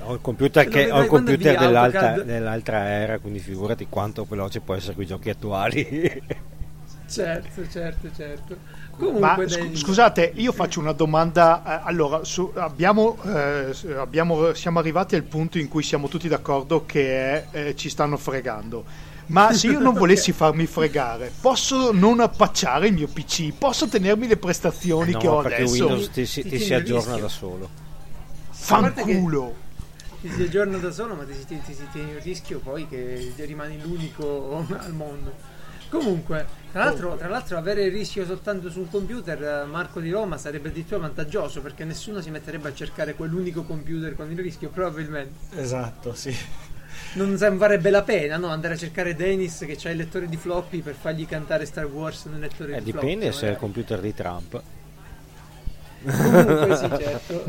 ho 0.00 0.14
il 0.14 0.20
computer, 0.20 0.66
che, 0.68 0.90
ho 0.90 1.00
il 1.02 1.08
computer 1.08 1.58
dell'altra, 1.58 2.22
dell'altra 2.22 2.88
era, 2.88 3.18
quindi 3.18 3.38
figurati 3.40 3.86
quanto 3.88 4.24
veloce 4.24 4.60
può 4.60 4.74
essere 4.74 4.94
con 4.94 5.02
i 5.02 5.06
giochi 5.06 5.30
attuali. 5.30 6.22
Certo, 7.08 7.68
certo, 7.70 8.08
certo. 8.16 8.56
Ma 8.56 9.36
Comunque, 9.36 9.46
dai, 9.46 9.76
scusate, 9.76 10.32
io 10.34 10.50
faccio 10.50 10.80
una 10.80 10.90
domanda. 10.90 11.62
eh, 11.80 11.86
allora, 11.86 12.24
su- 12.24 12.50
abbiamo, 12.56 13.16
eh, 13.22 13.72
abbiamo- 13.96 14.52
siamo 14.54 14.80
arrivati 14.80 15.14
al 15.14 15.22
punto 15.22 15.58
in 15.58 15.68
cui 15.68 15.84
siamo 15.84 16.08
tutti 16.08 16.26
d'accordo 16.26 16.84
che 16.84 17.44
eh, 17.52 17.76
ci 17.76 17.88
stanno 17.90 18.16
fregando. 18.16 18.84
Ma 19.26 19.52
se 19.52 19.66
io 19.68 19.80
non 19.80 19.94
volessi 19.94 20.32
farmi 20.32 20.66
fregare, 20.66 21.32
posso 21.40 21.92
non 21.92 22.20
appacciare 22.20 22.88
il 22.88 22.94
mio 22.94 23.08
PC? 23.08 23.52
Posso 23.56 23.88
tenermi 23.88 24.26
le 24.28 24.36
prestazioni 24.36 25.16
che 25.16 25.26
ho 25.28 25.36
no, 25.36 25.40
perché 25.40 25.62
adesso? 25.62 25.86
Windows 25.86 26.10
ti, 26.10 26.26
si- 26.26 26.44
Ti 26.44 26.48
ti 26.48 26.58
si 26.58 26.74
aggiorna 26.74 27.16
rischio. 27.16 27.18
da 27.18 27.28
solo. 27.28 27.70
Fanculo. 28.50 29.54
ti 30.20 30.30
si 30.30 30.42
aggiorna 30.42 30.78
da 30.78 30.90
solo, 30.90 31.14
ma 31.14 31.24
ti, 31.24 31.32
ti, 31.46 31.60
ti, 31.60 31.74
ti 31.76 31.88
tieni 31.92 32.10
il 32.12 32.20
rischio 32.20 32.58
poi 32.60 32.86
che 32.88 33.32
rimani 33.36 33.80
l'unico 33.80 34.64
al 34.78 34.92
mondo. 34.92 35.32
Comunque, 35.88 36.46
tra 36.72 36.84
l'altro, 36.84 37.16
tra 37.16 37.28
l'altro 37.28 37.56
avere 37.56 37.84
il 37.84 37.92
rischio 37.92 38.24
soltanto 38.26 38.70
su 38.70 38.80
un 38.80 38.90
computer, 38.90 39.42
eh, 39.42 39.64
Marco 39.66 40.00
di 40.00 40.10
Roma, 40.10 40.36
sarebbe 40.36 40.68
addirittura 40.68 41.00
vantaggioso 41.00 41.60
perché 41.62 41.84
nessuno 41.84 42.20
si 42.20 42.30
metterebbe 42.30 42.68
a 42.68 42.74
cercare 42.74 43.14
quell'unico 43.14 43.62
computer 43.62 44.16
con 44.16 44.30
il 44.30 44.38
rischio, 44.38 44.70
probabilmente. 44.70 45.60
Esatto, 45.60 46.14
sì. 46.14 46.34
Non 47.16 47.36
varrebbe 47.56 47.90
la 47.90 48.02
pena 48.02 48.36
no? 48.36 48.48
andare 48.48 48.74
a 48.74 48.76
cercare 48.76 49.14
Dennis 49.14 49.64
che 49.66 49.78
ha 49.84 49.90
il 49.90 49.96
lettore 49.96 50.26
di 50.28 50.36
floppy 50.36 50.80
per 50.82 50.94
fargli 50.94 51.26
cantare 51.26 51.64
Star 51.64 51.86
Wars 51.86 52.24
nel 52.26 52.40
lettore 52.40 52.76
Eh, 52.76 52.82
di 52.82 52.90
floppy. 52.92 53.06
dipende 53.08 53.32
se 53.32 53.46
è 53.48 53.50
il 53.50 53.56
computer 53.56 54.00
di 54.00 54.12
Trump. 54.14 54.62
Comunque 56.04 56.76
sì, 56.76 56.88
certo. 57.02 57.44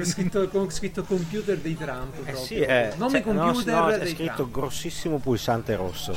Ho 0.00 0.04
scritto, 0.04 0.48
ho 0.50 0.70
scritto 0.70 1.02
computer 1.04 1.58
dei 1.58 1.76
Trump. 1.76 2.14
Eh 2.16 2.20
proprio. 2.22 2.44
sì, 2.44 2.60
è, 2.60 2.92
Nome 2.96 3.22
cioè, 3.22 3.32
no, 3.32 3.42
computer 3.42 3.74
no, 3.74 3.88
è 3.90 3.98
dei 3.98 4.14
scritto 4.14 4.34
Trump. 4.34 4.52
grossissimo 4.52 5.18
pulsante 5.18 5.76
rosso. 5.76 6.16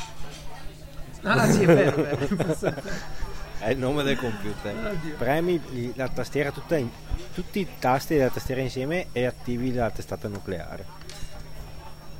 Ah 1.22 1.50
sì, 1.50 1.62
è 1.62 1.66
vero, 1.66 2.04
è 2.04 2.16
vero. 2.16 2.74
È 3.64 3.70
il 3.70 3.78
nome 3.78 4.02
del 4.02 4.18
computer. 4.18 4.74
Oddio. 4.76 5.14
Premi 5.16 5.58
la 5.94 6.08
tastiera 6.08 6.50
tutta 6.50 6.76
in- 6.76 6.90
tutti 7.32 7.60
i 7.60 7.66
tasti 7.78 8.14
della 8.14 8.28
tastiera 8.28 8.60
insieme 8.60 9.06
e 9.12 9.24
attivi 9.24 9.72
la 9.72 9.88
testata 9.90 10.28
nucleare. 10.28 10.84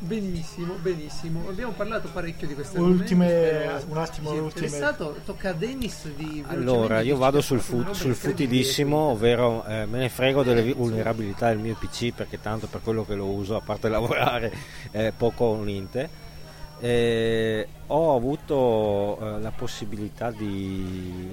Benissimo, 0.05 0.75
benissimo. 0.75 1.49
Abbiamo 1.49 1.73
parlato 1.73 2.09
parecchio 2.13 2.47
di 2.47 2.55
queste 2.55 2.79
Ultime- 2.79 3.83
un 3.89 3.97
attimo, 3.99 4.31
sì, 4.31 4.37
ultime- 4.39 4.67
interessato. 4.67 5.17
Tocca 5.25 5.51
a 5.51 5.53
Dennis 5.53 6.07
di 6.15 6.45
Allora, 6.47 7.01
io 7.01 7.17
vado 7.17 7.41
sul, 7.41 7.61
fu- 7.61 7.93
sul 7.93 8.15
futilissimo, 8.15 8.97
ovvero 8.97 9.65
eh, 9.65 9.87
me 9.87 9.99
ne 9.99 10.09
frego 10.09 10.43
delle 10.43 10.73
vulnerabilità 10.73 11.49
del 11.49 11.59
mio 11.59 11.75
PC 11.79 12.13
perché 12.15 12.41
tanto 12.41 12.67
per 12.67 12.81
quello 12.83 13.05
che 13.05 13.15
lo 13.15 13.27
uso, 13.27 13.57
a 13.57 13.61
parte 13.61 13.89
lavorare, 13.91 14.53
eh, 14.93 15.13
poco 15.17 15.55
niente. 15.63 16.23
Eh, 16.81 17.67
ho 17.87 18.15
avuto 18.17 19.19
eh, 19.21 19.41
la 19.41 19.51
possibilità 19.53 20.31
di 20.31 21.33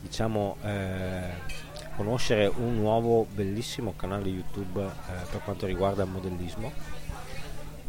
diciamo 0.00 0.56
eh, 0.62 1.64
conoscere 1.96 2.46
un 2.46 2.76
nuovo 2.76 3.26
bellissimo 3.34 3.94
canale 3.96 4.28
YouTube 4.28 4.82
eh, 4.84 5.26
per 5.30 5.40
quanto 5.42 5.66
riguarda 5.66 6.04
il 6.04 6.10
modellismo 6.10 6.72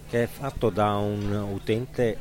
che 0.10 0.24
è 0.24 0.28
fatto 0.28 0.70
da 0.70 0.96
un 0.96 1.32
utente 1.54 2.18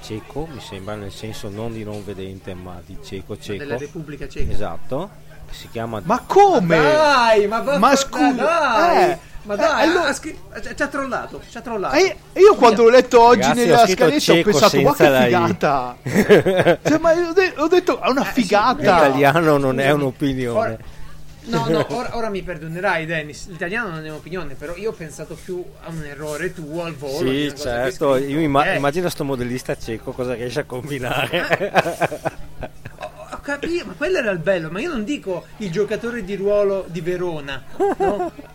cieco, 0.00 0.46
mi 0.50 0.60
sembra 0.60 0.94
nel 0.94 1.12
senso 1.12 1.48
non 1.48 1.72
di 1.72 1.84
non 1.84 2.04
vedente 2.04 2.54
ma 2.54 2.80
di 2.84 2.98
cieco 3.02 3.38
cieco. 3.38 3.58
della 3.64 3.76
Repubblica 3.78 4.28
Ceca. 4.28 4.52
Esatto, 4.52 5.10
che 5.48 5.54
si 5.54 5.68
chiama 5.70 6.00
Ma 6.04 6.20
come? 6.26 6.76
Dai, 6.76 7.46
ma, 7.46 7.60
va- 7.60 7.72
Ma 7.72 7.88
ma 7.90 7.96
scusa, 7.96 8.32
dai, 8.34 9.10
eh, 9.10 9.18
ma 9.42 9.56
dai, 9.56 9.66
eh, 9.86 9.90
allora- 9.90 10.12
scri- 10.12 10.38
ci 10.76 10.82
ha 10.82 10.86
trollato, 10.88 11.40
ci 11.50 11.56
ha 11.56 11.60
trollato. 11.60 11.96
Eh, 11.96 12.16
io 12.34 12.54
quando 12.54 12.82
l'ho 12.84 12.90
letto 12.90 13.20
oggi 13.22 13.40
Ragazzi, 13.40 13.58
nella 13.64 13.86
scaletta 13.86 14.32
ho 14.32 14.42
pensato, 14.42 14.80
ma 14.82 14.94
che 14.94 15.08
la 15.08 15.20
I." 15.20 15.24
figata! 15.24 15.96
Cioè, 16.82 16.98
ma 16.98 17.12
ho, 17.12 17.32
de- 17.32 17.52
ho 17.56 17.68
detto, 17.68 18.00
è 18.00 18.08
una 18.08 18.24
figata! 18.24 18.78
L'italiano 18.80 19.56
non 19.58 19.80
è 19.80 19.90
un'opinione. 19.90 20.58
Ora- 20.58 20.78
No, 21.46 21.66
no, 21.68 21.86
ora, 21.94 22.16
ora 22.16 22.28
mi 22.30 22.42
perdonerai 22.42 23.04
Dennis, 23.06 23.48
l'italiano 23.48 23.90
non 23.90 24.04
è 24.04 24.08
un'opinione, 24.08 24.54
però 24.54 24.74
io 24.76 24.90
ho 24.90 24.94
pensato 24.94 25.34
più 25.42 25.62
a 25.82 25.90
un 25.90 26.02
errore 26.04 26.52
tuo 26.54 26.84
al 26.84 26.94
volo. 26.94 27.28
Sì, 27.30 27.52
certo, 27.56 28.16
io 28.16 28.40
imma- 28.40 28.72
Eh, 28.72 28.76
immagino 28.76 29.08
sto 29.08 29.24
modellista 29.24 29.76
cieco 29.76 30.12
cosa 30.12 30.34
riesce 30.34 30.60
a 30.60 30.64
combinare. 30.64 31.72
Ho, 32.98 33.10
ho 33.32 33.38
capito, 33.42 33.84
ma 33.86 33.92
quello 33.94 34.18
era 34.18 34.30
il 34.30 34.38
bello, 34.38 34.70
ma 34.70 34.80
io 34.80 34.90
non 34.90 35.04
dico 35.04 35.44
il 35.58 35.70
giocatore 35.70 36.24
di 36.24 36.34
ruolo 36.36 36.86
di 36.88 37.00
Verona, 37.00 37.62
no? 37.98 38.32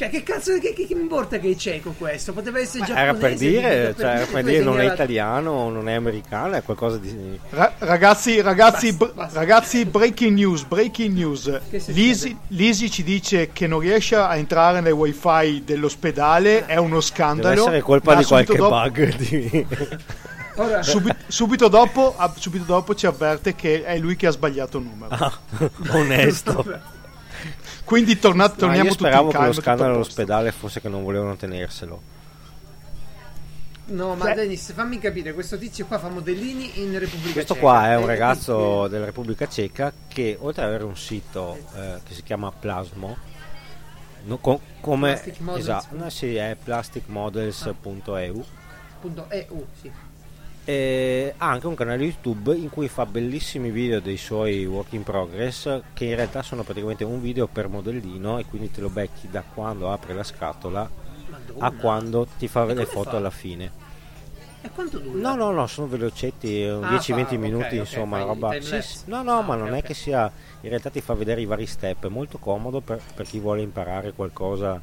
Cioè, 0.00 0.08
che 0.08 0.22
cazzo, 0.22 0.58
che, 0.58 0.72
che, 0.72 0.86
che 0.86 0.94
mi 0.94 1.02
importa 1.02 1.38
che 1.38 1.50
è 1.50 1.54
cieco 1.56 1.94
questo? 1.98 2.32
Poteva 2.32 2.58
essere 2.58 2.86
giapponese. 2.86 3.02
era 3.02 3.14
per 3.18 3.34
dire, 3.34 3.60
per 3.60 3.94
cioè, 3.98 4.14
era 4.16 4.24
per 4.24 4.44
dire 4.44 4.64
non 4.64 4.80
è 4.80 4.90
italiano, 4.90 5.68
non 5.68 5.90
è 5.90 5.92
americano, 5.92 6.54
è 6.54 6.62
qualcosa 6.62 6.96
di... 6.96 7.38
Ra- 7.50 7.74
ragazzi, 7.80 8.40
ragazzi, 8.40 8.94
Basta, 8.94 9.14
basta. 9.14 9.38
ragazzi, 9.38 9.84
breaking 9.84 10.38
news, 10.38 10.62
breaking 10.62 11.14
news. 11.14 11.60
Lisi, 11.88 12.34
Lisi 12.46 12.90
ci 12.90 13.02
dice 13.02 13.50
che 13.52 13.66
non 13.66 13.80
riesce 13.80 14.16
a 14.16 14.34
entrare 14.36 14.80
nel 14.80 14.92
wifi 14.92 15.64
dell'ospedale, 15.66 16.64
è 16.64 16.76
uno 16.76 16.88
Deve 16.88 17.00
scandalo. 17.02 17.60
essere 17.60 17.80
colpa 17.82 18.14
di 18.14 18.24
qualche 18.24 18.54
subito 18.54 18.68
dopo- 18.70 18.82
bug. 18.90 19.16
di- 19.16 19.66
Ora, 20.56 20.82
subi- 20.82 21.14
subito, 21.26 21.68
dopo, 21.68 22.16
subito 22.36 22.64
dopo 22.64 22.94
ci 22.94 23.04
avverte 23.04 23.54
che 23.54 23.84
è 23.84 23.98
lui 23.98 24.16
che 24.16 24.28
ha 24.28 24.30
sbagliato 24.30 24.78
numero. 24.78 25.14
Ah, 25.14 25.32
onesto. 25.92 26.98
Quindi 27.90 28.20
torna- 28.20 28.44
Ma 28.44 28.50
torniamo 28.50 28.82
tutti 28.90 29.00
speravo 29.00 29.22
in 29.24 29.26
che 29.30 29.32
calma. 29.32 29.46
lo 29.48 29.52
tutto 29.52 29.64
scandalo 29.64 29.90
a 29.90 29.96
posto. 29.96 30.12
all'ospedale 30.20 30.52
fosse 30.52 30.80
che 30.80 30.88
non 30.88 31.02
volevano 31.02 31.34
tenerselo. 31.36 32.02
no, 33.86 34.14
ma 34.14 34.26
Cioè- 34.26 34.34
Dennis, 34.36 34.72
fammi 34.72 34.98
capire, 35.00 35.34
questo 35.34 35.58
tizio 35.58 35.84
qua 35.86 35.98
fa 35.98 36.08
modellini 36.08 36.80
in 36.80 36.96
Repubblica 36.96 37.32
Questo 37.32 37.54
Ceca. 37.54 37.66
qua 37.66 37.88
è 37.88 37.90
Eh, 37.90 37.96
un 37.96 38.04
eh, 38.04 38.06
ragazzo 38.06 38.86
eh, 38.86 38.88
della 38.90 39.04
Repubblica 39.06 39.48
Ceca 39.48 39.92
che 40.06 40.36
oltre 40.40 40.62
ad 40.62 40.68
avere 40.68 40.84
un 40.84 40.96
sito 40.96 41.58
eh, 41.74 41.98
che 42.04 42.14
si 42.14 42.22
chiama 42.22 42.52
Plasmo, 42.52 43.16
no, 44.26 44.38
co- 44.38 44.60
come 44.80 45.08
Plastic 45.14 45.40
Models. 45.40 45.60
esatto, 45.64 45.96
no, 45.96 46.08
sì, 46.10 46.36
è 46.36 46.56
plasticmodels.eu 46.62 48.44
Punto 49.00 49.26
EU, 49.30 49.66
sì. 49.80 49.90
E 50.64 51.34
ha 51.36 51.48
anche 51.50 51.66
un 51.66 51.74
canale 51.74 52.04
YouTube 52.04 52.54
in 52.56 52.68
cui 52.70 52.88
fa 52.88 53.06
bellissimi 53.06 53.70
video 53.70 54.00
dei 54.00 54.16
suoi 54.16 54.66
work 54.66 54.92
in 54.92 55.02
progress 55.02 55.80
che 55.94 56.04
in 56.04 56.14
realtà 56.14 56.42
sono 56.42 56.62
praticamente 56.62 57.02
un 57.04 57.20
video 57.20 57.46
per 57.46 57.68
modellino 57.68 58.38
e 58.38 58.44
quindi 58.44 58.70
te 58.70 58.80
lo 58.80 58.88
becchi 58.90 59.28
da 59.30 59.42
quando 59.42 59.90
apre 59.90 60.14
la 60.14 60.22
scatola 60.22 60.88
Madonna. 61.28 61.66
a 61.66 61.70
quando 61.72 62.26
ti 62.38 62.46
fa 62.48 62.64
le 62.66 62.84
foto 62.86 63.10
fa? 63.10 63.16
alla 63.16 63.30
fine. 63.30 63.88
E 64.62 64.68
quanto 64.70 64.98
dura? 64.98 65.18
No, 65.18 65.34
no, 65.36 65.50
no, 65.52 65.66
sono 65.66 65.86
velocetti, 65.86 66.64
un 66.64 66.84
Ah, 66.84 66.88
10-20 66.90 67.00
fa- 67.24 67.34
ok, 67.34 67.38
minuti, 67.40 67.64
ok, 67.66 67.72
insomma, 67.80 68.16
fai 68.18 68.26
roba. 68.26 68.56
sì, 68.60 68.82
sì. 68.82 68.98
No, 69.06 69.22
no, 69.22 69.38
Ah, 69.38 69.42
ma 69.42 69.54
ok, 69.54 69.60
non 69.60 69.74
è 69.74 69.82
che 69.82 69.94
sia. 69.94 70.30
In 70.60 70.68
realtà 70.68 70.90
ti 70.90 71.00
fa 71.00 71.14
vedere 71.14 71.40
i 71.40 71.46
vari 71.46 71.64
step, 71.64 72.04
è 72.04 72.08
molto 72.10 72.36
comodo 72.36 72.80
per, 72.82 73.00
per 73.14 73.24
chi 73.26 73.38
vuole 73.38 73.62
imparare 73.62 74.12
qualcosa 74.12 74.78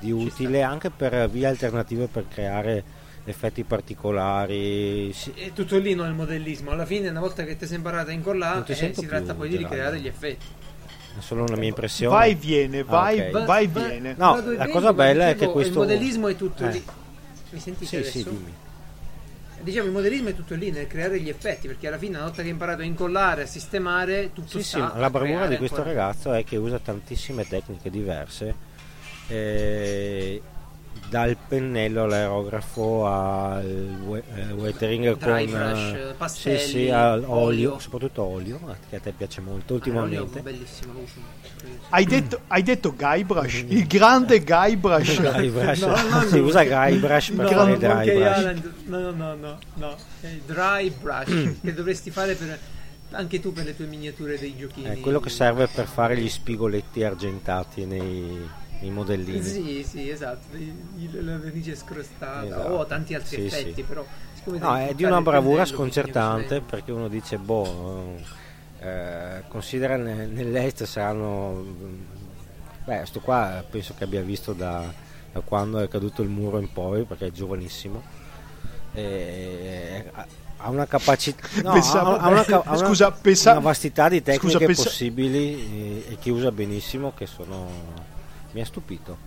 di 0.00 0.10
utile, 0.10 0.62
anche 0.62 0.88
per 0.88 1.28
vie 1.28 1.46
alternative 1.46 2.06
per 2.06 2.26
creare 2.26 2.82
effetti 3.28 3.64
particolari. 3.64 5.12
Sì, 5.12 5.32
È 5.32 5.52
tutto 5.52 5.78
lì 5.78 5.94
no, 5.94 6.04
il 6.04 6.14
modellismo. 6.14 6.70
Alla 6.70 6.86
fine, 6.86 7.08
una 7.08 7.20
volta 7.20 7.44
che 7.44 7.56
ti 7.56 7.66
sei 7.66 7.76
imparato 7.76 8.10
a 8.10 8.12
incollare, 8.12 8.54
Non 8.60 8.64
eh, 8.68 8.94
si 8.94 9.06
tratta 9.06 9.34
poi 9.34 9.48
di 9.48 9.56
ricreare 9.56 9.98
gli 10.00 10.06
effetti. 10.06 10.46
è 11.18 11.20
solo 11.20 11.42
una 11.44 11.56
mia 11.56 11.68
impressione. 11.68 12.14
Vai 12.14 12.30
e 12.32 12.34
viene, 12.34 12.82
vai, 12.84 13.18
ok. 13.20 13.44
vai 13.44 13.64
e 13.64 13.68
Va- 13.68 13.86
viene. 13.86 14.14
No, 14.16 14.42
la 14.56 14.68
cosa 14.68 14.92
bella 14.92 15.28
è 15.28 15.32
dicevo, 15.32 15.46
che 15.46 15.52
questo- 15.52 15.72
Il 15.82 15.88
modellismo 15.88 16.28
è 16.28 16.36
tutto 16.36 16.64
Eh. 16.66 16.70
lì. 16.70 16.84
Mi 17.50 17.58
sentite 17.60 17.86
Sì, 17.86 17.96
adesso? 17.96 18.10
sì, 18.18 18.24
dimmi. 18.24 18.54
Diciamo 19.60 19.86
il 19.86 19.92
modellismo 19.92 20.28
è 20.28 20.34
tutto 20.36 20.54
lì 20.54 20.70
nel 20.70 20.86
creare 20.86 21.18
gli 21.20 21.28
effetti, 21.28 21.66
perché 21.66 21.88
alla 21.88 21.98
fine 21.98 22.14
una 22.16 22.26
volta 22.26 22.36
che 22.42 22.46
hai 22.48 22.52
imparato 22.52 22.82
a 22.82 22.84
incollare, 22.84 23.42
a 23.42 23.46
sistemare, 23.46 24.30
tutto 24.32 24.58
Sì, 24.58 24.62
sì, 24.62 24.68
sta 24.76 24.92
a 24.94 24.98
la 24.98 25.10
bravura 25.10 25.46
di 25.48 25.56
questo 25.56 25.78
ancora. 25.78 25.94
ragazzo 25.96 26.32
è 26.32 26.44
che 26.44 26.56
usa 26.56 26.78
tantissime 26.78 27.44
tecniche 27.46 27.90
diverse, 27.90 28.54
eh, 29.26 30.40
dal 31.08 31.36
pennello 31.48 32.02
all'aerografo 32.04 33.06
al 33.06 33.64
we- 34.04 34.22
eh, 34.34 34.52
weathering 34.52 35.16
Dry 35.16 35.46
con 35.46 35.52
brush, 35.54 35.92
eh, 35.94 36.14
pastelli, 36.16 36.58
sì, 36.58 36.68
sì, 36.68 36.90
al 36.90 37.24
olio, 37.24 37.30
olio. 37.70 37.78
soprattutto 37.78 38.22
olio, 38.22 38.60
eh, 38.68 38.74
che 38.90 38.96
a 38.96 39.00
te 39.00 39.12
piace 39.12 39.40
molto 39.40 39.72
Ah, 39.72 39.76
ultimamente. 39.76 40.42
Hai 41.90 42.04
detto, 42.04 42.40
hai 42.48 42.62
detto 42.62 42.94
Guybrush, 42.94 43.64
il 43.68 43.86
grande 43.86 44.42
Guybrush. 44.44 45.20
Guybrush. 45.32 45.80
No, 45.80 45.88
no, 46.08 46.20
si 46.28 46.38
no. 46.38 46.44
usa 46.44 46.64
Guybrush 46.64 47.30
per 47.30 47.44
No, 47.44 47.50
fare 47.56 47.70
no, 47.70 47.76
dry 47.78 48.12
brush. 48.14 48.36
Island, 48.38 48.72
no, 48.84 48.98
no, 48.98 49.10
no, 49.12 49.34
no, 49.34 49.58
no. 49.74 49.96
Dry 50.44 50.90
brush 50.90 51.56
che 51.62 51.74
dovresti 51.74 52.10
fare 52.10 52.34
per 52.34 52.58
anche 53.12 53.40
tu 53.40 53.54
per 53.54 53.64
le 53.64 53.74
tue 53.74 53.86
miniature 53.86 54.38
dei 54.38 54.54
giochini. 54.54 54.86
È 54.88 55.00
quello 55.00 55.18
che 55.20 55.30
serve 55.30 55.66
per 55.66 55.86
fare 55.86 56.18
gli 56.18 56.28
spigoletti 56.28 57.02
argentati 57.02 57.86
nei, 57.86 58.46
nei 58.80 58.90
modellini. 58.90 59.42
Sì, 59.42 59.84
sì, 59.88 60.08
esatto, 60.08 60.56
il- 60.56 61.24
la 61.24 61.36
vernice 61.38 61.74
scrostata 61.76 62.44
Esatto. 62.46 62.68
o 62.74 62.86
tanti 62.86 63.14
altri 63.14 63.36
Sì, 63.36 63.46
effetti, 63.46 63.74
sì. 63.74 63.82
però 63.82 64.04
No, 64.44 64.76
è 64.78 64.94
di 64.94 65.04
una 65.04 65.20
bravura 65.20 65.66
sconcertante 65.66 66.60
perché 66.62 66.90
uno 66.90 67.08
dice, 67.08 67.36
boh, 67.36 68.14
eh, 68.80 69.42
considera 69.48 69.96
ne- 69.96 70.26
nell'est 70.26 70.84
saranno... 70.84 71.64
Beh, 72.84 73.04
sto 73.04 73.20
qua 73.20 73.62
penso 73.68 73.92
che 73.98 74.04
abbia 74.04 74.22
visto 74.22 74.54
da, 74.54 74.90
da 75.32 75.40
quando 75.40 75.80
è 75.80 75.88
caduto 75.88 76.22
il 76.22 76.28
muro 76.30 76.58
in 76.58 76.72
poi, 76.72 77.04
perché 77.04 77.26
è 77.26 77.30
giovanissimo. 77.30 78.02
E, 78.94 80.04
ha- 80.12 80.26
ha 80.58 80.70
una 80.70 80.86
capacità... 80.86 81.46
No, 81.62 81.72
Pensavo- 81.72 82.16
ha, 82.16 82.20
ha 82.22 82.28
una, 82.28 82.40
ha 82.46 82.62
una- 82.64 82.76
Scusa, 82.76 83.10
pensa- 83.10 83.50
una 83.52 83.60
vastità 83.60 84.08
di 84.08 84.22
tecniche 84.22 84.46
Scusa, 84.54 84.58
pensa- 84.64 84.82
possibili 84.84 86.04
e, 86.06 86.12
e 86.12 86.16
che 86.18 86.30
usa 86.30 86.50
benissimo 86.50 87.12
che 87.14 87.26
sono... 87.26 88.16
mi 88.52 88.60
ha 88.60 88.64
stupito. 88.64 89.26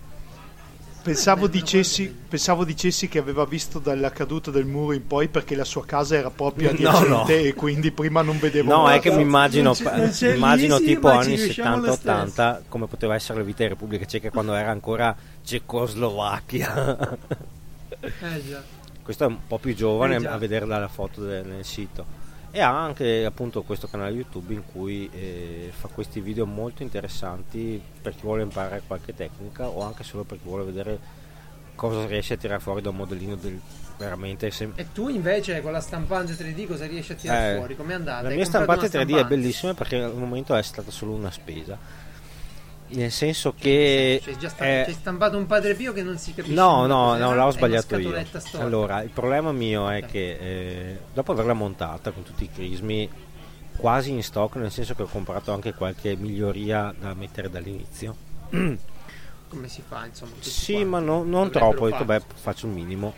Pensavo 1.02 1.48
dicessi, 1.48 2.06
pensavo 2.28 2.64
dicessi 2.64 3.08
che 3.08 3.18
aveva 3.18 3.44
visto 3.44 3.80
dalla 3.80 4.10
caduta 4.12 4.52
del 4.52 4.66
muro 4.66 4.92
in 4.92 5.04
poi 5.04 5.26
perché 5.26 5.56
la 5.56 5.64
sua 5.64 5.84
casa 5.84 6.14
era 6.14 6.30
proprio 6.30 6.68
No, 6.68 6.74
adiacente 6.76 7.08
no. 7.42 7.48
e 7.48 7.54
quindi 7.54 7.90
prima 7.90 8.22
non 8.22 8.38
vedevo 8.38 8.70
No, 8.70 8.76
nulla. 8.82 8.94
è 8.94 9.00
che 9.00 9.10
mi 9.10 9.22
immagino, 9.22 9.74
immagino 10.32 10.78
tipo 10.78 11.08
anni 11.08 11.34
riusciamo 11.34 11.84
lo 11.84 11.92
70-80 11.94 12.60
come 12.68 12.86
poteva 12.86 13.16
essere 13.16 13.38
la 13.40 13.44
vita 13.44 13.64
in 13.64 13.70
Repubblica 13.70 14.04
Ceca 14.04 14.30
quando 14.30 14.54
era 14.54 14.70
ancora 14.70 15.16
Cecoslovacchia. 15.44 17.18
Eh 18.00 18.46
già. 18.48 18.62
Questo 19.02 19.24
è 19.24 19.26
un 19.26 19.38
po' 19.48 19.58
più 19.58 19.74
giovane 19.74 20.14
Eh, 20.16 20.26
a 20.26 20.36
vedere 20.38 20.66
dalla 20.66 20.86
foto 20.88 21.22
del- 21.24 21.44
nel 21.44 21.64
sito. 21.64 22.20
E 22.54 22.60
ha 22.60 22.68
anche 22.84 23.24
appunto 23.24 23.62
questo 23.62 23.88
canale 23.88 24.10
YouTube 24.12 24.52
in 24.52 24.62
cui 24.70 25.08
eh, 25.10 25.70
fa 25.74 25.88
questi 25.88 26.20
video 26.20 26.44
molto 26.44 26.82
interessanti 26.82 27.80
per 28.02 28.12
chi 28.14 28.20
vuole 28.22 28.42
imparare 28.42 28.82
qualche 28.86 29.14
tecnica 29.14 29.66
o 29.68 29.82
anche 29.82 30.04
solo 30.04 30.24
per 30.24 30.36
chi 30.38 30.46
vuole 30.46 30.64
vedere 30.64 30.98
cosa 31.74 32.04
riesce 32.06 32.34
a 32.34 32.36
tirare 32.36 32.60
fuori 32.60 32.82
da 32.82 32.90
un 32.90 32.96
modellino 32.96 33.36
del 33.36 33.58
veramente 33.96 34.50
sem- 34.50 34.72
E 34.76 34.92
tu 34.92 35.08
invece 35.08 35.62
con 35.62 35.72
la 35.72 35.80
stampante 35.80 36.34
3D 36.34 36.66
cosa 36.66 36.86
riesci 36.86 37.12
a 37.12 37.14
tirare 37.14 37.52
Eh, 37.54 37.56
fuori? 37.56 37.74
Com'è 37.76 37.94
andata? 37.94 38.28
La 38.28 38.34
mia 38.34 38.44
stampante 38.44 38.90
una 38.94 39.04
3D 39.04 39.16
è 39.16 39.24
bellissima 39.24 39.72
perché 39.72 40.02
al 40.02 40.14
momento 40.14 40.54
è 40.54 40.62
stata 40.62 40.90
solo 40.90 41.12
una 41.12 41.30
spesa. 41.30 41.78
Nel 42.94 43.10
senso 43.10 43.54
che. 43.58 44.20
C'è 44.22 44.36
già 44.36 44.48
sta- 44.48 44.64
è- 44.64 44.84
c'è 44.86 44.92
stampato 44.92 45.36
un 45.38 45.46
padre 45.46 45.74
Pio 45.74 45.92
che 45.92 46.02
non 46.02 46.18
si 46.18 46.34
capisce. 46.34 46.54
No, 46.54 46.86
no, 46.86 47.16
no, 47.16 47.34
l'ho 47.34 47.50
sbagliato 47.50 47.96
io. 47.96 48.24
storta. 48.24 48.62
Allora, 48.62 49.02
il 49.02 49.10
problema 49.10 49.50
mio 49.52 49.88
è 49.88 49.98
Ok. 50.02 50.06
che 50.10 50.30
eh, 50.38 50.98
dopo 51.12 51.32
averla 51.32 51.54
montata 51.54 52.10
con 52.10 52.22
tutti 52.22 52.44
i 52.44 52.50
crismi 52.52 53.08
quasi 53.76 54.10
in 54.10 54.22
stock, 54.22 54.56
nel 54.56 54.70
senso 54.70 54.94
che 54.94 55.02
ho 55.02 55.06
comprato 55.08 55.52
anche 55.52 55.72
qualche 55.74 56.14
miglioria 56.16 56.94
da 56.98 57.14
mettere 57.14 57.48
dall'inizio. 57.48 58.14
Come 58.50 59.68
si 59.68 59.82
fa, 59.86 60.06
insomma? 60.06 60.32
Sì, 60.40 60.84
ma 60.84 60.98
no- 60.98 61.22
non 61.24 61.50
troppo, 61.50 61.84
ho 61.84 61.90
detto, 61.90 62.04
beh, 62.04 62.22
faccio 62.34 62.66
il 62.66 62.72
minimo. 62.72 63.14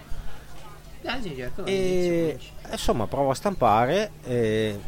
Ah, 1.04 1.20
sì, 1.20 1.34
certo, 1.36 1.64
E 1.66 2.38
insomma, 2.70 3.06
provo 3.06 3.30
a 3.30 3.34
stampare. 3.34 4.10
eh, 4.24 4.80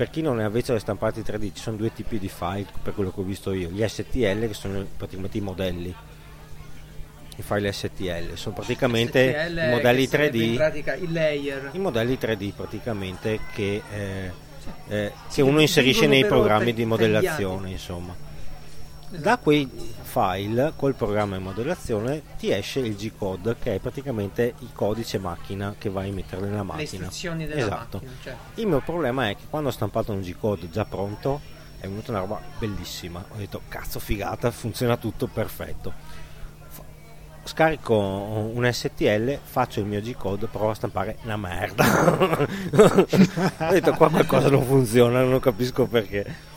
per 0.00 0.08
chi 0.08 0.22
non 0.22 0.40
è 0.40 0.44
avvezzo 0.44 0.70
alle 0.70 0.80
stampate 0.80 1.20
3D, 1.20 1.52
ci 1.52 1.60
sono 1.60 1.76
due 1.76 1.92
tipi 1.92 2.18
di 2.18 2.30
file 2.30 2.64
per 2.82 2.94
quello 2.94 3.10
che 3.10 3.20
ho 3.20 3.22
visto 3.22 3.52
io: 3.52 3.68
gli 3.68 3.86
STL, 3.86 4.46
che 4.46 4.54
sono 4.54 4.86
praticamente 4.96 5.36
i 5.36 5.42
modelli. 5.42 5.94
I 7.36 7.42
file 7.42 7.70
STL 7.70 8.32
sono 8.32 8.54
praticamente 8.54 9.30
STL, 9.30 9.58
i 9.58 9.68
modelli 9.68 10.04
che 10.04 10.08
sarebbe 10.08 10.38
3D. 10.38 10.40
In 10.40 10.56
pratica 10.56 10.94
il 10.94 11.12
layer. 11.12 11.70
I 11.72 11.78
modelli 11.78 12.16
3D 12.18 12.52
praticamente 12.54 13.40
che, 13.52 13.82
eh, 13.92 14.30
eh, 14.88 15.12
che 15.30 15.42
uno 15.42 15.60
inserisce 15.60 16.06
nei 16.06 16.24
programmi 16.24 16.64
tag- 16.68 16.76
di 16.76 16.84
modellazione, 16.86 17.70
insomma. 17.70 18.16
Da 19.10 19.38
quei 19.38 19.68
file 20.02 20.72
col 20.76 20.94
programma 20.94 21.36
di 21.36 21.42
modellazione 21.42 22.22
ti 22.38 22.52
esce 22.52 22.78
il 22.80 22.94
G-code 22.96 23.56
che 23.60 23.74
è 23.74 23.78
praticamente 23.80 24.54
il 24.60 24.70
codice 24.72 25.18
macchina 25.18 25.74
che 25.76 25.90
vai 25.90 26.10
a 26.10 26.12
mettere 26.12 26.42
nella 26.42 26.58
Le 26.58 26.62
macchina. 26.62 26.84
istruzioni 26.84 27.46
della 27.46 27.60
Esatto. 27.60 27.98
macchina. 27.98 28.12
Cioè. 28.22 28.34
Il 28.54 28.66
mio 28.68 28.80
problema 28.80 29.28
è 29.28 29.34
che 29.36 29.42
quando 29.50 29.68
ho 29.68 29.72
stampato 29.72 30.12
un 30.12 30.20
G-code 30.20 30.70
già 30.70 30.84
pronto 30.84 31.40
è 31.80 31.88
venuta 31.88 32.10
una 32.12 32.20
roba 32.20 32.40
bellissima. 32.58 33.24
Ho 33.32 33.36
detto 33.36 33.62
cazzo 33.68 33.98
figata, 33.98 34.50
funziona 34.52 34.96
tutto 34.96 35.26
perfetto. 35.26 35.92
Scarico 37.42 37.96
un 37.96 38.68
STL, 38.70 39.38
faccio 39.42 39.80
il 39.80 39.86
mio 39.86 40.00
G-code, 40.00 40.46
provo 40.46 40.70
a 40.70 40.74
stampare 40.74 41.16
una 41.24 41.36
merda. 41.36 42.46
ho 42.46 43.70
detto 43.72 43.92
qua 43.94 44.08
qualcosa 44.08 44.48
non 44.50 44.64
funziona, 44.64 45.22
non 45.24 45.40
capisco 45.40 45.86
perché. 45.86 46.48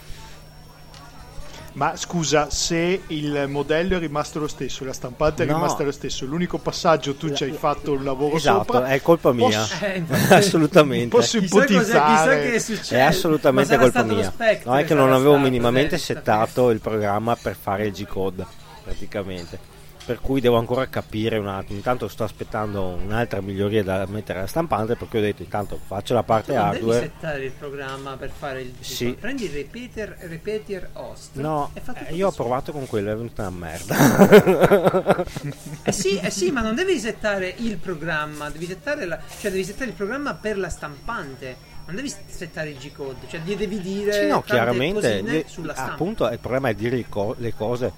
Ma 1.73 1.95
scusa, 1.95 2.49
se 2.51 3.01
il 3.07 3.45
modello 3.47 3.95
è 3.95 3.99
rimasto 3.99 4.37
lo 4.39 4.47
stesso, 4.47 4.85
la 4.85 4.93
stampante 4.93 5.41
è 5.43 5.45
No. 5.47 5.55
rimasta 5.55 5.83
lo 5.83 5.91
stesso, 5.91 6.25
l'unico 6.25 6.59
passaggio 6.59 7.15
tu 7.15 7.33
ci 7.33 7.45
hai 7.45 7.51
fatto 7.51 7.93
un 7.93 8.03
lavoro 8.03 8.35
Esatto, 8.35 8.73
sopra. 8.73 8.87
è 8.87 9.01
colpa 9.01 9.31
mia. 9.33 9.45
Posso- 9.59 9.75
Eh. 9.85 10.01
Posso 10.07 10.33
assolutamente. 10.35 11.17
Chissà, 11.17 11.39
cosa, 11.39 11.45
ipotizzare. 11.65 12.51
chissà 12.51 12.81
che 12.81 12.95
è 12.97 12.99
assolutamente 13.01 13.77
colpa 13.77 14.03
mia. 14.03 14.29
Spectre, 14.31 14.69
No, 14.69 14.77
è 14.77 14.85
che 14.85 14.93
non 14.93 15.11
avevo 15.11 15.31
stato, 15.31 15.43
minimamente 15.43 15.95
eh, 15.95 15.97
settato 15.97 16.69
il 16.69 16.79
programma 16.79 17.35
per 17.35 17.55
fare 17.59 17.87
il 17.87 17.91
G-code, 17.91 18.45
praticamente. 18.83 19.71
Per 20.05 20.19
cui 20.19 20.41
devo 20.41 20.57
ancora 20.57 20.87
capire 20.87 21.37
un 21.37 21.47
attimo. 21.47 21.77
Intanto 21.77 22.09
sto 22.09 22.25
aspettando 22.25 22.87
un'altra 22.87 23.39
miglioria 23.39 23.83
da 23.83 24.05
mettere 24.05 24.39
alla 24.39 24.47
stampante. 24.47 24.95
Perché 24.97 25.17
ho 25.17 25.21
detto, 25.21 25.43
intanto 25.43 25.79
faccio 25.85 26.13
la 26.13 26.23
parte 26.23 26.51
Tu 26.51 26.57
non 26.57 26.71
devi 26.71 26.77
hardware. 26.83 27.01
settare 27.03 27.45
il 27.45 27.51
programma 27.51 28.17
per 28.17 28.29
fare 28.37 28.61
il 28.63 28.73
Sì. 28.81 29.15
Prendi 29.17 29.45
il 29.45 29.51
repeater, 29.51 30.17
repeater 30.27 30.89
host. 30.93 31.35
No, 31.35 31.71
eh, 32.07 32.13
io 32.15 32.27
ho 32.27 32.31
provato 32.31 32.73
con 32.73 32.85
quello, 32.85 33.11
è 33.11 33.15
venuta 33.15 33.47
una 33.47 33.57
merda. 33.57 35.21
Eh 35.83 35.91
sì, 35.91 36.17
eh 36.19 36.29
sì, 36.29 36.51
ma 36.51 36.61
non 36.61 36.75
devi 36.75 36.97
settare 36.99 37.53
il 37.57 37.77
programma, 37.77 38.49
devi 38.49 38.65
settare 38.65 39.05
la, 39.05 39.19
cioè 39.39 39.51
devi 39.51 39.63
settare 39.63 39.89
il 39.89 39.95
programma 39.95 40.33
per 40.35 40.57
la 40.57 40.69
stampante. 40.69 41.71
Non 41.85 41.95
devi 41.95 42.13
settare 42.27 42.69
il 42.69 42.77
G-code, 42.77 43.27
cioè 43.27 43.41
gli 43.41 43.55
devi 43.55 43.79
dire 43.81 44.13
Sì, 44.13 44.27
no, 44.27 44.41
chiaramente. 44.41 45.01
cosine 45.21 45.43
sulla 45.47 45.73
stampa. 45.73 45.91
appunto, 45.93 46.29
il 46.29 46.39
problema 46.39 46.69
è 46.69 46.73
dire 46.73 47.03
co- 47.09 47.35
le 47.37 47.53
cose. 47.53 47.91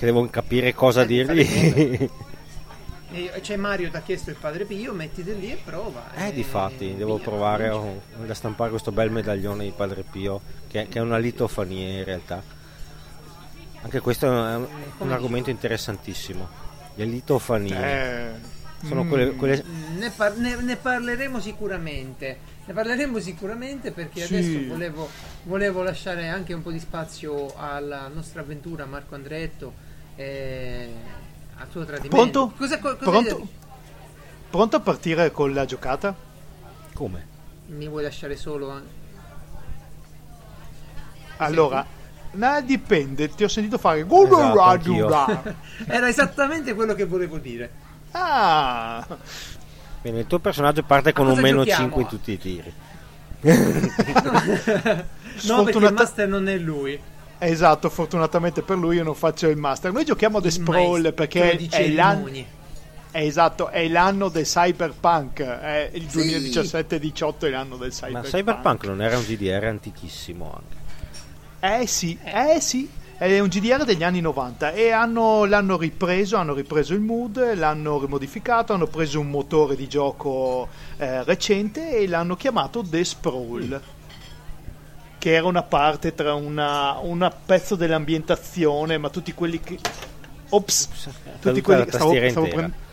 Che 0.00 0.06
devo 0.06 0.26
capire 0.30 0.72
cosa 0.72 1.02
Eh, 1.02 1.06
dirgli. 1.06 2.08
C'è 3.42 3.56
Mario 3.56 3.90
ti 3.90 3.96
ha 3.96 4.00
chiesto 4.00 4.30
il 4.30 4.36
padre 4.40 4.64
Pio, 4.64 4.94
mettiti 4.94 5.38
lì 5.38 5.52
e 5.52 5.58
prova. 5.62 6.14
Eh, 6.14 6.28
e 6.28 6.32
difatti, 6.32 6.94
devo 6.96 7.16
via, 7.16 7.24
provare 7.24 7.68
a, 7.68 7.74
a 8.26 8.34
stampare 8.34 8.70
questo 8.70 8.92
bel 8.92 9.10
medaglione 9.10 9.64
di 9.64 9.72
Padre 9.76 10.02
Pio, 10.10 10.40
che, 10.68 10.86
che 10.88 10.98
è 11.00 11.02
una 11.02 11.18
litofania 11.18 11.98
in 11.98 12.04
realtà. 12.04 12.42
Anche 13.82 14.00
questo 14.00 14.24
è 14.24 14.30
un, 14.30 14.62
un 14.62 14.66
come 14.96 15.12
argomento 15.12 15.50
interessantissimo. 15.50 16.48
Le 16.94 17.04
litofanie 17.04 17.76
Eh, 17.76 18.86
sono 18.86 19.04
mm, 19.04 19.08
quelle, 19.08 19.30
quelle- 19.34 19.64
Ne, 19.98 20.10
par- 20.16 20.36
ne- 20.38 20.62
ne 20.62 20.76
parleremo 20.76 21.40
sicuramente. 21.40 22.38
Ne 22.64 22.72
parleremo 22.72 23.18
sicuramente 23.18 23.90
perché 23.90 24.24
Sì. 24.24 24.34
adesso 24.34 24.66
volevo, 24.66 25.10
volevo 25.42 25.82
lasciare 25.82 26.28
anche 26.28 26.54
un 26.54 26.62
po' 26.62 26.70
di 26.70 26.80
spazio 26.80 27.52
alla 27.54 28.08
nostra 28.08 28.40
avventura 28.40 28.86
Marco 28.86 29.14
Andretto. 29.14 29.88
Eh, 30.20 30.88
al 31.56 31.66
suo 31.70 31.84
tradimento. 31.84 32.16
Pronto? 32.16 32.52
Cosa, 32.56 32.78
co- 32.78 32.96
cosa 32.96 33.10
Pronto? 33.10 33.48
Pronto 34.50 34.76
a 34.76 34.80
partire 34.80 35.30
con 35.30 35.54
la 35.54 35.64
giocata? 35.64 36.14
Come? 36.92 37.26
Mi 37.68 37.88
vuoi 37.88 38.02
lasciare 38.02 38.36
solo? 38.36 38.76
eh? 38.76 38.80
Allora, 41.38 41.86
no, 42.32 42.60
dipende, 42.62 43.28
ti 43.34 43.44
ho 43.44 43.48
sentito 43.48 43.78
fare 43.78 44.02
Esatto. 45.24 45.54
Era 45.86 46.08
esattamente 46.08 46.74
quello 46.74 46.94
che 46.94 47.06
volevo 47.06 47.38
dire. 47.38 47.70
Ah, 48.10 49.06
Bene, 50.02 50.20
il 50.20 50.26
tuo 50.26 50.38
personaggio 50.38 50.82
parte 50.82 51.12
con 51.12 51.28
un 51.28 51.38
meno 51.38 51.58
giochiamo? 51.64 51.82
5 51.82 52.02
in 52.02 52.08
tutti 52.08 52.32
i 52.32 52.38
tiri. 52.38 52.72
No, 55.42 55.62
perché 55.64 55.78
il 55.78 55.84
Sfortunata- 55.84 55.92
master 55.94 56.28
non 56.28 56.48
è 56.48 56.56
lui. 56.58 57.00
Esatto, 57.40 57.88
fortunatamente 57.88 58.62
per 58.62 58.76
lui 58.78 58.96
io 58.96 59.04
non 59.04 59.14
faccio 59.14 59.48
il 59.48 59.56
master. 59.56 59.92
Noi 59.92 60.04
giochiamo 60.04 60.38
a 60.38 60.40
The 60.40 60.50
Sprawl 60.50 60.90
maestro 60.90 61.12
perché 61.12 61.68
è 61.68 61.88
l'anno. 61.88 62.28
È 63.12 63.18
esatto, 63.18 63.68
è 63.70 63.88
l'anno 63.88 64.28
del 64.28 64.44
cyberpunk. 64.44 65.40
È 65.42 65.90
il 65.94 66.04
2017-18 66.04 67.34
è 67.40 67.48
l'anno 67.48 67.76
del 67.76 67.90
Ma 67.90 68.06
cyberpunk. 68.06 68.28
Cyberpunk 68.28 68.84
non 68.84 69.02
era 69.02 69.16
un 69.18 69.24
GDR 69.24 69.64
antichissimo 69.64 70.54
anche. 70.54 71.80
Eh 71.82 71.86
sì, 71.86 72.16
eh 72.22 72.60
sì. 72.60 72.88
È 73.18 73.38
un 73.38 73.48
GDR 73.48 73.84
degli 73.84 74.02
anni 74.02 74.22
90 74.22 74.72
e 74.72 74.92
hanno- 74.92 75.44
l'hanno 75.44 75.76
ripreso, 75.76 76.36
hanno 76.36 76.54
ripreso 76.54 76.94
il 76.94 77.00
mood, 77.00 77.54
l'hanno 77.54 77.98
rimodificato, 78.00 78.72
hanno 78.72 78.86
preso 78.86 79.20
un 79.20 79.28
motore 79.28 79.76
di 79.76 79.86
gioco 79.88 80.68
eh, 80.96 81.22
recente 81.24 81.96
e 81.98 82.06
l'hanno 82.08 82.34
chiamato 82.36 82.82
The 82.82 83.04
Sprawl. 83.04 83.82
Che 85.20 85.34
era 85.34 85.46
una 85.46 85.62
parte 85.62 86.14
tra 86.14 86.32
una, 86.32 86.96
una 87.02 87.30
pezzo 87.30 87.74
dell'ambientazione, 87.76 88.96
ma 88.96 89.10
tutti 89.10 89.34
quelli 89.34 89.60
che. 89.60 89.78
Ops! 90.48 90.88
Tutti 91.40 91.60
quelli 91.60 91.84
che 91.84 91.90
stavo, 91.92 92.14
stavo 92.30 92.46
prendendo. 92.46 92.88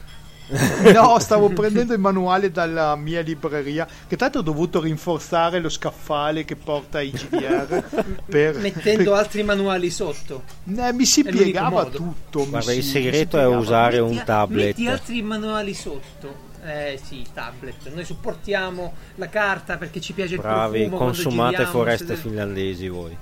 No, 0.93 1.19
stavo 1.19 1.49
prendendo 1.49 1.93
il 1.93 1.99
manuale 1.99 2.51
dalla 2.51 2.95
mia 2.95 3.19
libreria, 3.21 3.85
che 4.07 4.15
l'altro 4.17 4.39
ho 4.39 4.43
dovuto 4.43 4.79
rinforzare 4.81 5.59
lo 5.59 5.67
scaffale 5.69 6.45
che 6.45 6.55
porta 6.55 7.01
i 7.01 7.11
GDR 7.11 7.83
per, 8.25 8.55
Mettendo 8.57 9.11
per- 9.11 9.19
altri 9.19 9.43
manuali 9.43 9.89
sotto. 9.89 10.43
Eh, 10.73 10.93
mi 10.93 11.05
si 11.05 11.21
È 11.21 11.31
piegava 11.31 11.85
tutto. 11.85 12.39
mi 12.43 12.49
Guarda, 12.49 12.71
si- 12.71 12.77
il 12.77 12.85
mi 12.85 12.91
segreto 12.91 13.37
si 13.37 13.43
è 13.43 13.47
usare 13.47 13.99
un 13.99 14.11
Metti- 14.13 14.25
tablet. 14.25 14.65
Metti 14.67 14.87
altri 14.87 15.21
manuali 15.21 15.73
sotto. 15.73 16.45
Eh 16.67 16.99
sì, 17.01 17.25
tablet. 17.33 17.93
Noi 17.93 18.03
supportiamo 18.03 18.93
la 19.15 19.29
carta 19.29 19.77
perché 19.77 20.01
ci 20.01 20.11
piace 20.13 20.33
il 20.35 20.41
Bravi, 20.41 20.79
profumo 20.79 20.97
quando 20.97 21.13
consumate 21.15 21.49
giriamo, 21.55 21.71
foreste 21.71 22.05
siete- 22.07 22.21
finlandesi 22.21 22.87
voi. 22.89 23.17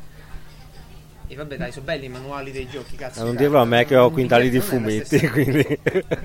E 1.28 1.36
vabbè, 1.36 1.58
dai, 1.58 1.72
sono 1.72 1.86
belli 1.86 2.06
i 2.06 2.10
manuali 2.10 2.52
dei 2.52 2.68
giochi, 2.68 2.96
cazzo. 2.96 3.24
Non 3.24 3.32
di 3.32 3.38
dirlo 3.38 3.60
a 3.60 3.66
me 3.66 3.84
che 3.86 3.96
ho 3.96 4.10
quintali 4.12 4.50
di 4.50 4.60
fumetti, 4.60 5.28
quindi... 5.30 5.80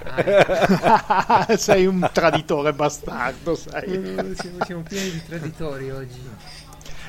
Ah. 0.05 1.47
Sei 1.57 1.87
un 1.87 2.09
traditore 2.13 2.73
bastardo, 2.75 3.55
sai. 3.55 3.85
Eh, 3.85 4.35
siamo, 4.39 4.57
siamo 4.65 4.83
pieni 4.83 5.11
di 5.11 5.23
traditori 5.27 5.91
oggi. 5.91 6.21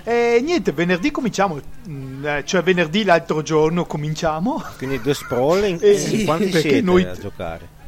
E 0.03 0.39
niente, 0.41 0.71
venerdì 0.71 1.11
cominciamo. 1.11 1.59
mm, 1.89 2.25
eh, 2.25 2.43
Cioè, 2.45 2.63
venerdì 2.63 3.03
l'altro 3.03 3.41
giorno 3.41 3.85
cominciamo. 3.85 4.63
quindi 4.77 5.01
The 5.01 5.13
Sprawl 5.13 5.65
in, 5.65 5.77
Eh, 5.81 5.97
sì, 5.97 6.23
quanti 6.23 6.45
perché 6.45 6.59
siete 6.69 6.81
noi- 6.81 7.03
a 7.03 7.13
giocare? 7.13 7.79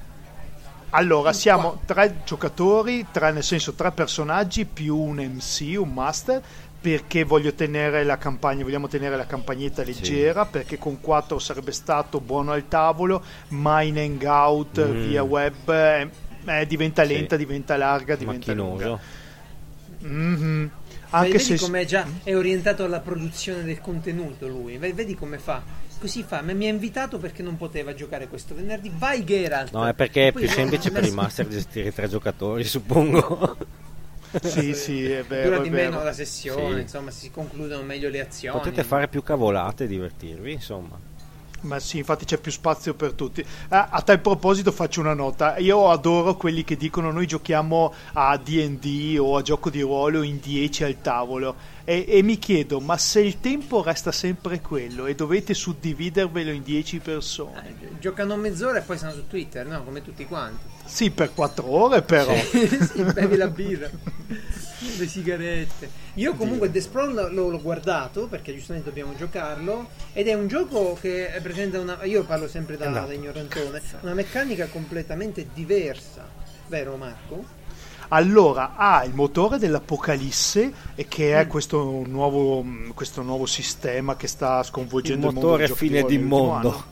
Allora, 0.95 1.33
siamo 1.33 1.81
tre 1.85 2.17
giocatori, 2.23 3.07
tre, 3.11 3.31
nel 3.31 3.43
senso 3.43 3.73
tre 3.73 3.91
personaggi 3.91 4.65
più 4.65 4.95
un 4.95 5.15
MC, 5.17 5.75
un 5.79 5.91
master. 5.91 6.41
Perché 6.83 7.23
voglio 7.23 7.53
tenere 7.53 8.03
la 8.03 8.17
campagna, 8.17 8.61
vogliamo 8.63 8.89
tenere 8.89 9.15
la 9.15 9.25
campagnetta 9.25 9.83
leggera, 9.83 10.45
perché 10.45 10.77
con 10.77 10.99
quattro 10.99 11.39
sarebbe 11.39 11.71
stato 11.71 12.19
buono 12.19 12.51
al 12.51 12.67
tavolo, 12.67 13.23
ma 13.49 13.81
in 13.83 13.97
hangout 13.97 14.85
Mm. 14.85 15.07
via 15.07 15.23
web 15.23 15.69
eh, 15.69 16.09
eh, 16.43 16.67
diventa 16.67 17.05
Sì. 17.05 17.13
lenta, 17.13 17.37
diventa 17.37 17.77
larga, 17.77 18.17
diventa 18.17 18.51
lunga. 18.51 18.89
Macchinoso. 18.89 18.99
Mhm. 19.99 20.69
Anche 21.11 21.25
Anche 21.25 21.37
vedi 21.37 21.57
se 21.57 21.57
come 21.57 21.85
già 21.85 22.05
è 22.23 22.35
orientato 22.35 22.83
alla 22.83 22.99
produzione 22.99 23.63
del 23.63 23.79
contenuto 23.79 24.47
lui. 24.49 24.77
Ve- 24.77 24.93
Vedi 24.93 25.15
come 25.15 25.37
fa. 25.37 25.61
Così 26.03 26.21
fa. 26.23 26.41
Mi 26.41 26.53
mi 26.53 26.67
ha 26.67 26.69
invitato 26.69 27.17
perché 27.17 27.41
non 27.41 27.55
poteva 27.55 27.93
giocare 27.93 28.27
questo 28.27 28.53
venerdì. 28.53 28.91
Vai 28.93 29.23
Geralt. 29.23 29.71
No, 29.71 29.87
è 29.87 29.93
perché 29.93 30.27
è 30.27 30.31
più 30.33 30.49
semplice 30.49 30.91
per 30.91 31.05
i 31.05 31.11
master 31.11 31.47
gestire 31.47 31.93
tre 31.93 32.09
giocatori, 32.09 32.65
suppongo. 32.65 33.55
Sì, 34.41 34.73
sì, 34.73 35.09
è 35.09 35.23
vero. 35.23 35.51
Dura 35.51 35.61
di 35.61 35.69
vero. 35.69 35.91
meno 35.91 36.03
la 36.03 36.11
sessione, 36.11 36.75
Sì. 36.75 36.81
insomma, 36.81 37.09
si 37.09 37.31
concludono 37.31 37.83
meglio 37.83 38.09
le 38.09 38.19
azioni. 38.19 38.57
Potete 38.59 38.83
fare 38.83 39.07
più 39.07 39.23
cavolate 39.23 39.85
e 39.85 39.87
divertirvi, 39.87 40.51
insomma. 40.51 40.99
Ma 41.61 41.79
sì, 41.79 41.99
infatti 41.99 42.25
c'è 42.25 42.37
più 42.37 42.51
spazio 42.51 42.93
per 42.95 43.13
tutti. 43.13 43.45
Ah, 43.69 43.87
a 43.89 44.01
tal 44.01 44.19
proposito 44.19 44.73
faccio 44.73 44.99
una 44.99 45.13
nota. 45.13 45.57
Io 45.59 45.89
adoro 45.89 46.35
quelli 46.35 46.65
che 46.65 46.75
dicono 46.75 47.11
noi 47.11 47.25
giochiamo 47.27 47.93
a 48.11 48.35
D&D 48.35 49.15
o 49.17 49.37
a 49.37 49.41
gioco 49.41 49.69
di 49.69 49.79
ruolo 49.79 50.21
in 50.23 50.41
10 50.41 50.83
al 50.83 50.99
tavolo. 50.99 51.55
E, 51.85 52.05
e 52.07 52.21
mi 52.23 52.39
chiedo, 52.39 52.79
ma 52.79 52.97
se 52.97 53.19
il 53.19 53.41
tempo 53.41 53.83
resta 53.83 54.13
sempre 54.13 54.61
quello 54.61 55.05
e 55.05 55.15
dovete 55.15 55.53
suddividervelo 55.53 56.51
in 56.51 56.63
10 56.63 56.99
persone? 56.99 57.67
Eh, 57.67 57.77
gi- 57.77 57.99
giocano 57.99 58.37
mezz'ora 58.37 58.79
e 58.79 58.81
poi 58.83 58.97
sono 58.97 59.11
su 59.11 59.27
Twitter, 59.27 59.65
no? 59.65 59.83
Come 59.83 60.01
tutti 60.01 60.25
quanti. 60.25 60.63
Sì, 60.85 61.11
per 61.11 61.33
4 61.33 61.69
ore 61.69 62.01
però. 62.01 62.33
sì, 62.39 63.03
bevi 63.03 63.35
la 63.35 63.47
birra. 63.47 63.89
Le 64.97 65.07
sigarette. 65.07 65.89
Io 66.15 66.33
comunque 66.35 66.69
The 66.69 66.81
Sprawl 66.81 67.33
l'ho, 67.33 67.49
l'ho 67.49 67.61
guardato 67.61 68.27
perché 68.27 68.53
giustamente 68.53 68.89
dobbiamo 68.89 69.15
giocarlo 69.15 69.89
ed 70.11 70.27
è 70.27 70.33
un 70.33 70.47
gioco 70.47 70.97
che 70.99 71.39
presenta 71.41 71.79
una 71.79 72.03
io 72.03 72.23
parlo 72.25 72.49
sempre 72.49 72.75
da, 72.75 72.89
da 72.89 73.11
ignorantone, 73.11 73.81
una 74.01 74.13
meccanica 74.13 74.67
completamente 74.67 75.47
diversa. 75.53 76.29
Vero 76.67 76.97
Marco? 76.97 77.61
Allora, 78.09 78.73
ha 78.75 79.03
il 79.05 79.13
motore 79.13 79.57
dell'Apocalisse, 79.57 80.71
e 80.95 81.07
che 81.07 81.33
Mm. 81.35 81.37
è 81.39 81.47
questo 81.47 82.03
nuovo, 82.07 82.63
questo 82.93 83.21
nuovo 83.21 83.45
sistema 83.45 84.15
che 84.15 84.27
sta 84.27 84.59
Il 84.59 84.65
sconvolgendo 84.65 85.27
il, 85.27 85.33
mondo 85.33 85.47
motore 85.49 85.67
del 85.67 85.75
fine 85.75 85.97
gioco 85.99 86.09
di 86.09 86.17
mondo. 86.19 86.91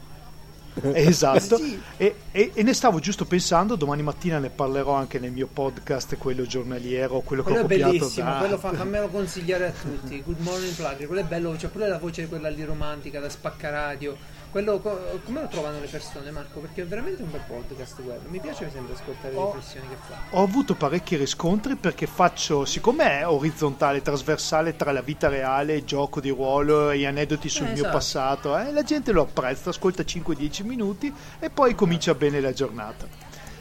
Esatto, 0.93 1.57
Sì. 1.59 1.77
e, 1.97 2.15
e- 2.31 2.51
e 2.53 2.63
ne 2.63 2.73
stavo 2.73 2.99
giusto 2.99 3.25
pensando, 3.25 3.75
domani 3.75 4.03
mattina 4.03 4.39
ne 4.39 4.49
parlerò 4.49 4.93
anche 4.93 5.19
nel 5.19 5.31
mio 5.31 5.47
podcast, 5.51 6.15
quello 6.17 6.43
giornaliero, 6.43 7.19
quello, 7.19 7.43
Quello 7.43 7.57
è 7.59 7.65
che 7.65 7.65
ho 7.65 7.67
copiato 7.67 7.91
bellissimo, 7.91 8.29
da... 8.31 8.37
quello 8.37 8.57
fa, 8.57 8.71
fammelo 8.73 9.07
consigliare 9.09 9.67
a 9.67 9.71
tutti. 9.71 10.21
Good 10.23 10.39
morning 10.39 10.73
plug, 10.73 11.05
quello 11.07 11.21
è 11.21 11.25
bello, 11.25 11.51
c'è 11.57 11.67
pure 11.67 11.89
la 11.89 11.97
voce 11.97 12.27
quella 12.27 12.49
lì 12.49 12.63
romantica 12.63 13.19
da 13.19 13.29
spaccaradio. 13.29 14.39
Quello 14.51 14.79
co- 14.81 15.21
come 15.23 15.41
lo 15.43 15.47
trovano 15.47 15.79
le 15.79 15.87
persone, 15.87 16.29
Marco? 16.29 16.59
Perché 16.59 16.81
è 16.81 16.85
veramente 16.85 17.21
un 17.21 17.31
bel 17.31 17.39
podcast 17.47 18.01
quello. 18.03 18.19
Mi 18.27 18.41
piace 18.41 18.69
sempre 18.69 18.95
ascoltare 18.95 19.33
le 19.33 19.39
Oh. 19.39 19.53
riflessioni 19.53 19.87
che 19.87 19.95
fa. 20.05 20.15
Ho 20.37 20.43
avuto 20.43 20.75
parecchi 20.75 21.15
riscontri 21.15 21.77
perché 21.77 22.05
faccio, 22.05 22.65
siccome 22.65 23.19
è 23.21 23.27
orizzontale, 23.27 24.01
trasversale 24.01 24.75
tra 24.75 24.91
la 24.91 25.01
vita 25.01 25.29
reale, 25.29 25.85
gioco 25.85 26.19
di 26.19 26.29
ruolo 26.31 26.91
e 26.91 27.05
aneddoti 27.07 27.47
sul 27.47 27.67
Eh, 27.67 27.69
mio 27.69 27.75
esatto. 27.75 27.91
passato, 27.93 28.57
eh, 28.57 28.73
la 28.73 28.83
gente 28.83 29.13
lo 29.13 29.21
apprezza, 29.21 29.69
ascolta 29.69 30.03
5-10 30.03 30.63
minuti 30.65 31.13
e 31.39 31.49
poi 31.49 31.73
comincia 31.73 32.13
bene 32.13 32.41
la 32.41 32.51
giornata. 32.51 33.07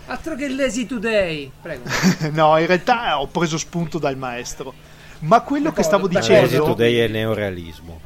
Altro 0.07 0.35
che 0.35 0.49
Lazy 0.49 0.87
Today, 0.87 1.53
prego. 1.63 1.85
no, 2.33 2.59
in 2.59 2.67
realtà 2.67 3.21
ho 3.21 3.29
preso 3.29 3.59
spunto 3.59 4.01
dal 4.01 4.17
maestro. 4.17 4.75
Ma 5.21 5.41
quello 5.43 5.71
che 5.71 5.85
stavo 5.85 6.09
D'accordo. 6.09 6.33
Lazy 6.35 6.45
dicendo... 6.47 6.65
Today 6.65 6.97
è 6.97 7.07
neorealismo. 7.07 8.01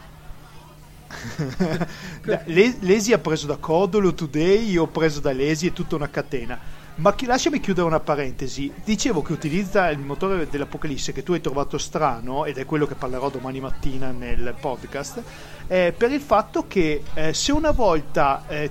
Lesi 2.45 3.13
ha 3.13 3.19
preso 3.19 3.47
da 3.47 3.57
Codolo 3.57 4.15
Today, 4.15 4.71
io 4.71 4.83
ho 4.83 4.87
preso 4.89 5.21
da 5.21 5.33
Lesi, 5.33 5.67
è 5.67 5.73
tutta 5.73 5.97
una 5.97 6.11
catena. 6.11 6.59
Ma 6.97 7.13
chi- 7.15 7.27
lasciami 7.27 7.59
chiudere 7.59 7.87
una 7.87 7.99
parentesi. 7.99 8.73
Dicevo 8.85 9.21
che 9.23 9.33
utilizza 9.33 9.91
il 9.91 9.99
motore 9.99 10.49
dell'Apocalisse 10.49 11.13
che 11.13 11.25
tu 11.25 11.33
hai 11.33 11.41
trovato 11.41 11.77
strano, 11.77 12.45
ed 12.45 12.59
è 12.59 12.65
quello 12.67 12.87
che 12.87 12.95
parlerò 12.95 13.31
domani 13.31 13.61
mattina 13.61 14.11
nel 14.13 14.55
podcast, 14.61 15.23
eh, 15.67 15.93
per 15.97 16.13
il 16.13 16.21
fatto 16.21 16.67
che 16.69 17.03
eh, 17.15 17.35
se 17.35 17.51
una 17.51 17.73
volta 17.73 18.45
eh, 18.47 18.71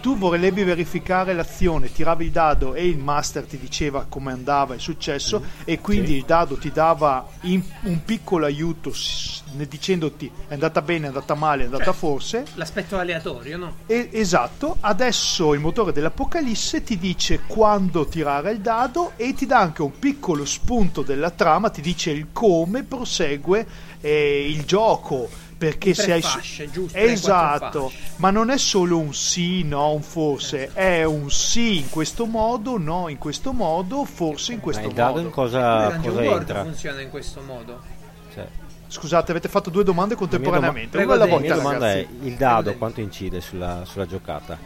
tu 0.00 0.16
volevi 0.16 0.62
verificare 0.64 1.32
l'azione, 1.34 1.92
tiravi 1.92 2.24
il 2.26 2.30
dado 2.30 2.74
e 2.74 2.86
il 2.86 2.98
master 2.98 3.44
ti 3.44 3.58
diceva 3.58 4.06
come 4.08 4.32
andava 4.32 4.74
il 4.74 4.80
successo 4.80 5.42
e 5.64 5.80
quindi 5.80 6.08
Sì. 6.08 6.16
il 6.16 6.24
dado 6.24 6.56
ti 6.56 6.70
dava 6.72 7.26
in- 7.42 7.62
un 7.82 8.02
piccolo 8.04 8.46
aiuto 8.46 8.92
dicendoti 9.52 10.30
è 10.48 10.52
andata 10.54 10.80
bene, 10.82 11.04
è 11.04 11.08
andata 11.08 11.34
male, 11.34 11.62
è 11.62 11.64
andata 11.66 11.84
Cioè, 11.84 11.92
forse. 11.94 12.44
L'aspetto 12.54 12.96
aleatorio, 12.98 13.56
no? 13.58 13.74
E- 13.86 14.08
esatto, 14.12 14.76
adesso 14.80 15.54
il 15.54 15.60
motore 15.60 15.92
dell'Apocalisse 15.92 16.82
ti 16.82 16.96
dice 16.98 17.40
quando 17.46 18.06
tirare 18.06 18.52
il 18.52 18.60
dado 18.60 19.12
e 19.16 19.34
ti 19.34 19.46
dà 19.46 19.58
anche 19.58 19.82
un 19.82 19.98
piccolo 19.98 20.44
spunto 20.44 21.02
della 21.02 21.30
trama, 21.30 21.68
ti 21.70 21.80
dice 21.80 22.10
il 22.10 22.28
come 22.32 22.84
prosegue 22.84 23.66
eh, 24.00 24.46
il 24.48 24.64
gioco. 24.64 25.28
Perché 25.60 25.92
se 25.92 26.10
hai 26.12 26.22
fasce, 26.22 26.70
giusto, 26.70 26.96
esatto, 26.96 27.92
ma 28.16 28.30
non 28.30 28.48
è 28.48 28.56
solo 28.56 28.96
un 28.98 29.12
sì, 29.12 29.62
no, 29.62 29.92
un 29.92 30.00
forse, 30.02 30.72
è 30.72 31.04
un 31.04 31.30
sì 31.30 31.80
in 31.80 31.90
questo 31.90 32.24
modo, 32.24 32.78
no 32.78 33.08
in 33.08 33.18
questo 33.18 33.52
modo, 33.52 34.06
forse 34.06 34.52
in 34.52 34.58
Ma 34.58 34.64
questo 34.64 34.88
il 34.88 34.94
dado 34.94 35.16
modo. 35.16 35.20
in 35.20 35.30
Pure 35.30 35.50
cosa, 35.50 35.98
cosa 36.00 36.22
World 36.22 36.40
entra? 36.40 36.62
funziona 36.62 37.00
in 37.02 37.10
questo 37.10 37.42
modo. 37.42 37.78
Cioè, 38.32 38.48
Scusate, 38.86 39.32
avete 39.32 39.48
fatto 39.50 39.68
due 39.68 39.84
domande 39.84 40.14
contemporaneamente, 40.14 40.96
Prego, 40.96 41.12
una 41.12 41.14
alla 41.14 41.26
Dave. 41.26 41.30
la 41.30 41.38
mia 41.38 41.50
volta 41.50 41.54
domanda 41.54 41.86
ragazzi. 41.86 41.98
è: 41.98 42.08
il 42.26 42.36
dado 42.36 42.74
quanto 42.76 43.00
incide 43.00 43.40
sulla, 43.42 43.84
sulla 43.84 44.06
giocata? 44.06 44.58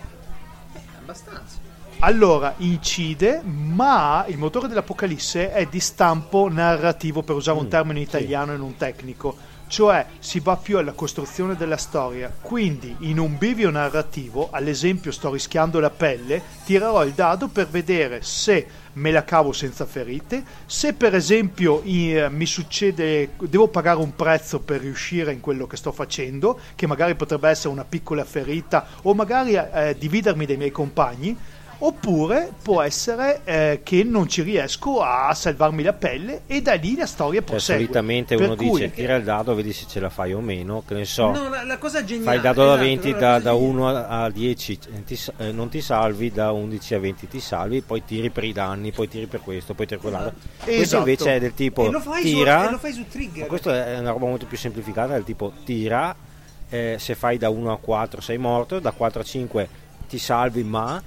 Abbastanza. 0.99 1.59
Allora, 2.01 2.55
incide, 2.59 3.41
ma 3.43 4.25
il 4.29 4.37
motore 4.37 4.69
dell'Apocalisse 4.69 5.53
è 5.53 5.67
di 5.67 5.81
stampo 5.81 6.49
narrativo, 6.51 7.23
per 7.23 7.35
usare 7.37 7.59
un 7.59 7.67
Mm, 7.67 7.69
termine 7.69 7.99
sì. 8.01 8.05
italiano 8.05 8.53
e 8.53 8.57
non 8.57 8.77
tecnico. 8.77 9.37
Cioè, 9.75 10.07
si 10.21 10.39
va 10.39 10.57
più 10.57 10.79
alla 10.79 10.93
costruzione 10.93 11.57
della 11.57 11.77
storia. 11.77 12.33
Quindi, 12.41 12.95
in 13.01 13.19
un 13.19 13.37
bivio 13.37 13.71
narrativo, 13.71 14.51
all'esempio 14.53 15.11
sto 15.11 15.33
rischiando 15.33 15.81
la 15.81 15.91
pelle, 15.91 16.41
tirerò 16.65 17.05
il 17.05 17.11
dado 17.11 17.49
per 17.49 17.67
vedere 17.67 18.23
se 18.23 18.69
me 18.93 19.11
la 19.11 19.25
cavo 19.25 19.53
senza 19.53 19.85
ferite, 19.85 20.45
se 20.65 20.93
per 20.93 21.17
esempio 21.17 21.83
eh, 21.83 22.29
mi 22.31 22.47
succede, 22.47 23.31
devo 23.37 23.67
pagare 23.67 23.99
un 23.99 24.15
prezzo 24.15 24.61
per 24.61 24.81
riuscire 24.81 25.33
in 25.33 25.41
quello 25.41 25.67
che 25.67 25.77
sto 25.77 25.91
facendo, 25.91 26.57
che 26.77 26.87
magari 26.87 27.17
potrebbe 27.17 27.49
essere 27.49 27.71
una 27.71 27.85
piccola 27.85 28.23
ferita 28.23 28.87
o 29.03 29.13
magari 29.13 29.55
eh, 29.57 29.97
dividermi 29.99 30.47
dai 30.47 30.57
miei 30.57 30.71
compagni, 30.71 31.37
oppure 31.79 32.53
può 32.63 32.81
essere 32.83 33.41
eh, 33.45 33.81
che 33.83 34.05
non 34.05 34.29
ci 34.29 34.43
riesco 34.43 35.03
a 35.03 35.33
salvarmi 35.35 35.83
la 35.83 35.93
pelle 35.93 36.43
e 36.47 36.63
da 36.63 36.75
lì 36.75 36.97
la 36.97 37.07
storia 37.07 37.41
Cioè, 37.41 37.49
prosegue. 37.51 37.81
solitamente 37.83 38.37
Per 38.37 38.47
uno 38.47 38.57
cui- 38.57 38.71
dice 38.71 38.91
tira 38.93 39.17
il 39.17 39.25
dado, 39.25 39.55
vedi 39.55 39.73
se 39.73 39.87
ce 39.89 40.01
la 40.01 40.09
fai 40.11 40.33
o 40.33 40.41
meno, 40.41 40.83
che 40.87 40.95
ne 40.95 41.05
so. 41.05 41.31
No, 41.31 41.49
la, 41.49 41.63
la 41.65 41.79
cosa 41.79 42.03
geniale. 42.05 42.25
Fai 42.27 42.37
il 42.37 42.43
dado 42.43 42.65
da 42.65 42.73
esatto, 42.75 42.85
20 42.87 43.11
da, 43.11 43.17
cosa 43.17 43.39
da 43.39 43.39
geniale- 43.53 43.65
1 43.67 43.89
a 43.89 44.23
a 44.25 44.31
10 44.31 44.79
eh, 44.95 45.05
ti 45.05 45.19
eh, 45.39 45.53
non 45.53 45.69
ti 45.69 45.81
salvi, 45.81 46.31
da 46.31 46.53
11 46.53 46.95
a 46.95 46.99
20 46.99 47.29
ti 47.29 47.41
salvi, 47.41 47.81
poi 47.83 48.05
tiri 48.05 48.31
per 48.31 48.45
i 48.45 48.53
danni, 48.53 48.93
poi 48.93 49.09
tiri 49.09 49.27
per 49.27 49.41
questo, 49.41 49.75
poi 49.75 49.87
tiri 49.87 50.01
per 50.01 50.11
quell'altro. 50.11 50.39
Questo 50.63 50.81
Esatto. 50.83 50.99
invece 50.99 51.35
è 51.35 51.41
del 51.41 51.55
tipo 51.55 51.87
E 51.87 51.91
lo 51.91 52.01
fai, 52.01 52.23
tira, 52.23 52.61
su, 52.63 52.69
e 52.69 52.71
lo 52.71 52.79
fai 52.79 52.93
su 52.93 53.05
trigger. 53.09 53.43
ma 53.43 53.47
questa 53.49 53.87
è 53.87 53.99
una 53.99 54.11
roba 54.11 54.27
molto 54.27 54.47
più 54.47 54.57
semplificata, 54.57 55.13
del 55.15 55.25
tipo 55.25 55.53
tira, 55.65 56.15
eh, 56.71 56.97
se 56.99 57.15
fai 57.15 57.37
da 57.39 57.51
1 57.51 57.73
a 57.73 57.79
4 57.79 58.21
sei 58.21 58.39
morto, 58.39 58.79
da 58.79 58.91
4 58.93 59.21
a 59.21 59.25
5 59.25 59.69
ti 60.09 60.19
salvi 60.19 60.63
ma 60.63 61.03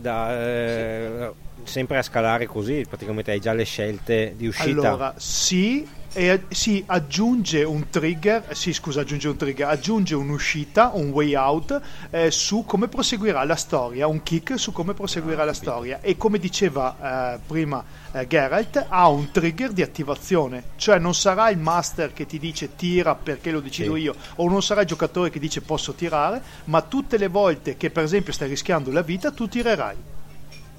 da, 0.00 0.40
eh, 0.40 1.32
sempre 1.64 1.98
a 1.98 2.02
scalare 2.02 2.46
così, 2.46 2.84
praticamente 2.88 3.30
hai 3.30 3.40
già 3.40 3.52
le 3.52 3.64
scelte 3.64 4.34
di 4.36 4.46
uscita. 4.46 4.88
Allora, 4.88 5.14
sì, 5.16 5.86
e, 6.12 6.44
si 6.48 6.82
aggiunge 6.86 7.64
un 7.64 7.88
trigger, 7.90 8.44
eh, 8.48 8.54
sì 8.54 8.72
scusa, 8.72 9.00
aggiunge 9.00 9.28
un 9.28 9.36
trigger, 9.36 9.68
aggiunge 9.68 10.14
un'uscita, 10.14 10.92
un 10.94 11.10
way 11.10 11.34
out 11.34 11.80
eh, 12.10 12.30
su 12.30 12.64
come 12.64 12.88
proseguirà 12.88 13.44
la 13.44 13.56
storia, 13.56 14.06
un 14.06 14.22
kick 14.22 14.58
su 14.58 14.72
come 14.72 14.94
proseguirà 14.94 15.44
la 15.44 15.52
storia 15.52 16.00
e 16.00 16.16
come 16.16 16.38
diceva 16.38 17.34
eh, 17.34 17.38
prima 17.46 17.84
eh, 18.12 18.26
Geralt 18.26 18.86
ha 18.88 19.08
un 19.08 19.30
trigger 19.30 19.72
di 19.72 19.82
attivazione, 19.82 20.62
cioè 20.76 20.98
non 20.98 21.14
sarà 21.14 21.50
il 21.50 21.58
master 21.58 22.12
che 22.12 22.26
ti 22.26 22.38
dice 22.38 22.74
tira 22.74 23.14
perché 23.14 23.50
lo 23.50 23.60
decido 23.60 23.94
Sì. 23.94 24.00
io 24.02 24.14
o 24.36 24.48
non 24.48 24.62
sarà 24.62 24.82
il 24.82 24.86
giocatore 24.86 25.30
che 25.30 25.38
dice 25.38 25.60
posso 25.60 25.92
tirare, 25.92 26.42
ma 26.64 26.82
tutte 26.82 27.18
le 27.18 27.28
volte 27.28 27.76
che 27.76 27.90
per 27.90 28.04
esempio 28.04 28.32
stai 28.32 28.48
rischiando 28.48 28.90
la 28.90 29.02
vita 29.02 29.30
tu 29.30 29.46
tirerai. 29.48 29.96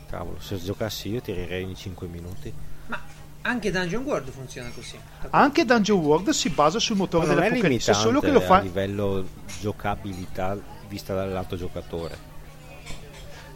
Cavolo, 0.09 0.39
se 0.39 0.57
giocassi 0.57 1.09
io 1.09 1.21
tirerei 1.21 1.63
in 1.63 1.75
5 1.75 2.07
minuti. 2.07 2.68
Anche 3.41 3.71
Dungeon 3.71 4.03
World 4.03 4.29
funziona 4.29 4.69
così. 4.69 4.97
Anche 5.29 5.65
Dungeon 5.65 5.99
World 5.99 6.29
si 6.29 6.49
basa 6.49 6.79
sul 6.79 6.97
motore 6.97 7.27
dell'Apocalisse, 7.27 7.93
solo 7.93 8.19
che 8.19 8.31
lo 8.31 8.39
a 8.39 8.41
fa 8.41 8.59
livello 8.59 9.27
giocabilità 9.59 10.57
vista 10.87 11.13
dal 11.13 11.31
lato 11.31 11.55
giocatore. 11.55 12.28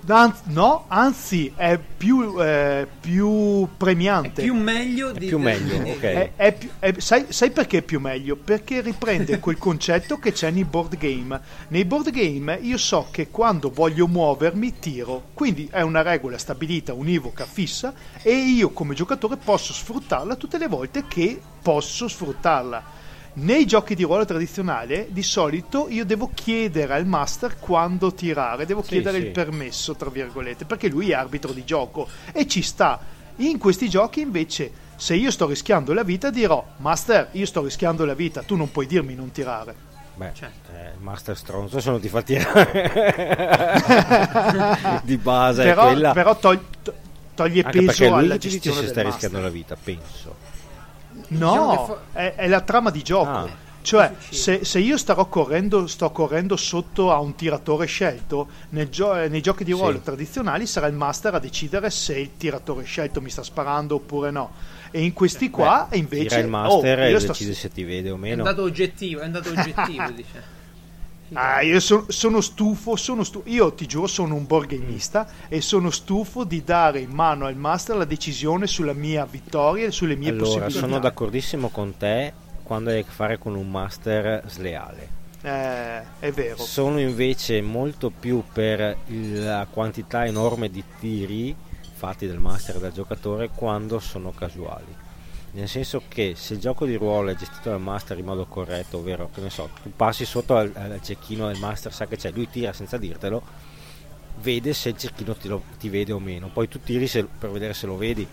No, 0.06 0.84
anzi 0.89 1.54
è 1.56 1.80
più, 1.80 2.36
eh, 2.41 2.86
più 2.99 3.64
È 3.66 3.68
premiante. 3.78 4.41
più 4.41 4.54
meglio 4.54 5.12
di 5.12 5.28
più 5.28 5.39
meglio, 5.39 5.78
ok. 5.78 6.01
È- 6.01 6.32
è 6.36 6.54
più- 6.54 6.70
è- 6.78 6.93
sai, 6.97 7.28
sai 7.30 7.51
perché 7.51 7.78
è 7.78 7.82
più 7.82 8.01
meglio? 8.01 8.36
Perché 8.36 8.82
riprende 8.82 9.39
quel 9.39 9.58
concetto 9.58 10.18
che 10.20 10.34
c'è 10.34 10.49
nei 10.51 10.66
board 10.66 10.97
game. 10.97 11.39
Nei 11.70 11.86
board 11.86 12.10
game 12.12 12.58
io 12.62 12.78
so 12.78 13.08
che 13.12 13.30
quando 13.30 13.72
voglio 13.72 14.08
muovermi 14.08 14.78
tiro, 14.80 15.28
quindi 15.34 15.70
è 15.72 15.82
una 15.82 16.01
regola 16.01 16.38
stabilita, 16.38 16.93
univoca, 16.93 17.45
fissa 17.45 17.93
e 18.22 18.32
io 18.34 18.72
come 18.72 18.95
giocatore 18.95 19.38
posso 19.38 19.72
sfruttarla 19.72 20.36
tutte 20.36 20.58
le 20.58 20.68
volte 20.68 21.06
che 21.08 21.39
posso 21.62 22.10
sfruttarla. 22.10 23.01
Nei 23.36 23.66
giochi 23.66 23.96
di 23.96 24.04
ruolo 24.04 24.26
tradizionale 24.26 25.08
di 25.10 25.24
solito 25.24 25.88
io 25.90 26.06
devo 26.06 26.30
chiedere 26.34 26.94
al 26.94 27.08
master 27.08 27.58
quando 27.58 28.14
tirare, 28.14 28.68
devo 28.68 28.84
Sì, 28.84 28.90
chiedere 28.90 29.18
sì. 29.20 29.26
il 29.26 29.32
permesso, 29.32 29.96
tra 29.96 30.12
virgolette, 30.12 30.66
perché 30.66 30.88
lui 30.88 31.10
è 31.10 31.16
arbitro 31.16 31.52
di 31.52 31.64
gioco 31.66 32.08
e 32.32 32.48
ci 32.48 32.62
sta. 32.62 33.00
In 33.38 33.58
questi 33.58 33.90
giochi 33.90 34.22
invece, 34.22 34.72
se 34.98 35.16
io 35.16 35.32
sto 35.32 35.48
rischiando 35.48 35.94
la 35.94 36.04
vita, 36.04 36.30
dirò: 36.30 36.64
Master, 36.78 37.30
io 37.32 37.48
sto 37.48 37.64
rischiando 37.64 38.06
la 38.06 38.14
vita, 38.14 38.44
tu 38.44 38.56
non 38.56 38.70
puoi 38.70 38.86
dirmi 38.86 39.16
non 39.16 39.32
tirare. 39.32 39.74
Beh, 40.16 40.30
Certo. 40.36 40.70
eh, 40.72 40.90
il 40.96 41.02
Master 41.02 41.36
Stronzo 41.36 41.80
se 41.80 41.90
non 41.90 42.00
ti 42.00 42.08
fa 42.10 42.22
tirare 42.22 42.92
di 45.02 45.18
base 45.18 45.64
è 45.64 45.66
però, 45.70 45.86
quella. 45.86 46.12
però 46.12 46.38
togli, 46.38 46.60
to- 46.84 46.94
toglie 47.34 47.64
Anche 47.64 47.82
perché 47.82 48.04
peso 48.04 48.14
lui 48.14 48.24
alla 48.26 48.38
ti 48.38 48.48
dice 48.48 48.60
gestione 48.60 48.82
se 48.82 48.88
stai 48.90 49.06
rischiando 49.06 49.40
la 49.42 49.50
vita, 49.50 49.76
penso. 49.82 50.43
No, 51.38 51.86
fo- 51.86 52.00
è, 52.14 52.34
è 52.36 52.48
la 52.48 52.62
trama 52.62 52.90
di 52.90 53.02
gioco. 53.02 53.30
Ah. 53.30 53.62
Cioè, 53.84 54.14
se, 54.30 54.64
se 54.64 54.80
io 54.80 54.98
starò 54.98 55.26
correndo, 55.26 55.88
sto 55.88 56.10
correndo 56.12 56.56
sotto 56.56 57.12
a 57.12 57.20
un 57.20 57.36
tiratore 57.36 57.86
scelto, 57.86 58.48
nel 58.70 58.88
gio- 58.88 59.14
eh, 59.20 59.28
nei 59.28 59.42
giochi 59.42 59.66
di 59.66 59.74
ruolo 59.74 59.98
Sì. 59.98 60.04
tradizionali 60.04 60.66
sarà 60.66 60.88
il 60.88 60.94
master 60.94 61.36
a 61.36 61.40
decidere 61.40 61.90
se 61.90 62.18
il 62.18 62.32
tiratore 62.38 62.86
scelto 62.86 63.20
mi 63.20 63.30
sta 63.30 63.44
sparando 63.44 63.96
oppure 63.96 64.32
no. 64.32 64.52
E 64.90 65.02
in 65.04 65.12
questi 65.12 65.50
qua 65.50 65.88
Beh, 65.90 65.98
invece 65.98 66.28
tira 66.28 66.40
il 66.40 66.48
master 66.48 67.00
oh, 67.00 67.02
e 67.04 67.10
io 67.10 67.20
sto- 67.20 67.32
decide 67.34 67.54
se 67.54 67.70
ti 67.72 67.84
vede 67.84 68.10
o 68.12 68.16
È 68.16 68.20
meno. 68.20 68.44
un 68.44 68.50
dato 68.50 68.62
oggettivo, 68.64 69.20
è 69.20 69.26
un 69.26 69.32
dato 69.34 69.50
oggettivo, 69.50 70.10
dice. 70.16 70.44
Ah, 71.34 71.62
io 71.62 71.80
so- 71.80 72.06
sono 72.10 72.42
stufo, 72.42 72.96
sono 72.96 73.24
stu- 73.24 73.42
io 73.46 73.74
ti 73.74 73.86
giuro 73.86 74.08
sono 74.08 74.36
un 74.36 74.46
borghegnista 74.46 75.28
e 75.48 75.62
sono 75.62 75.90
stufo 75.90 76.44
di 76.44 76.64
dare 76.64 77.00
in 77.00 77.10
mano 77.12 77.46
al 77.46 77.56
master 77.56 77.96
la 77.98 78.06
decisione 78.06 78.68
sulla 78.68 78.94
mia 78.94 79.26
vittoria 79.26 79.88
e 79.88 79.92
sulle 79.92 80.16
mie 80.16 80.30
Allora, 80.30 80.46
possibilità. 80.46 80.80
sono 80.80 81.00
d'accordissimo 81.00 81.70
con 81.70 81.98
te 81.98 82.34
quando 82.64 82.90
hai 82.92 83.00
a 83.00 83.04
che 83.04 83.12
fare 83.12 83.38
con 83.38 83.56
un 83.56 83.70
master 83.70 84.44
sleale. 84.48 85.22
Eh, 85.42 86.02
è 86.20 86.32
vero. 86.32 86.58
Sono 86.58 87.00
invece 87.00 87.62
molto 87.62 88.10
più 88.18 88.44
per 88.54 88.98
la 89.08 89.68
quantità 89.70 90.26
enorme 90.26 90.70
di 90.70 90.84
tiri 91.00 91.54
fatti 91.94 92.28
dal 92.28 92.40
master 92.40 92.78
e 92.78 92.80
dal 92.80 92.92
giocatore 92.94 93.50
quando 93.54 94.00
sono 94.00 94.32
casuali. 94.32 95.02
Nel 95.56 95.70
senso 95.70 96.01
che 96.08 96.34
se 96.36 96.56
il 96.56 96.60
gioco 96.60 96.86
di 96.86 96.95
ruolo 96.95 97.30
è 97.30 97.36
gestito 97.36 97.70
dal 97.70 97.80
master 97.80 98.18
in 98.18 98.26
modo 98.26 98.45
corretto, 98.47 98.97
ovvero 98.97 99.30
che 99.32 99.39
ne 99.39 99.51
so, 99.51 99.70
tu 99.84 99.91
passi 99.95 100.26
sotto 100.26 100.56
al, 100.58 100.72
al 100.74 100.99
cecchino 101.01 101.47
del 101.47 101.60
master, 101.60 101.93
sa 101.93 102.08
che 102.08 102.18
c'è, 102.18 102.32
lui 102.32 102.49
tira 102.49 102.74
senza 102.74 102.97
dirtelo, 102.97 103.41
vede 104.41 104.74
se 104.74 104.89
il 104.89 104.97
cecchino 104.97 105.36
ti, 105.36 105.47
lo- 105.47 105.64
ti 105.78 105.89
vede 105.89 106.12
o 106.12 106.20
meno, 106.20 106.49
poi 106.51 106.68
tu 106.68 106.80
tiri 106.82 107.06
se- 107.08 107.26
per 107.26 107.51
vedere 107.51 107.76
se 107.76 107.86
lo 107.86 107.97
vedi. 107.97 108.28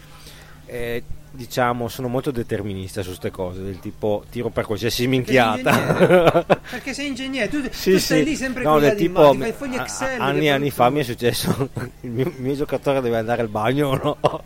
Eh, 0.64 1.02
diciamo, 1.32 1.88
sono 1.88 2.08
molto 2.08 2.30
determinista 2.30 3.02
su 3.02 3.08
queste 3.08 3.30
cose, 3.30 3.62
del 3.62 3.78
tipo 3.78 4.24
tiro 4.30 4.48
per 4.50 4.64
qualsiasi 4.66 5.06
minchiata. 5.06 6.44
Perché 6.70 6.92
sei 6.92 7.08
ingegnere, 7.08 7.48
tu, 7.48 7.62
Sì, 7.70 7.92
tu 7.92 7.98
stai 7.98 8.18
sì. 8.18 8.24
lì 8.24 8.36
sempre 8.36 8.62
no, 8.64 8.72
con 8.72 8.82
la 8.82 8.90
tipo 8.94 9.34
fai 9.34 9.52
fogli 9.52 9.76
Excel. 9.76 10.20
a- 10.20 10.24
anni 10.26 10.46
e 10.46 10.50
anni 10.50 10.70
fa 10.70 10.90
mi 10.90 11.00
è 11.00 11.02
successo 11.02 11.68
il 12.02 12.10
mio, 12.10 12.26
il 12.26 12.34
mio 12.42 12.54
giocatore 12.56 13.00
deve 13.00 13.18
andare 13.18 13.42
al 13.42 13.48
bagno 13.48 13.88
o 13.88 14.18
no 14.20 14.42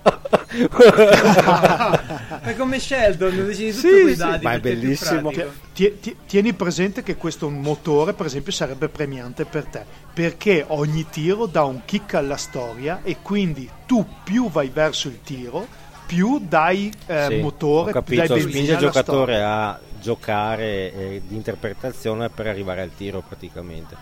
È 2.43 2.55
come 2.57 2.78
Sheldon, 2.78 3.47
decidi 3.47 3.72
tutto 3.72 3.89
Sì, 3.89 4.01
con 4.01 4.09
i 4.09 4.12
sì, 4.12 4.16
dadi. 4.18 4.45
ma 4.45 4.53
è 4.53 4.61
perché 4.61 4.78
bellissimo. 4.78 5.30
pratico. 5.30 5.53
Ti- 5.74 5.99
ti- 6.01 6.16
tieni 6.26 6.53
presente 6.53 7.03
che 7.03 7.16
questo 7.16 7.49
motore, 7.51 8.12
per 8.12 8.26
esempio, 8.26 8.53
sarebbe 8.53 8.89
premiante 8.89 9.45
per 9.45 9.64
te 9.64 9.85
perché 10.14 10.64
ogni 10.68 11.07
tiro 11.11 11.47
dà 11.47 11.64
un 11.64 11.80
kick 11.85 12.14
alla 12.14 12.37
storia 12.37 13.01
e 13.03 13.16
quindi 13.20 13.68
tu 13.87 14.07
più 14.22 14.49
vai 14.49 14.70
verso 14.72 15.09
il 15.09 15.20
tiro, 15.22 15.66
più 16.07 16.39
dai 16.47 16.93
eh, 17.07 17.27
Sì, 17.29 17.37
motore, 17.41 17.93
dai 17.93 17.93
capito 17.93 18.35
benzina 18.35 18.51
spinge 18.51 18.73
il 18.73 18.79
giocatore 18.79 19.35
storia. 19.35 19.49
a 19.69 19.81
giocare 20.01 20.93
eh, 20.93 21.23
di 21.27 21.35
interpretazione 21.35 22.29
per 22.31 22.47
arrivare 22.47 22.83
al 22.83 22.95
tiro 22.95 23.23
praticamente 23.27 23.97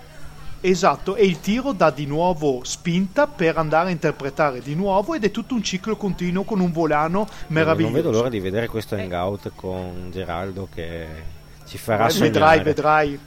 Esatto, 0.64 1.16
e 1.16 1.24
il 1.26 1.40
tiro 1.40 1.72
dà 1.72 1.90
di 1.90 2.06
nuovo 2.06 2.60
spinta 2.62 3.26
per 3.26 3.58
andare 3.58 3.88
a 3.88 3.90
interpretare 3.92 4.60
di 4.60 4.76
nuovo 4.76 5.14
ed 5.14 5.24
è 5.24 5.30
tutto 5.32 5.54
un 5.54 5.62
ciclo 5.62 5.96
continuo 5.96 6.44
con 6.44 6.60
un 6.60 6.70
volano 6.70 7.26
meraviglioso. 7.48 7.92
non 7.94 8.02
vedo 8.02 8.10
l'ora 8.16 8.28
di 8.28 8.38
vedere 8.38 8.68
questo 8.68 8.94
hangout 8.94 9.50
con 9.56 10.10
Geraldo 10.12 10.68
che 10.72 11.06
ci 11.66 11.78
farà 11.78 12.06
Eh, 12.06 12.10
sognare 12.10 12.60
vedrai, 12.60 12.60
vedrai. 12.60 13.18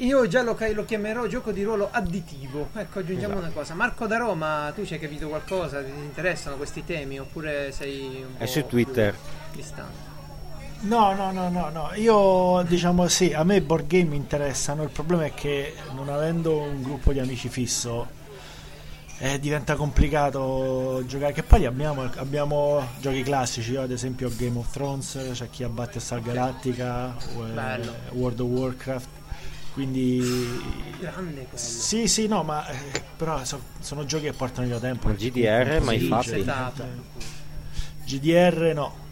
Io 0.00 0.28
già 0.28 0.42
lo, 0.42 0.56
lo 0.74 0.84
chiamerò 0.84 1.26
gioco 1.26 1.50
di 1.50 1.62
ruolo 1.64 1.88
additivo. 1.90 2.68
Ecco, 2.74 3.00
aggiungiamo 3.00 3.34
Esatto. 3.34 3.46
una 3.46 3.54
cosa. 3.54 3.74
Marco 3.74 4.06
da 4.06 4.16
Roma, 4.18 4.70
tu 4.74 4.84
ci 4.84 4.94
hai 4.94 5.00
capito 5.00 5.28
qualcosa? 5.28 5.82
Ti 5.82 5.90
interessano 5.90 6.56
questi 6.56 6.84
temi? 6.84 7.18
Oppure 7.18 7.72
sei 7.72 8.24
un 8.26 8.34
È 8.36 8.44
po' 8.44 8.46
su 8.46 8.66
Twitter. 8.66 9.14
distante? 9.52 10.06
No, 10.80 11.12
no, 11.14 11.32
no, 11.32 11.48
no, 11.48 11.70
no. 11.70 11.90
Io 11.96 12.62
diciamo 12.68 13.08
sì, 13.08 13.32
a 13.32 13.42
me 13.42 13.56
i 13.56 13.60
board 13.60 13.88
game 13.88 14.14
interessano. 14.14 14.84
Il 14.84 14.90
problema 14.90 15.24
è 15.24 15.34
che 15.34 15.74
non 15.94 16.08
avendo 16.08 16.56
un 16.60 16.80
gruppo 16.82 17.12
di 17.12 17.18
amici 17.18 17.48
fisso 17.48 18.06
eh, 19.18 19.40
diventa 19.40 19.74
complicato 19.74 21.02
giocare. 21.06 21.32
Che 21.32 21.42
poi 21.42 21.66
abbiamo, 21.66 22.08
abbiamo 22.18 22.86
giochi 23.00 23.24
classici. 23.24 23.72
Io 23.72 23.82
ad 23.82 23.90
esempio 23.90 24.30
Game 24.36 24.56
of 24.58 24.70
Thrones, 24.70 25.18
c'è 25.32 25.50
chi 25.50 25.64
ha 25.64 25.68
Battlestar 25.68 26.22
Galactica, 26.22 27.16
eh, 27.16 27.52
Bello. 27.52 27.92
World 28.10 28.38
of 28.38 28.46
Warcraft. 28.48 29.08
Quindi 29.78 30.18
Grande 30.98 31.34
quello. 31.44 31.56
sì, 31.56 32.08
sì, 32.08 32.26
no, 32.26 32.42
ma 32.42 32.66
eh, 32.66 33.00
però 33.16 33.44
so- 33.44 33.62
sono 33.78 34.04
giochi 34.04 34.24
che 34.24 34.32
portano 34.32 34.66
via 34.66 34.80
tempo. 34.80 35.06
Ma 35.06 35.14
GDR 35.14 35.80
mai 35.82 36.00
Sì, 36.00 36.06
fatti? 36.08 36.44
GDR 38.04 38.72
no. 38.74 39.06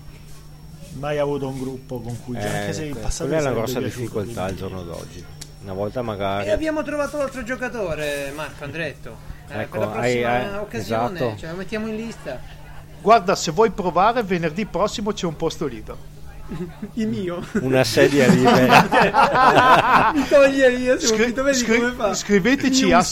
Mai 0.94 1.18
avuto 1.18 1.46
un 1.46 1.56
gruppo 1.60 2.00
con 2.00 2.20
cui 2.24 2.34
giocare, 2.34 2.58
anche 2.58 2.72
se 2.72 2.84
in 2.86 2.96
Eh, 2.96 3.00
passato 3.00 3.28
quella 3.28 3.42
è 3.48 3.50
una 3.52 3.60
grossa 3.60 3.78
piaciuto, 3.78 4.00
difficoltà 4.00 4.42
al 4.44 4.54
giorno 4.56 4.82
d'oggi 4.82 5.24
una 5.62 5.72
volta 5.72 6.02
magari 6.02 6.48
E 6.48 6.50
abbiamo 6.50 6.82
trovato 6.82 7.16
l'altro 7.18 7.44
giocatore, 7.44 8.32
Marco 8.34 8.64
Andretto. 8.64 9.16
Eh, 9.48 9.60
Ecco, 9.60 9.78
per 9.78 9.80
la 9.80 9.86
prossima 9.86 10.02
hai- 10.32 10.44
hai- 10.48 10.56
occasione, 10.58 11.18
esatto. 11.20 11.36
ce 11.38 11.46
lo 11.48 11.54
mettiamo 11.54 11.86
in 11.86 11.94
lista. 11.96 12.40
Guarda, 13.00 13.36
se 13.36 13.52
vuoi 13.52 13.70
provare, 13.70 14.24
venerdì 14.24 14.66
prossimo 14.66 15.12
c'è 15.12 15.26
un 15.26 15.36
posto 15.36 15.66
libero. 15.66 16.14
Il 16.94 17.08
mio. 17.08 17.44
una 17.60 17.82
sedia 17.82 18.28
libera. 18.28 20.12
Mi 20.14 20.28
toglie 20.28 20.70
io 20.72 20.98
Scri- 21.00 21.18
subito, 21.22 21.42
vedi 21.42 21.58
scri- 21.58 21.78
come 21.80 21.92
fa. 21.92 22.14
scriveteci, 22.14 22.92
a, 22.92 23.04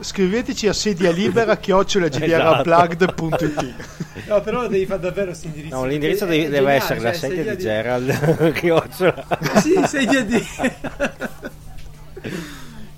scriveteci 0.00 0.68
a 0.68 0.72
sedia 0.74 1.10
libera 1.10 1.56
chiocciola 1.56 2.06
Esatto. 2.06 2.26
gdrunplugged.it 2.26 3.74
No, 4.28 4.40
però 4.42 4.66
devi 4.68 4.84
fare 4.84 5.00
davvero 5.00 5.26
questo 5.28 5.46
indirizzo. 5.46 5.74
No, 5.74 5.86
l'indirizzo 5.86 6.26
deve, 6.26 6.44
geniale, 6.50 6.72
essere 6.74 7.00
la 7.00 7.10
cioè, 7.12 7.18
sedia 7.30 7.42
di 7.44 7.56
di- 7.56 7.62
Gerald 7.62 8.52
chiocciola. 8.60 9.26
Sì, 9.62 9.82
sedia 9.86 10.22
di... 10.24 10.46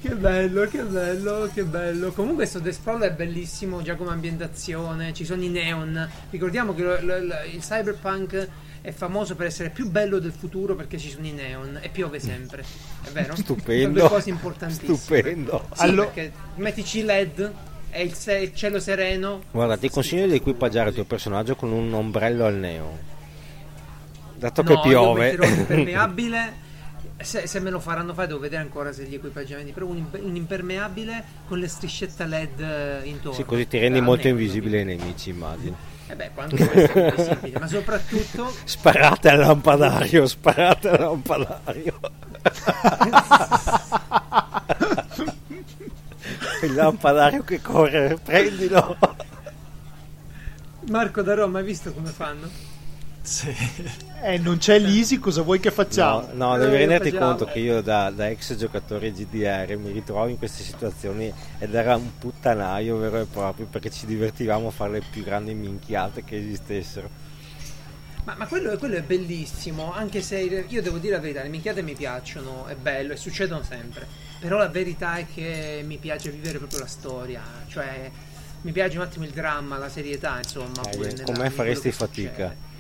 che 0.01 0.11
bello, 0.17 0.67
che 0.67 0.83
bello, 0.83 1.49
che 1.55 1.63
bello. 1.65 2.11
Comunque 2.13 2.47
sto 2.47 2.61
The 2.61 2.73
Sprawl 2.73 3.01
è 3.03 3.13
bellissimo 3.13 3.81
già 3.83 3.95
come 3.95 4.11
ambientazione, 4.11 5.13
ci 5.15 5.25
sono 5.25 5.43
i 5.43 5.49
neon. 5.49 6.09
Ricordiamo 6.31 6.75
che 6.75 6.83
lo- 6.83 6.99
lo- 7.01 7.19
lo- 7.25 7.35
il 7.53 7.61
cyberpunk 7.61 8.49
è 8.85 8.93
famoso 8.93 9.35
per 9.35 9.47
essere 9.47 9.71
più 9.71 9.89
bello 9.89 10.19
del 10.19 10.31
futuro 10.33 10.75
perché 10.75 10.99
ci 10.99 11.09
sono 11.09 11.25
i 11.27 11.33
neon 11.33 11.79
e 11.81 11.89
piove 11.89 12.19
sempre. 12.19 12.63
È 13.03 13.09
vero? 13.13 13.33
Sono 13.35 13.47
Stupendo. 13.57 13.99
due 14.01 14.09
cose 14.11 14.29
importantissime. 14.29 14.95
Stupendo. 14.99 15.69
Sì, 15.73 15.83
Allo- 15.83 16.05
perché 16.05 16.33
mettici 16.57 17.03
LED 17.03 17.53
e 17.89 18.03
il, 18.03 18.13
se- 18.13 18.37
il 18.41 18.55
cielo 18.55 18.79
sereno. 18.81 19.41
Guarda, 19.51 19.79
ti 19.79 19.89
consiglio 19.89 20.27
di 20.27 20.35
equipaggiare 20.35 20.91
il 20.91 20.95
tuo 20.97 21.05
personaggio 21.05 21.57
con 21.57 21.73
un 21.73 21.95
ombrello 21.95 22.45
al 22.45 22.57
neon. 22.57 22.99
Dato 24.37 24.61
No, 24.63 24.69
che 24.69 24.75
io 24.75 24.81
piove. 24.83 25.37
un 25.41 25.49
impermeabile. 25.59 26.63
Se, 27.23 27.47
se 27.47 27.61
me 27.61 27.71
lo 27.71 27.81
faranno 27.81 28.13
fare 28.13 28.27
devo 28.27 28.41
vedere 28.41 28.61
ancora 28.61 28.93
se 28.93 29.05
gli 29.05 29.15
equipaggiamenti. 29.15 29.73
Però 29.73 29.87
un, 29.87 30.05
un 30.11 30.37
impermeabile 30.37 31.25
con 31.49 31.59
le 31.59 31.69
striscette 31.69 32.27
LED 32.27 32.61
eh, 32.61 33.01
intorno. 33.05 33.33
Sì, 33.33 33.45
così 33.45 33.67
ti 33.67 33.79
rendi 33.79 34.03
molto 34.03 34.25
neon, 34.25 34.39
invisibile 34.39 34.81
ai 34.81 34.85
nemici, 34.85 35.31
immagino. 35.31 35.93
Eh 36.07 36.15
beh, 36.17 36.31
quanto 36.35 36.57
essere 36.57 37.09
invisibile, 37.09 37.59
ma 37.59 37.67
soprattutto 37.67 38.55
Sparate 38.65 39.31
al 39.31 39.39
lampadario, 39.39 40.27
sparate 40.27 40.89
al 40.91 41.01
lampadario. 41.01 41.99
Il 46.63 46.75
lampadario 46.75 47.43
che 47.43 47.61
corre, 47.61 48.19
prendilo. 48.23 48.97
Marco 50.91 51.23
da 51.23 51.35
Roma, 51.35 51.59
hai 51.59 51.65
visto 51.65 51.93
come 51.93 52.11
fanno? 52.11 52.49
Sì. 53.25 53.55
Eh, 54.23 54.37
non 54.37 54.59
c'è 54.59 54.79
l'easy, 54.79 55.19
cosa 55.19 55.41
vuoi 55.41 55.59
che 55.59 55.71
facciamo? 55.71 56.29
No, 56.35 56.49
no, 56.51 56.59
devi 56.59 56.75
Eh, 56.75 56.79
renderti 56.81 57.11
facciamo. 57.11 57.27
conto 57.31 57.47
che 57.47 57.59
io 57.59 57.81
da, 57.81 58.11
da 58.11 58.29
ex 58.29 58.55
giocatore 58.55 59.13
GDR 59.13 59.77
mi 59.79 59.93
ritrovo 59.93 60.29
in 60.29 60.37
queste 60.37 60.63
situazioni 60.63 61.33
ed 61.59 61.75
era 61.75 61.97
un 61.97 62.19
puttanaio 62.19 62.99
vero 62.99 63.21
e 63.23 63.25
proprio 63.25 63.65
perché 63.65 63.91
ci 63.91 64.05
divertivamo 64.05 64.69
a 64.69 64.71
fare 64.71 64.93
le 64.93 65.03
più 65.11 65.23
grandi 65.25 65.55
minchiate 65.55 66.23
che 66.23 66.37
esistessero. 66.37 67.09
Ma, 68.25 68.35
ma 68.37 68.47
quello, 68.47 68.77
quello 68.77 68.97
è 68.97 69.03
bellissimo, 69.03 69.93
anche 69.93 70.21
se 70.21 70.39
io 70.41 70.83
devo 70.83 70.99
dire 70.99 71.15
la 71.15 71.21
verità, 71.21 71.43
le 71.43 71.49
minchiate 71.49 71.81
mi 71.83 71.95
piacciono, 71.95 72.67
è 72.67 72.75
bello 72.75 73.15
e 73.15 73.17
succedono 73.17 73.63
sempre. 73.63 74.07
Però 74.39 74.59
la 74.59 74.69
verità 74.69 75.17
è 75.17 75.27
che 75.33 75.83
mi 75.85 75.97
piace 75.97 76.31
vivere 76.31 76.59
proprio 76.59 76.81
la 76.81 76.87
storia, 76.87 77.43
cioè 77.69 78.11
mi 78.63 78.73
piace 78.73 78.97
un 78.99 79.03
attimo 79.05 79.25
il 79.25 79.31
dramma, 79.31 79.79
la 79.79 79.89
serietà, 79.89 80.37
insomma. 80.39 80.83
Eh, 80.91 80.97
pure 80.97 81.09
con 81.09 81.17
nella- 81.17 81.25
me 81.25 81.33
in 81.33 81.35
quello 81.35 81.51
faresti 81.51 81.91
fatica. 81.93 82.31
succede. 82.31 82.73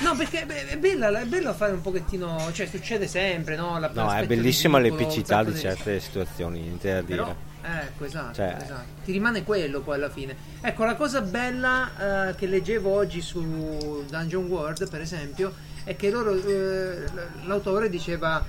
No, 0.00 0.16
perché 0.16 0.46
è, 0.46 0.76
bella, 0.78 1.20
è 1.20 1.24
bello 1.26 1.52
fare 1.52 1.72
un 1.72 1.80
pochettino, 1.82 2.50
cioè 2.52 2.66
succede 2.66 3.06
sempre, 3.06 3.56
no? 3.56 3.78
La- 3.78 3.90
No, 3.92 4.10
è 4.12 4.26
bellissima 4.26 4.78
ridicolo, 4.78 5.00
un 5.02 5.08
l'epicità 5.08 5.44
di 5.44 5.54
certe 5.58 6.00
situazioni, 6.00 6.60
niente 6.60 6.92
da 6.92 7.02
Però, 7.02 7.24
dire. 7.24 7.80
ecco, 7.82 8.04
esatto, 8.04 8.34
Cioè- 8.34 8.56
esatto. 8.62 8.84
Ti 9.04 9.12
rimane 9.12 9.44
quello 9.44 9.80
poi 9.80 9.96
alla 9.96 10.10
fine. 10.10 10.34
Ecco, 10.60 10.84
la 10.84 10.94
cosa 10.94 11.20
bella 11.20 12.28
eh, 12.30 12.34
che 12.34 12.46
leggevo 12.46 12.90
oggi 12.90 13.20
su 13.20 14.04
Dungeon 14.08 14.46
World, 14.46 14.88
per 14.88 15.00
esempio, 15.02 15.52
è 15.84 15.94
che 15.96 16.10
loro, 16.10 16.32
eh, 16.34 17.04
l'autore 17.44 17.88
diceva: 17.88 18.42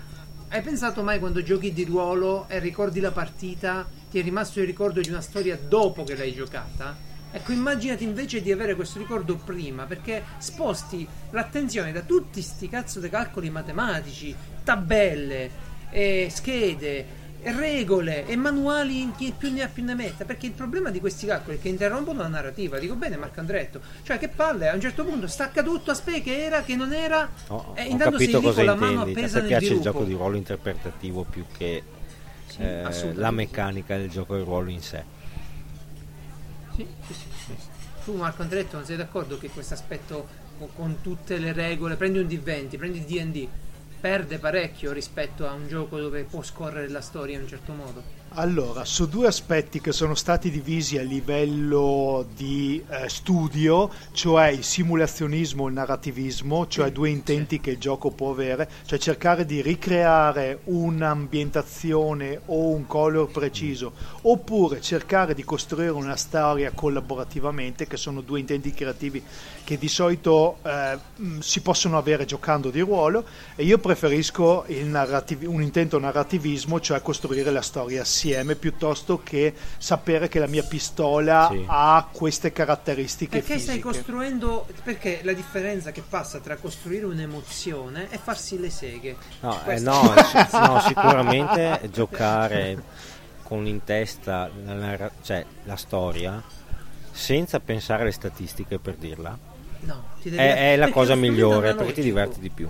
Hai 0.50 0.62
pensato 0.62 1.02
mai 1.04 1.20
quando 1.20 1.42
giochi 1.44 1.72
di 1.74 1.84
ruolo 1.86 2.46
e 2.50 2.60
ricordi 2.60 3.00
la 3.00 3.12
partita, 3.12 3.86
ti 4.10 4.20
è 4.20 4.24
rimasto 4.24 4.60
il 4.60 4.66
ricordo 4.66 5.00
di 5.02 5.10
una 5.10 5.22
storia 5.22 5.58
dopo 5.58 6.04
che 6.04 6.16
l'hai 6.16 6.34
giocata? 6.34 7.10
Ecco, 7.34 7.54
immaginati 7.54 8.04
invece 8.04 8.42
di 8.42 8.52
avere 8.52 8.76
questo 8.76 9.00
ricordo 9.00 9.36
prima, 9.38 9.86
perché 9.86 10.24
sposti 10.38 11.08
l'attenzione 11.30 11.92
da 11.92 12.02
tutti 12.02 12.42
sti 12.42 12.68
cazzo 12.68 13.00
di 13.00 13.10
calcoli 13.10 13.50
matematici, 13.50 14.36
tabelle, 14.64 15.50
eh, 15.92 16.28
schede, 16.30 17.20
regole 17.44 18.28
e 18.28 18.36
manuali 18.36 19.02
in 19.02 19.16
chi 19.16 19.34
più 19.36 19.52
ne 19.52 19.64
ha 19.64 19.68
più 19.68 19.84
ne 19.84 19.96
metta. 19.96 20.26
Perché 20.26 20.46
il 20.46 20.52
problema 20.52 20.90
di 20.92 21.00
questi 21.00 21.26
calcoli 21.26 21.58
è 21.58 21.62
che 21.62 21.70
interrompono 21.70 22.20
la 22.22 22.28
narrativa. 22.28 22.78
Dico 22.78 22.96
bene, 22.96 23.16
Marco 23.18 23.40
Andretto. 23.40 23.82
Cioè, 24.04 24.20
che 24.20 24.28
palle, 24.28 24.70
a 24.70 24.74
un 24.76 24.82
certo 24.82 25.04
punto 25.06 25.26
stacca 25.28 25.64
tutto, 25.64 25.92
aspetta 25.92 26.20
che 26.20 26.44
era, 26.44 26.62
che 26.64 26.76
non 26.76 26.94
era. 26.94 27.30
No, 27.48 27.74
e 27.76 27.84
ho 27.84 27.86
intanto 27.86 28.18
capito 28.18 28.38
lì 28.40 28.44
cosa 28.44 28.56
con 28.58 28.66
la 28.66 28.76
mano 28.76 29.08
intendi. 29.08 29.10
A 29.10 29.14
appesa 29.14 29.34
te 29.36 29.40
nel 29.40 29.48
piace 29.48 29.66
il 29.66 29.80
dirupo. 29.80 29.92
gioco 29.92 30.04
di 30.06 30.14
ruolo 30.14 30.36
interpretativo 30.36 31.24
più 31.24 31.46
che 31.58 31.84
Sì, 32.48 32.62
eh, 32.62 33.14
la 33.14 33.32
meccanica 33.32 33.96
del 33.98 34.10
gioco 34.10 34.36
di 34.36 34.44
ruolo 34.44 34.70
in 34.70 34.82
sé. 34.82 35.20
Sì, 37.08 37.14
sì, 37.14 37.28
sì, 37.46 37.56
sì. 37.58 37.80
Tu 38.04 38.16
Marco 38.16 38.42
Andretto 38.42 38.78
non 38.78 38.86
sei 38.86 38.98
d'accordo 38.98 39.38
che 39.38 39.50
questo 39.50 39.74
aspetto 39.74 40.28
con, 40.76 41.02
tutte 41.02 41.38
le 41.38 41.54
regole, 41.54 41.96
prendi 41.96 42.20
un 42.20 42.28
D20, 42.28 42.78
prendi 42.78 43.04
D&D, 43.06 43.48
perde 44.00 44.38
parecchio 44.38 44.92
rispetto 44.92 45.48
a 45.48 45.54
un 45.54 45.68
gioco 45.68 46.00
dove 46.00 46.24
può 46.24 46.42
scorrere 46.42 46.90
la 46.90 47.02
storia 47.02 47.36
in 47.36 47.44
un 47.44 47.48
certo 47.48 47.74
modo? 47.74 48.21
Allora, 48.36 48.86
su 48.86 49.10
due 49.10 49.28
aspetti 49.28 49.82
che 49.82 49.92
sono 49.92 50.16
stati 50.16 50.50
divisi 50.50 50.98
a 50.98 51.02
livello 51.02 52.26
di 52.34 52.82
eh, 52.88 53.10
studio, 53.10 53.92
cioè 54.14 54.48
il 54.48 54.64
simulazionismo 54.64 55.66
e 55.66 55.68
il 55.68 55.74
narrativismo, 55.74 56.66
cioè 56.68 56.94
due 56.94 57.10
intenti 57.10 57.60
che 57.60 57.72
il 57.72 57.78
gioco 57.78 58.10
può 58.12 58.32
avere, 58.32 58.70
cioè 58.86 58.98
cercare 59.00 59.46
di 59.46 59.62
ricreare 59.62 60.60
un'ambientazione 60.64 62.40
o 62.46 62.70
un 62.70 62.88
color 62.88 63.30
preciso, 63.30 63.92
oppure 64.22 64.80
cercare 64.80 65.34
di 65.34 65.44
costruire 65.44 65.92
una 65.92 66.16
storia 66.16 66.72
collaborativamente, 66.74 67.86
che 67.86 67.98
sono 67.98 68.22
due 68.22 68.40
intenti 68.40 68.72
creativi 68.72 69.22
che 69.66 69.78
di 69.78 69.90
solito 69.90 70.60
eh, 70.64 70.98
mh, 71.18 71.40
si 71.40 71.60
possono 71.60 71.98
avere 71.98 72.24
giocando 72.24 72.70
di 72.70 72.80
ruolo, 72.80 73.26
e 73.58 73.66
io 73.66 73.78
preferisco 73.78 74.64
il 74.68 74.86
narrativi- 74.86 75.46
un 75.46 75.62
intento 75.62 76.00
narrativismo, 76.00 76.80
cioè 76.80 77.02
costruire 77.02 77.52
la 77.52 77.62
storia 77.62 78.04
assieme, 78.04 78.20
piuttosto 78.60 79.22
che 79.24 79.54
sapere 79.78 80.28
che 80.28 80.40
la 80.40 80.48
mia 80.48 80.64
pistola 80.64 81.48
Sì. 81.52 81.64
ha 81.68 82.08
queste 82.12 82.52
caratteristiche 82.52 83.40
Perché 83.40 83.60
stai 83.60 83.76
fisiche. 83.78 83.82
costruendo. 83.82 84.68
Perché 84.84 85.20
la 85.24 85.34
differenza 85.34 85.92
che 85.92 86.02
passa 86.08 86.40
tra 86.40 86.56
costruire 86.58 87.06
un'emozione 87.06 88.08
e 88.12 88.18
farsi 88.22 88.60
le 88.60 88.70
seghe. 88.70 89.16
No, 89.42 89.66
eh, 89.66 89.80
no, 89.80 90.02
no, 90.54 90.80
sicuramente 90.88 91.90
giocare 91.92 92.84
con 93.44 93.66
in 93.68 93.84
testa 93.84 94.50
la, 94.64 94.74
narra- 94.74 95.12
cioè, 95.22 95.46
la 95.64 95.76
storia 95.76 96.42
senza 97.12 97.60
pensare 97.60 98.04
alle 98.04 98.12
statistiche 98.12 98.80
per 98.80 98.96
dirla 98.96 99.38
No, 99.82 100.04
ti 100.22 100.30
devi- 100.30 100.42
è, 100.42 100.74
è 100.74 100.76
la 100.78 100.90
cosa 100.90 101.16
migliore 101.16 101.74
perché 101.76 101.94
ti 101.94 102.02
diverti 102.02 102.40
di 102.40 102.50
più. 102.50 102.70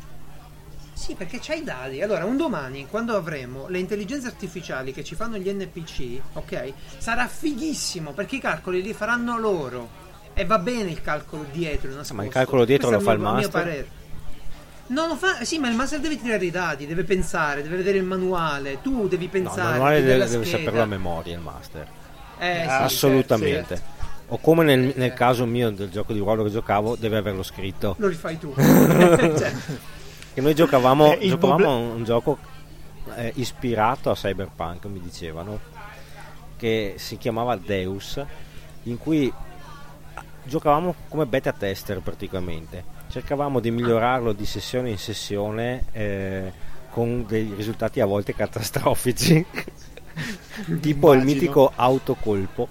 Sì, 1.01 1.15
perché 1.15 1.39
c'hai 1.41 1.61
i 1.61 1.63
dati. 1.63 1.99
Allora, 2.01 2.25
un 2.25 2.37
domani, 2.37 2.85
quando 2.87 3.15
avremo 3.15 3.67
le 3.69 3.79
intelligenze 3.79 4.27
artificiali 4.27 4.93
che 4.93 5.03
ci 5.03 5.15
fanno 5.15 5.35
gli 5.37 5.49
NPC, 5.51 6.21
ok? 6.33 6.73
Sarà 6.99 7.25
fighissimo 7.27 8.11
perché 8.11 8.35
i 8.35 8.39
calcoli 8.39 8.83
li 8.83 8.93
faranno 8.93 9.39
loro. 9.39 9.89
E 10.33 10.45
va 10.45 10.59
bene 10.59 10.91
il 10.91 11.01
calcolo 11.01 11.43
dietro. 11.51 11.89
nascosto. 11.89 12.13
Ma 12.13 12.23
il 12.23 12.29
calcolo 12.29 12.65
dietro 12.65 12.89
Questo 12.89 13.03
lo 13.03 13.09
fa 13.09 13.15
il 13.15 13.19
mio- 13.21 13.31
mio 13.33 13.41
master? 13.47 13.61
parere. 13.63 13.87
Non 14.87 15.07
lo 15.07 15.15
fa, 15.15 15.43
sì, 15.43 15.57
ma 15.57 15.69
il 15.69 15.75
master 15.75 15.99
deve 16.01 16.21
tirare 16.21 16.45
i 16.45 16.51
dati, 16.51 16.85
deve 16.85 17.03
pensare, 17.03 17.63
deve 17.63 17.77
vedere 17.77 17.97
il 17.97 18.03
manuale. 18.03 18.79
Tu 18.81 19.07
devi 19.07 19.25
No, 19.25 19.31
pensare. 19.31 19.61
il 19.61 19.67
manuale 19.69 20.01
deve, 20.03 20.27
deve 20.27 20.45
saperlo 20.45 20.81
a 20.83 20.85
memoria 20.85 21.33
il 21.33 21.41
master. 21.41 21.87
Eh, 22.37 22.61
sì, 22.61 22.67
Assolutamente. 22.69 23.75
certo, 23.75 23.83
certo. 23.97 24.33
O 24.33 24.37
come 24.37 24.63
nel, 24.63 24.79
nel 24.79 24.93
Certo. 24.95 25.15
caso 25.15 25.45
mio 25.45 25.71
del 25.71 25.89
gioco 25.89 26.13
di 26.13 26.19
ruolo 26.19 26.43
che 26.43 26.51
giocavo, 26.51 26.95
deve 26.95 27.17
averlo 27.17 27.41
scritto. 27.43 27.95
Lo 27.97 28.07
rifai 28.07 28.37
tu. 28.37 28.53
Cioè, 28.55 29.53
Che 30.33 30.41
noi 30.41 30.53
giocavamo, 30.55 31.13
Eh, 31.13 31.17
il 31.25 31.29
giocavamo 31.31 31.65
a 31.69 31.75
un, 31.75 31.89
un 31.95 32.03
gioco 32.03 32.37
eh, 33.15 33.31
ispirato 33.35 34.09
a 34.09 34.15
Cyberpunk, 34.15 34.85
mi 34.85 35.01
dicevano, 35.01 35.59
che 36.57 36.95
si 36.97 37.17
chiamava 37.17 37.55
Deus, 37.57 38.23
in 38.83 38.97
cui 38.97 39.31
giocavamo 40.43 40.95
come 41.09 41.25
beta 41.25 41.51
tester 41.51 41.99
praticamente. 41.99 42.99
Cercavamo 43.09 43.59
di 43.59 43.71
migliorarlo 43.71 44.31
di 44.31 44.45
sessione 44.45 44.89
in 44.89 44.97
sessione 44.97 45.85
eh, 45.91 46.51
con 46.89 47.25
dei 47.27 47.53
risultati 47.55 47.99
a 47.99 48.05
volte 48.05 48.33
catastrofici, 48.33 49.45
tipo 50.79 51.11
il 51.13 51.19
Immagino. 51.19 51.23
mitico 51.23 51.71
autocolpo. 51.75 52.67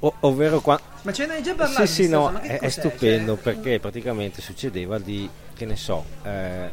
O- 0.00 0.14
ovvero 0.20 0.60
qua, 0.60 0.80
ma 1.02 1.12
ce 1.12 1.26
ne 1.26 1.34
hai 1.34 1.42
già 1.42 1.54
parlato? 1.54 1.84
sì, 1.86 2.04
sì, 2.04 2.08
no, 2.08 2.32
è, 2.38 2.60
è 2.60 2.68
stupendo 2.68 3.34
Cioè, 3.34 3.42
perché 3.42 3.80
praticamente 3.80 4.40
succedeva 4.40 4.96
di, 4.98 5.28
che 5.58 5.66
ne 5.66 5.74
so, 5.76 6.04
eh, 6.22 6.70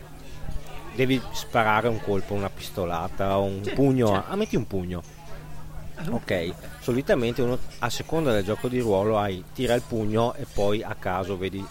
devi 0.93 1.19
sparare 1.33 1.87
un 1.87 1.99
colpo, 1.99 2.35
una 2.35 2.51
pistolata, 2.51 3.35
un 3.37 3.63
Sì, 3.63 3.71
pugno, 3.71 4.07
certo. 4.09 4.31
ah, 4.31 4.35
metti 4.35 4.55
un 4.55 4.67
pugno. 4.67 5.03
Ah, 5.95 6.03
Ok, 6.11 6.53
solitamente 6.81 7.41
uno 7.41 7.57
a 7.79 7.89
seconda 7.89 8.31
del 8.31 8.43
gioco 8.43 8.67
di 8.67 8.79
ruolo 8.79 9.17
hai 9.17 9.43
tira 9.53 9.73
il 9.73 9.81
pugno 9.81 10.35
e 10.35 10.45
poi 10.45 10.83
a 10.83 10.93
caso 10.99 11.35
vedi 11.37 11.65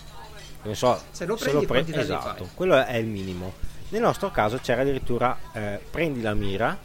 ne 0.63 0.75
so, 0.75 1.01
Se 1.13 1.25
lo 1.27 1.37
prendi, 1.37 1.67
pre- 1.67 1.67
quanti 1.67 1.93
danni 1.93 2.05
esatto, 2.05 2.49
quello 2.55 2.83
è 2.85 2.97
il 2.97 3.07
minimo. 3.07 3.53
Nel 3.91 4.01
nostro 4.01 4.31
caso 4.31 4.59
c'era 4.59 4.81
addirittura 4.81 5.37
eh, 5.53 5.79
prendi 5.91 6.21
la 6.21 6.35
mira, 6.35 6.77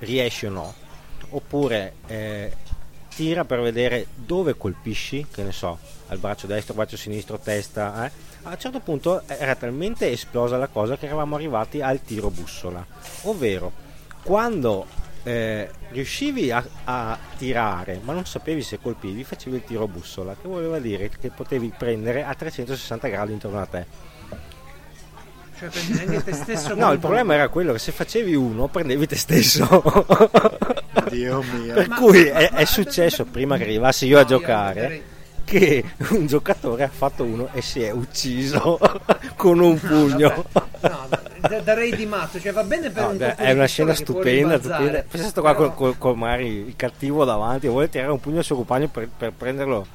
riesci 0.00 0.44
o 0.46 0.50
no, 0.50 0.74
oppure 1.30 1.94
eh, 2.08 2.52
tira 3.14 3.44
per 3.44 3.60
vedere 3.60 4.08
dove 4.14 4.56
colpisci, 4.56 5.26
che 5.30 5.42
ne 5.44 5.52
so, 5.52 5.78
al 6.08 6.18
braccio 6.18 6.46
destro, 6.48 6.74
braccio 6.74 6.96
sinistro, 6.98 7.38
testa. 7.38 8.04
eh. 8.06 8.10
A 8.42 8.50
un 8.50 8.58
certo 8.58 8.80
punto 8.80 9.22
era 9.26 9.54
talmente 9.54 10.10
esplosa 10.10 10.56
la 10.56 10.68
cosa 10.68 10.96
che 10.96 11.06
eravamo 11.06 11.34
arrivati 11.36 11.82
al 11.82 12.00
tiro 12.02 12.30
bussola, 12.30 12.84
ovvero 13.22 13.70
quando 14.22 14.86
eh, 15.22 15.68
riuscivi 15.90 16.50
a, 16.50 16.64
a 16.84 17.18
tirare 17.36 18.00
ma 18.02 18.14
non 18.14 18.24
sapevi 18.24 18.62
se 18.62 18.78
colpivi, 18.80 19.24
facevi 19.24 19.56
il 19.56 19.64
tiro 19.64 19.86
bussola, 19.86 20.34
che 20.40 20.48
voleva 20.48 20.78
dire 20.78 21.10
che 21.20 21.28
potevi 21.30 21.72
prendere 21.76 22.24
a 22.24 22.34
360 22.34 23.08
gradi 23.08 23.32
intorno 23.32 23.60
a 23.60 23.66
te. 23.66 23.86
Cioè 25.58 25.68
prendi 25.68 25.98
anche 25.98 26.24
te 26.24 26.32
stesso 26.32 26.74
No, 26.80 26.90
il 26.92 26.98
problema 26.98 27.34
era 27.34 27.48
quello 27.48 27.72
che 27.72 27.78
se 27.78 27.92
facevi 27.92 28.34
uno 28.34 28.68
prendevi 28.68 29.06
te 29.06 29.16
stesso. 29.16 29.82
Dio 31.10 31.42
mio. 31.42 31.74
per 31.74 31.88
Ma- 31.88 31.96
cui 31.96 32.30
ma- 32.30 32.38
è, 32.38 32.48
ma- 32.52 32.58
è 32.58 32.64
successo 32.64 33.26
prima 33.26 33.58
che 33.58 33.64
arrivassi 33.64 34.06
io 34.06 34.18
a 34.18 34.22
No, 34.22 34.28
io 34.28 34.38
giocare 34.38 34.80
darei- 34.80 35.02
che 35.50 35.84
un 36.10 36.26
giocatore 36.28 36.84
ha 36.84 36.88
fatto 36.88 37.24
uno 37.24 37.48
e 37.52 37.60
si 37.60 37.82
è 37.82 37.90
ucciso 37.90 38.78
con 39.34 39.58
un 39.58 39.78
pugno. 39.80 40.44
Vabbè, 40.52 40.88
no, 40.88 41.06
da- 41.48 41.60
darei 41.60 41.94
di 41.96 42.06
matto, 42.06 42.38
cioè 42.38 42.52
va 42.52 42.62
bene 42.62 42.90
per 42.90 43.02
No, 43.02 43.08
un 43.10 43.16
beh, 43.16 43.34
è 43.34 43.50
una 43.52 43.66
scena 43.66 43.92
stupenda, 43.94 44.58
stupenda. 44.58 45.04
Pensa 45.10 45.26
sto 45.28 45.40
qua 45.40 45.54
però- 45.56 45.72
col- 45.74 45.98
col 45.98 46.16
magari 46.16 46.46
il 46.68 46.76
cattivo 46.76 47.24
davanti, 47.24 47.66
vuole 47.66 47.88
tirare 47.88 48.12
un 48.12 48.20
pugno 48.20 48.38
al 48.38 48.44
suo 48.44 48.54
compagno 48.54 48.86
per, 48.88 49.08
per 49.14 49.32
prenderlo, 49.32 49.86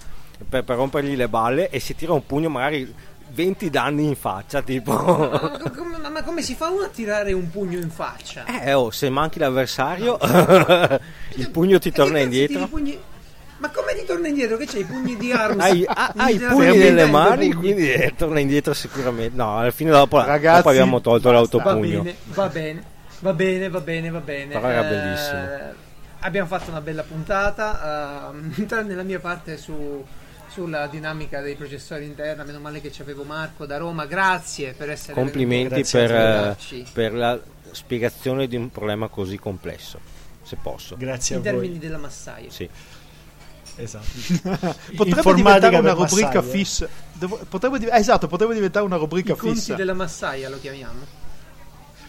per, 0.50 0.66
per 0.66 0.76
rompergli 0.76 1.16
le 1.16 1.30
balle 1.30 1.70
e 1.70 1.80
si 1.80 1.96
tira 1.96 2.12
un 2.12 2.26
pugno 2.26 2.50
magari 2.50 2.94
20 3.28 3.70
danni 3.70 4.08
in 4.08 4.16
faccia, 4.16 4.62
tipo. 4.62 4.92
Ma 4.92 5.72
come, 5.76 5.98
ma- 6.02 6.10
ma 6.10 6.24
come 6.24 6.42
si 6.42 6.54
fa 6.56 6.70
uno 6.70 6.84
a 6.84 6.90
tirare 6.90 7.32
un 7.32 7.50
pugno 7.50 7.80
in 7.80 7.90
faccia? 7.90 8.44
Eh, 8.62 8.74
oh, 8.74 8.92
se 8.92 9.10
manchi 9.10 9.40
l'avversario, 9.40 10.18
il 11.36 11.50
pugno 11.50 11.80
ti 11.80 11.92
torna 11.92 12.20
indietro. 12.20 12.68
pugni- 12.68 13.00
Ma 13.66 13.72
come 13.72 13.96
ti 13.96 14.06
torna 14.06 14.28
indietro? 14.28 14.58
Che 14.58 14.66
c'hai 14.66 14.82
i 14.82 14.86
pugni 14.86 15.18
di 15.18 15.32
arma? 15.32 15.64
Hai, 15.64 15.84
ha- 15.88 16.14
hai 16.16 16.36
i 16.36 16.40
pugni 16.40 16.78
nelle 16.78 17.06
mani, 17.06 17.50
pugni. 17.50 17.54
quindi 17.54 17.92
eh, 17.92 18.14
torna 18.16 18.40
indietro 18.40 18.74
sicuramente. 18.74 19.36
No, 19.36 19.58
alla 19.58 19.72
fine 19.72 19.90
dopo, 19.92 20.24
Ragazzi, 20.24 20.58
dopo 20.58 20.70
abbiamo 20.70 21.02
tolto 21.02 21.32
basta. 21.32 21.58
Va 21.58 21.64
l'autopugno. 21.74 22.02
bene, 22.04 22.16
va 22.26 22.48
bene, 22.48 22.84
va 23.20 23.34
bene, 23.34 23.70
va 23.70 23.80
bene, 23.80 24.10
va 24.12 24.20
bene. 24.20 24.54
Però 24.54 24.68
era 24.68 24.86
Eh, 24.86 24.90
bellissimo. 24.90 25.74
Abbiamo 26.20 26.48
fatto 26.48 26.70
una 26.70 26.82
bella 26.82 27.04
puntata. 27.04 28.32
ehm, 28.34 28.66
tranne 28.68 28.94
la 28.96 29.04
mia 29.04 29.20
parte 29.20 29.58
su- 29.58 30.06
sulla 30.48 30.86
dinamica 30.88 31.42
dei 31.42 31.56
processori 31.56 32.06
interna. 32.06 32.44
Meno 32.44 32.60
male 32.60 32.82
che 32.82 32.92
ci 32.92 33.02
avevo 33.02 33.24
Marco 33.24 33.66
da 33.66 33.78
Roma. 33.78 34.06
Grazie 34.06 34.74
per 34.74 34.90
essere 34.92 35.14
Complimenti 35.14 35.82
venuto 35.82 35.98
a 35.98 36.00
per, 36.02 36.12
a 36.16 36.56
eh, 36.72 36.86
per 36.94 37.14
la 37.14 37.40
spiegazione 37.72 38.48
di 38.48 38.56
un 38.56 38.70
problema 38.70 39.08
così 39.08 39.38
complesso, 39.38 40.00
se 40.44 40.56
posso. 40.62 40.96
Grazie 40.98 41.36
a 41.36 41.38
in 41.40 41.44
voi. 41.44 41.52
termini 41.54 41.78
della 41.80 41.98
massaia. 41.98 42.50
Sì. 42.50 42.70
Esatto. 43.78 44.06
Potrebbe 44.96 45.34
diventare 45.34 45.76
una 45.78 45.94
rubrica 45.94 46.26
Massaia. 46.28 46.42
fissa. 46.42 46.88
Devo- 47.14 47.40
potrebbe 47.50 47.80
div- 47.80 47.92
eh, 47.94 47.98
esatto, 47.98 48.28
potrebbe 48.28 48.54
diventare 48.54 48.86
una 48.86 48.98
rubrica 48.98 49.34
I 49.34 49.36
conti 49.38 49.56
fissa. 49.56 49.76
della 49.76 49.94
massaia 49.94 50.50
lo 50.50 50.60
chiamiamo. 50.60 51.24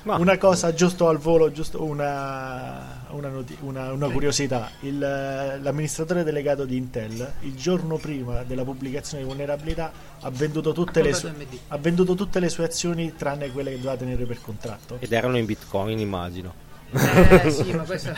Ma- 0.03 0.17
Una 0.19 0.39
cosa 0.39 0.73
giusto 0.73 1.09
al 1.09 1.19
volo, 1.19 1.51
giusto 1.51 1.83
una, 1.83 3.05
una, 3.11 3.29
noti- 3.29 3.57
una- 3.63 3.91
una 3.93 4.09
curiosità. 4.09 4.71
Il, 4.83 5.03
eh, 5.03 5.59
l'amministratore 5.61 6.23
delegato 6.23 6.65
di 6.65 6.77
Intel, 6.77 7.33
il 7.41 7.55
giorno 7.57 7.97
prima 7.97 8.45
della 8.45 8.63
pubblicazione 8.63 9.25
di 9.25 9.29
vulnerabilità, 9.29 9.91
ha 10.21 10.31
venduto 10.31 10.71
AMD. 10.71 11.59
ha 11.69 11.79
venduto 11.79 12.15
tutte 12.15 12.39
le 12.39 12.49
sue 12.49 12.65
azioni 12.65 13.15
tranne 13.17 13.51
quelle 13.51 13.71
che 13.71 13.77
doveva 13.79 13.97
tenere 13.97 14.25
per 14.27 14.41
contratto. 14.41 14.97
Ed 15.01 15.11
erano 15.13 15.39
in 15.39 15.45
bitcoin, 15.45 15.99
immagino. 15.99 16.65
Eh 16.97 17.51
sì, 17.51 17.73
ma 17.73 17.83
questo. 17.85 18.13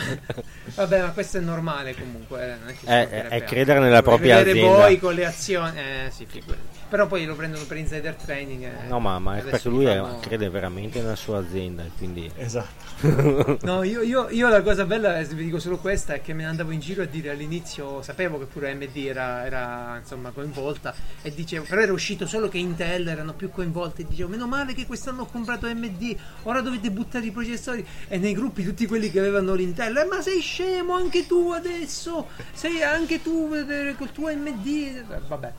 Vabbè, 0.75 1.01
ma 1.03 1.11
questo 1.11 1.39
è 1.39 1.41
normale 1.41 1.95
comunque. 1.95 2.59
eh, 2.85 2.87
è, 2.87 3.09
È- 3.09 3.27
è 3.29 3.45
credere 3.45 3.79
nella 3.81 4.01
Vuoi 4.01 4.17
propria 4.17 4.37
vedere 4.37 4.59
azienda. 4.59 4.79
voi 4.79 4.99
con 4.99 5.15
le 5.15 5.25
azioni. 5.27 5.79
Eh 5.79 6.11
sì, 6.11 6.27
figurati. 6.29 6.78
Però 6.89 7.07
poi 7.07 7.27
lo 7.27 7.35
prendono 7.35 7.65
per 7.65 7.77
insider 7.77 8.15
training. 8.15 8.63
eh. 8.65 8.87
No, 8.89 8.99
ma, 8.99 9.19
ma 9.19 9.35
perché 9.37 9.69
lui 9.69 9.85
è- 9.85 9.99
fanno- 10.01 10.19
crede 10.21 10.49
veramente 10.49 11.01
nella 11.03 11.17
sua 11.17 11.39
azienda, 11.39 11.83
e 11.85 11.91
quindi 11.97 12.31
Esatto. 12.37 12.87
No, 13.63 13.83
io, 13.83 14.01
io- 14.03 14.29
io 14.31 14.49
la 14.49 14.63
cosa 14.63 14.85
bella, 14.87 15.19
eh, 15.19 15.25
vi 15.27 15.45
dico 15.45 15.59
solo 15.59 15.77
questa, 15.79 16.15
è 16.15 16.23
che 16.23 16.33
me 16.33 16.43
ne 16.45 16.49
andavo 16.49 16.71
in 16.71 16.81
giro 16.81 17.03
a 17.03 17.05
dire 17.07 17.31
all'inizio, 17.31 18.01
sapevo 18.03 18.39
che 18.39 18.47
pure 18.47 18.71
AMD 18.71 18.97
era, 18.97 19.45
era, 19.45 19.99
insomma 20.01 20.31
coinvolta 20.31 20.95
e 21.23 21.33
dicevo, 21.35 21.65
però 21.69 21.83
era 21.83 21.93
uscito 21.93 22.27
solo 22.27 22.49
che 22.49 22.59
Intel 22.59 23.07
erano 23.09 23.35
più 23.35 23.51
coinvolti 23.51 24.03
e 24.03 24.07
dicevo, 24.09 24.29
meno 24.31 24.47
male 24.47 24.73
che 24.73 24.87
quest'anno 24.87 25.23
ho 25.23 25.27
comprato 25.27 25.67
AMD, 25.67 26.17
ora 26.45 26.61
dovete 26.63 26.91
buttare 26.91 27.27
i 27.27 27.31
processori 27.31 27.87
e 28.09 28.17
nei 28.19 28.33
gruppi 28.33 28.65
tutti 28.65 28.87
quelli 28.87 29.11
che 29.11 29.19
avevano 29.19 29.53
l'Intel, 29.55 29.95
"Eh, 29.97 30.05
ma 30.07 30.21
sei 30.23 30.41
scemo 30.41 30.95
anche 30.95 31.27
tu 31.27 31.51
adesso, 31.53 32.29
sei 32.53 32.83
anche 32.83 33.21
tu 33.23 33.53
eh, 33.55 33.95
col 33.99 34.11
tuo 34.11 34.29
AMD, 34.29 35.05
vabbè. 35.29 35.53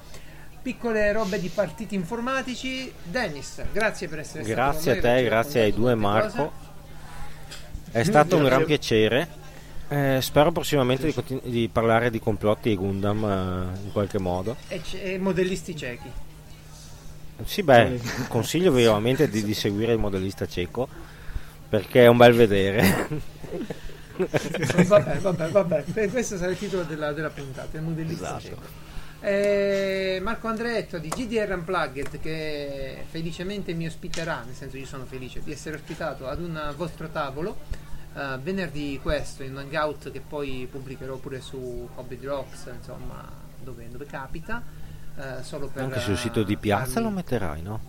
Piccole 0.70 1.11
robe 1.11 1.39
di 1.39 1.49
partiti 1.49 1.95
informatici. 1.95 2.93
Dennis, 3.01 3.59
grazie 3.74 4.07
per 4.07 4.20
essere 4.20 4.43
stato 4.43 4.55
grazie 4.55 4.91
a 4.91 4.93
con 4.93 4.93
noi, 4.93 5.01
te, 5.01 5.07
averci 5.09 5.30
grazie 5.30 5.61
ai 5.63 5.74
due 5.74 5.95
Marco. 5.95 6.36
cose. 6.36 7.97
È 7.97 8.03
stato 8.03 8.36
un 8.36 8.43
Grazie. 8.43 8.49
gran 8.55 8.65
piacere. 8.65 9.28
Eh, 9.88 10.20
spero 10.22 10.51
prossimamente 10.51 11.07
di, 11.07 11.13
continu- 11.15 11.43
di 11.43 11.67
parlare 11.74 12.11
di 12.11 12.20
complotti 12.20 12.72
e 12.72 12.76
Gundam 12.76 13.24
eh, 13.24 13.80
in 13.86 13.91
qualche 13.91 14.20
modo. 14.20 14.57
E, 14.67 14.80
c- 14.82 14.99
e 15.01 15.17
modellisti 15.17 15.76
ciechi. 15.76 16.11
Sì, 17.45 17.63
beh, 17.63 17.99
consiglio 18.30 18.72
vivamente 18.72 19.28
di, 19.28 19.43
di 19.43 19.55
seguire 19.55 19.93
il 19.93 19.97
modellista 19.99 20.45
cieco 20.45 20.88
perché 21.67 22.03
è 22.03 22.07
un 22.07 22.17
bel 22.17 22.34
vedere. 22.36 23.07
vabbè, 24.86 25.17
vabbè, 25.17 25.49
vabbè. 25.49 25.84
Que- 25.91 26.09
Questo 26.09 26.38
sarà 26.38 26.51
il 26.51 26.59
titolo 26.59 26.84
della, 26.84 27.11
della 27.11 27.32
puntata, 27.32 27.76
il 27.76 27.82
modellista 27.84 28.38
Esatto. 28.38 28.41
cieco. 28.41 28.88
Eh, 29.22 30.20
Marco 30.24 30.47
Andretto 30.47 30.97
di 30.97 31.09
GDR 31.09 31.51
Unplugged 31.53 32.20
che 32.22 33.03
felicemente 33.09 33.74
mi 33.74 33.86
ospiterà, 33.86 34.43
nel 34.45 34.55
senso 34.55 34.78
io 34.78 34.86
sono 34.86 35.05
felice 35.05 35.41
di 35.43 35.51
essere 35.51 35.76
ospitato 35.76 36.28
ad 36.28 36.39
un 36.41 36.74
vostro 36.78 37.09
tavolo 37.09 37.57
eh, 38.15 38.38
venerdì 38.41 38.97
questo 39.01 39.43
in 39.43 39.51
un 39.51 39.57
hangout 39.57 40.11
che 40.11 40.22
poi 40.22 40.67
pubblicherò 40.72 41.17
pure 41.17 41.41
su 41.41 41.88
Hobby 41.95 42.17
Rocks, 42.22 42.72
insomma, 42.74 43.30
dove, 43.61 43.89
dove 43.89 44.05
capita. 44.05 44.63
eh, 45.17 45.43
solo 45.43 45.67
per 45.67 45.84
Anche 45.84 45.99
sul 45.99 46.17
sito 46.17 46.43
di 46.43 46.53
eh, 46.53 46.57
Piazza 46.57 46.93
farmi- 46.93 47.09
lo 47.09 47.15
metterai, 47.15 47.61
no? 47.61 47.80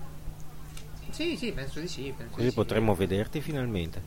Sì, 1.10 1.36
sì, 1.36 1.52
penso 1.52 1.78
di 1.80 1.88
sì. 1.88 2.12
penso 2.16 2.32
Così 2.32 2.44
di 2.44 2.50
sì. 2.50 2.54
potremmo 2.56 2.94
vederti 2.94 3.40
finalmente. 3.40 4.02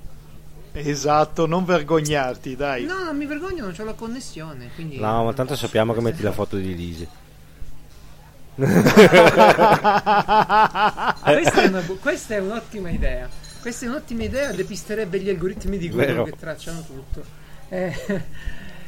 Esatto, 0.74 1.46
non 1.46 1.66
vergognarti, 1.66 2.56
dai. 2.56 2.86
No, 2.86 3.04
non 3.04 3.16
mi 3.16 3.26
vergogno, 3.26 3.66
non 3.66 3.76
ho 3.78 3.84
la 3.84 3.94
connessione. 3.94 4.70
Quindi 4.74 5.00
No, 5.00 5.24
ma 5.24 5.34
tanto 5.34 5.56
sappiamo 5.56 5.94
che 5.94 6.02
metti 6.02 6.24
la 6.24 6.32
foto 6.32 6.58
di 6.58 6.76
Lisi. 6.76 7.08
Questa 8.56 8.82
è, 11.62 11.68
una 11.68 11.82
questa 12.00 12.36
è 12.36 12.40
un'ottima 12.40 12.90
idea. 12.90 13.28
Questa 13.62 13.86
è 13.86 13.90
un'ottima 13.90 14.24
idea, 14.24 14.52
depisterebbe 14.52 15.20
gli 15.20 15.30
algoritmi 15.30 15.78
di 15.78 15.90
Google 15.90 16.06
Vero. 16.08 16.24
che 16.24 16.36
tracciano 16.38 16.84
tutto. 16.84 17.24
Eh, 17.70 17.96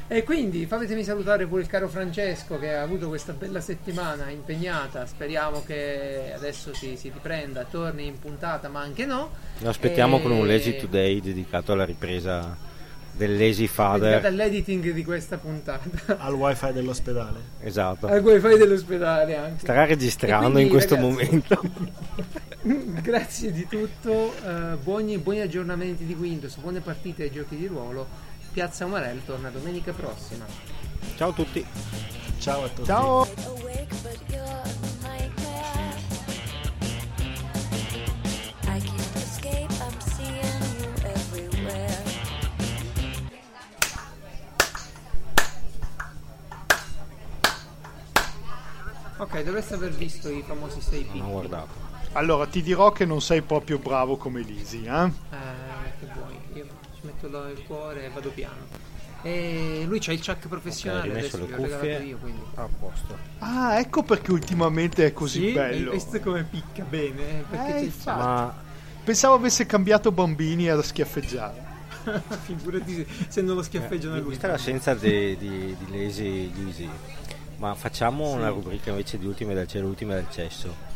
e 0.08 0.24
quindi 0.24 0.66
fatemi 0.68 1.04
salutare 1.04 1.48
pure 1.48 1.62
il 1.62 1.68
caro 1.68 1.88
Francesco 1.88 2.60
che 2.60 2.76
ha 2.76 2.82
avuto 2.84 3.08
questa 3.08 3.34
bella 3.34 3.60
settimana 3.60 4.30
impegnata. 4.30 5.06
Speriamo 5.08 5.64
che 5.66 6.32
adesso 6.36 6.74
si, 6.76 6.96
si 6.96 7.10
riprenda, 7.10 7.66
torni 7.70 8.06
in 8.06 8.20
puntata, 8.20 8.70
ma 8.70 8.82
anche 8.82 9.06
no. 9.06 9.32
Lo 9.60 9.70
aspettiamo 9.70 10.18
E- 10.18 10.22
con 10.22 10.32
un 10.32 10.46
Lazy 10.46 10.78
Today 10.78 11.22
dedicato 11.22 11.72
alla 11.72 11.86
ripresa 11.86 12.56
del 13.14 13.36
Lazy 13.38 13.66
Father. 13.66 14.24
all'editing 14.26 14.92
di 14.92 15.04
questa 15.04 15.38
puntata. 15.38 16.18
Al 16.20 16.34
wifi 16.34 16.72
dell'ospedale. 16.72 17.40
Esatto. 17.62 18.06
Al 18.08 18.22
wifi 18.22 18.58
dell'ospedale 18.58 19.36
anche. 19.38 19.60
Starà 19.60 19.86
registrando 19.86 20.52
quindi, 20.52 20.64
in 20.64 20.70
questo 20.70 20.96
ragazzi, 20.96 21.14
momento. 21.14 21.62
Grazie 23.02 23.52
di 23.52 23.68
tutto, 23.68 24.34
eh, 24.44 24.76
buoni, 24.82 25.18
buoni 25.18 25.42
aggiornamenti 25.42 26.04
di 26.06 26.14
Windows, 26.14 26.56
buone 26.58 26.80
partite 26.80 27.24
ai 27.24 27.32
giochi 27.32 27.56
di 27.56 27.68
ruolo. 27.68 28.34
Piazza 28.56 28.86
Umarell 28.86 29.22
torna 29.26 29.50
domenica 29.50 29.92
prossima. 29.92 30.46
Ciao 31.18 31.32
a 31.32 31.34
tutti. 31.34 31.66
Ciao 32.40 32.64
a 32.64 32.70
tutti. 32.70 32.86
Ciao. 32.86 33.28
Ok, 49.18 49.44
dovreste 49.44 49.74
aver 49.76 49.92
visto 49.92 50.30
i 50.30 50.44
famosi 50.46 50.82
6 50.82 51.00
Non 51.00 51.10
ho 51.10 51.14
picchi. 51.14 51.32
guardato. 51.32 51.84
Allora, 52.14 52.46
ti 52.48 52.62
dirò 52.62 52.92
che 52.92 53.06
non 53.06 53.22
sei 53.22 53.42
proprio 53.42 53.78
bravo 53.78 54.18
come 54.18 54.42
Lisi, 54.42 54.84
eh? 54.86 55.04
Eh, 55.06 55.45
lo- 57.30 57.50
il 57.50 57.64
cuore 57.66 58.06
e 58.06 58.10
vado 58.10 58.30
piano. 58.32 58.84
E 59.22 59.84
lui 59.88 60.00
c'ha 60.00 60.12
il 60.12 60.24
chuck 60.24 60.48
professionale 60.48 61.10
Ok, 61.10 61.16
rimesso 61.16 61.36
adesso, 61.38 61.56
le 61.62 61.68
cuffie. 61.68 61.98
io, 62.04 62.18
quindi. 62.18 62.42
a 62.56 62.68
posto. 62.80 63.18
Ah, 63.40 63.80
ecco 63.80 64.04
perché 64.04 64.32
ultimamente 64.32 65.06
è 65.08 65.14
così 65.14 65.48
Sì, 65.48 65.52
bello. 65.54 65.92
visto 65.92 66.20
come 66.20 66.44
picca 66.44 66.84
bene? 66.84 67.40
eh, 67.40 67.44
Perché 67.50 67.78
Eh, 67.80 67.92
c'è. 68.04 68.14
Ma 68.16 68.64
Pensavo 69.04 69.36
avesse 69.36 69.66
cambiato 69.68 70.12
bambini 70.12 70.68
a 70.70 70.82
schiaffeggiare. 70.82 71.64
Figurati 72.46 73.06
se 73.28 73.42
non 73.42 73.56
lo 73.56 73.62
schiaffeggiano 73.64 74.16
eh, 74.16 74.20
lui. 74.20 74.30
vista 74.30 74.48
l'assenza 74.48 74.94
di, 74.94 75.36
di, 75.38 75.76
di 75.80 75.86
Lazy 75.98 76.52
Easy, 76.66 76.90
ma 77.58 77.74
facciamo 77.76 78.30
una 78.32 78.50
rubrica 78.50 78.92
invece 78.92 79.18
di 79.18 79.26
ultime 79.26 79.54
del 79.56 79.68
cielo, 79.68 79.88
ultime 79.88 80.14
del 80.16 80.28
cesso. 80.32 80.94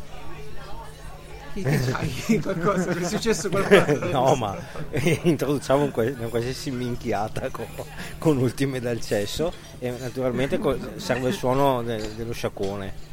Che 1.52 1.62
c'hai? 1.90 2.40
Qualcosa? 2.40 2.90
È 2.90 3.04
successo 3.04 3.48
qualcosa? 3.48 4.06
no, 4.10 4.34
ma 4.34 4.56
introduciamo 5.22 5.84
un 5.84 5.92
una 5.94 6.28
qualsiasi 6.28 6.70
minchiata 6.70 7.48
con, 7.50 7.66
con 8.18 8.36
ultime 8.38 8.80
dal 8.80 9.00
cesso 9.00 9.52
e 9.78 9.90
naturalmente 9.90 10.58
co- 10.58 10.78
serve 10.96 11.28
il 11.28 11.34
suono 11.34 11.82
de- 11.82 12.14
dello 12.14 12.32
sciacquone. 12.32 13.08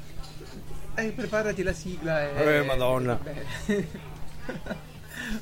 Eh, 0.95 1.11
preparati 1.11 1.61
la 1.64 1.73
sigla 1.73 2.22
e... 2.30 2.57
Eh, 2.57 2.64
madonna. 2.64 3.19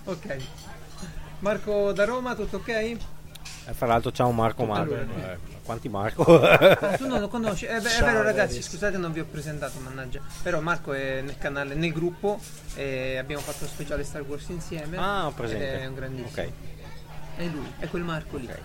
Ok. 0.06 0.38
Marco 1.40 1.92
da 1.92 2.06
Roma, 2.06 2.34
tutto 2.34 2.58
ok? 2.58 2.70
E 2.70 2.98
fra 3.74 3.86
l'altro 3.88 4.12
ciao 4.12 4.32
Marco 4.32 4.66
Marco. 4.66 4.94
Allora. 4.94 5.55
Eh, 5.66 5.68
quanti 5.68 5.90
Marco? 5.90 6.22
Oh, 6.24 6.96
tu 6.98 7.08
non 7.08 7.20
lo 7.20 7.28
conosci? 7.28 7.66
Eh, 7.66 7.80
beh, 7.80 7.98
è 7.98 8.04
vero 8.04 8.22
ragazzi, 8.22 8.54
Davis. 8.54 8.68
scusate 8.70 8.98
non 8.98 9.12
vi 9.12 9.20
ho 9.20 9.26
presentato, 9.26 9.80
mannaggia. 9.80 10.22
Però 10.44 10.60
Marco 10.62 10.94
è 10.94 11.22
nel 11.22 11.38
canale, 11.38 11.74
nel 11.74 11.92
gruppo 11.92 12.40
e 12.76 13.18
abbiamo 13.18 13.42
fatto 13.42 13.58
lo 13.62 13.68
speciale 13.68 14.04
Star 14.04 14.22
Wars 14.22 14.48
insieme. 14.50 14.98
ah, 14.98 15.26
ho 15.28 15.32
presente. 15.32 15.82
È 15.82 15.86
un 15.88 15.96
grandissimo. 15.96 16.30
Ok. 16.46 16.52
È 17.38 17.44
lui, 17.46 17.74
è 17.80 17.88
quel 17.88 18.04
Marco 18.04 18.38
lì. 18.38 18.46
Ok. 18.46 18.60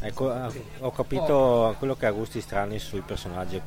Ecco, 0.00 0.32
eh, 0.32 0.46
Ok. 0.46 0.60
ho 0.78 0.92
capito 0.92 1.74
quello 1.78 1.96
che 1.96 2.06
ha 2.06 2.10
gusti 2.12 2.40
strani 2.40 2.78
sui 2.78 3.00
personaggi 3.00 3.56
eh, 3.56 3.60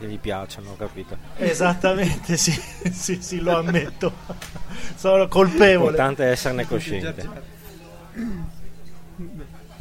che 0.00 0.06
gli 0.06 0.18
piacciono, 0.18 0.72
ho 0.72 0.76
capito. 0.76 1.16
Esattamente, 1.36 2.36
sì, 2.36 2.50
sì, 2.92 3.22
sì, 3.22 3.40
lo 3.40 3.56
ammetto. 3.56 4.12
Sono 4.96 5.28
colpevole. 5.28 5.74
L'importante 5.90 6.24
è 6.24 6.30
esserne 6.32 6.66
cosciente. 6.66 7.48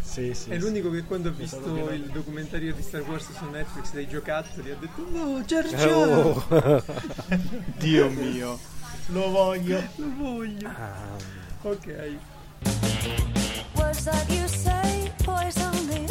Sì, 0.09 0.33
sì, 0.33 0.49
È 0.49 0.53
sì. 0.53 0.57
l'unico 0.59 0.89
che 0.89 1.03
quando 1.03 1.29
ha 1.29 1.31
visto 1.31 1.89
il 1.91 2.09
documentario 2.11 2.73
di 2.73 2.81
Star 2.81 3.01
Wars 3.07 3.27
su 3.31 3.45
Netflix 3.49 3.91
dei 3.91 4.07
giocattoli 4.07 4.71
ha 4.71 4.75
detto 4.79 5.05
no, 5.11 5.41
Jar 5.45 5.65
Jar, 5.67 5.87
Oh. 6.07 6.83
Dio 7.77 8.09
mio. 8.09 8.59
Lo 9.07 9.29
voglio. 9.29 9.81
lo 9.97 10.11
voglio. 10.17 10.67
Ah, 10.67 11.37
Ok. 11.61 12.15
Words 13.75 14.03
that 14.05 14.29
you 14.29 14.47
say, 14.47 15.11
poison 15.23 15.71
the 15.87 16.08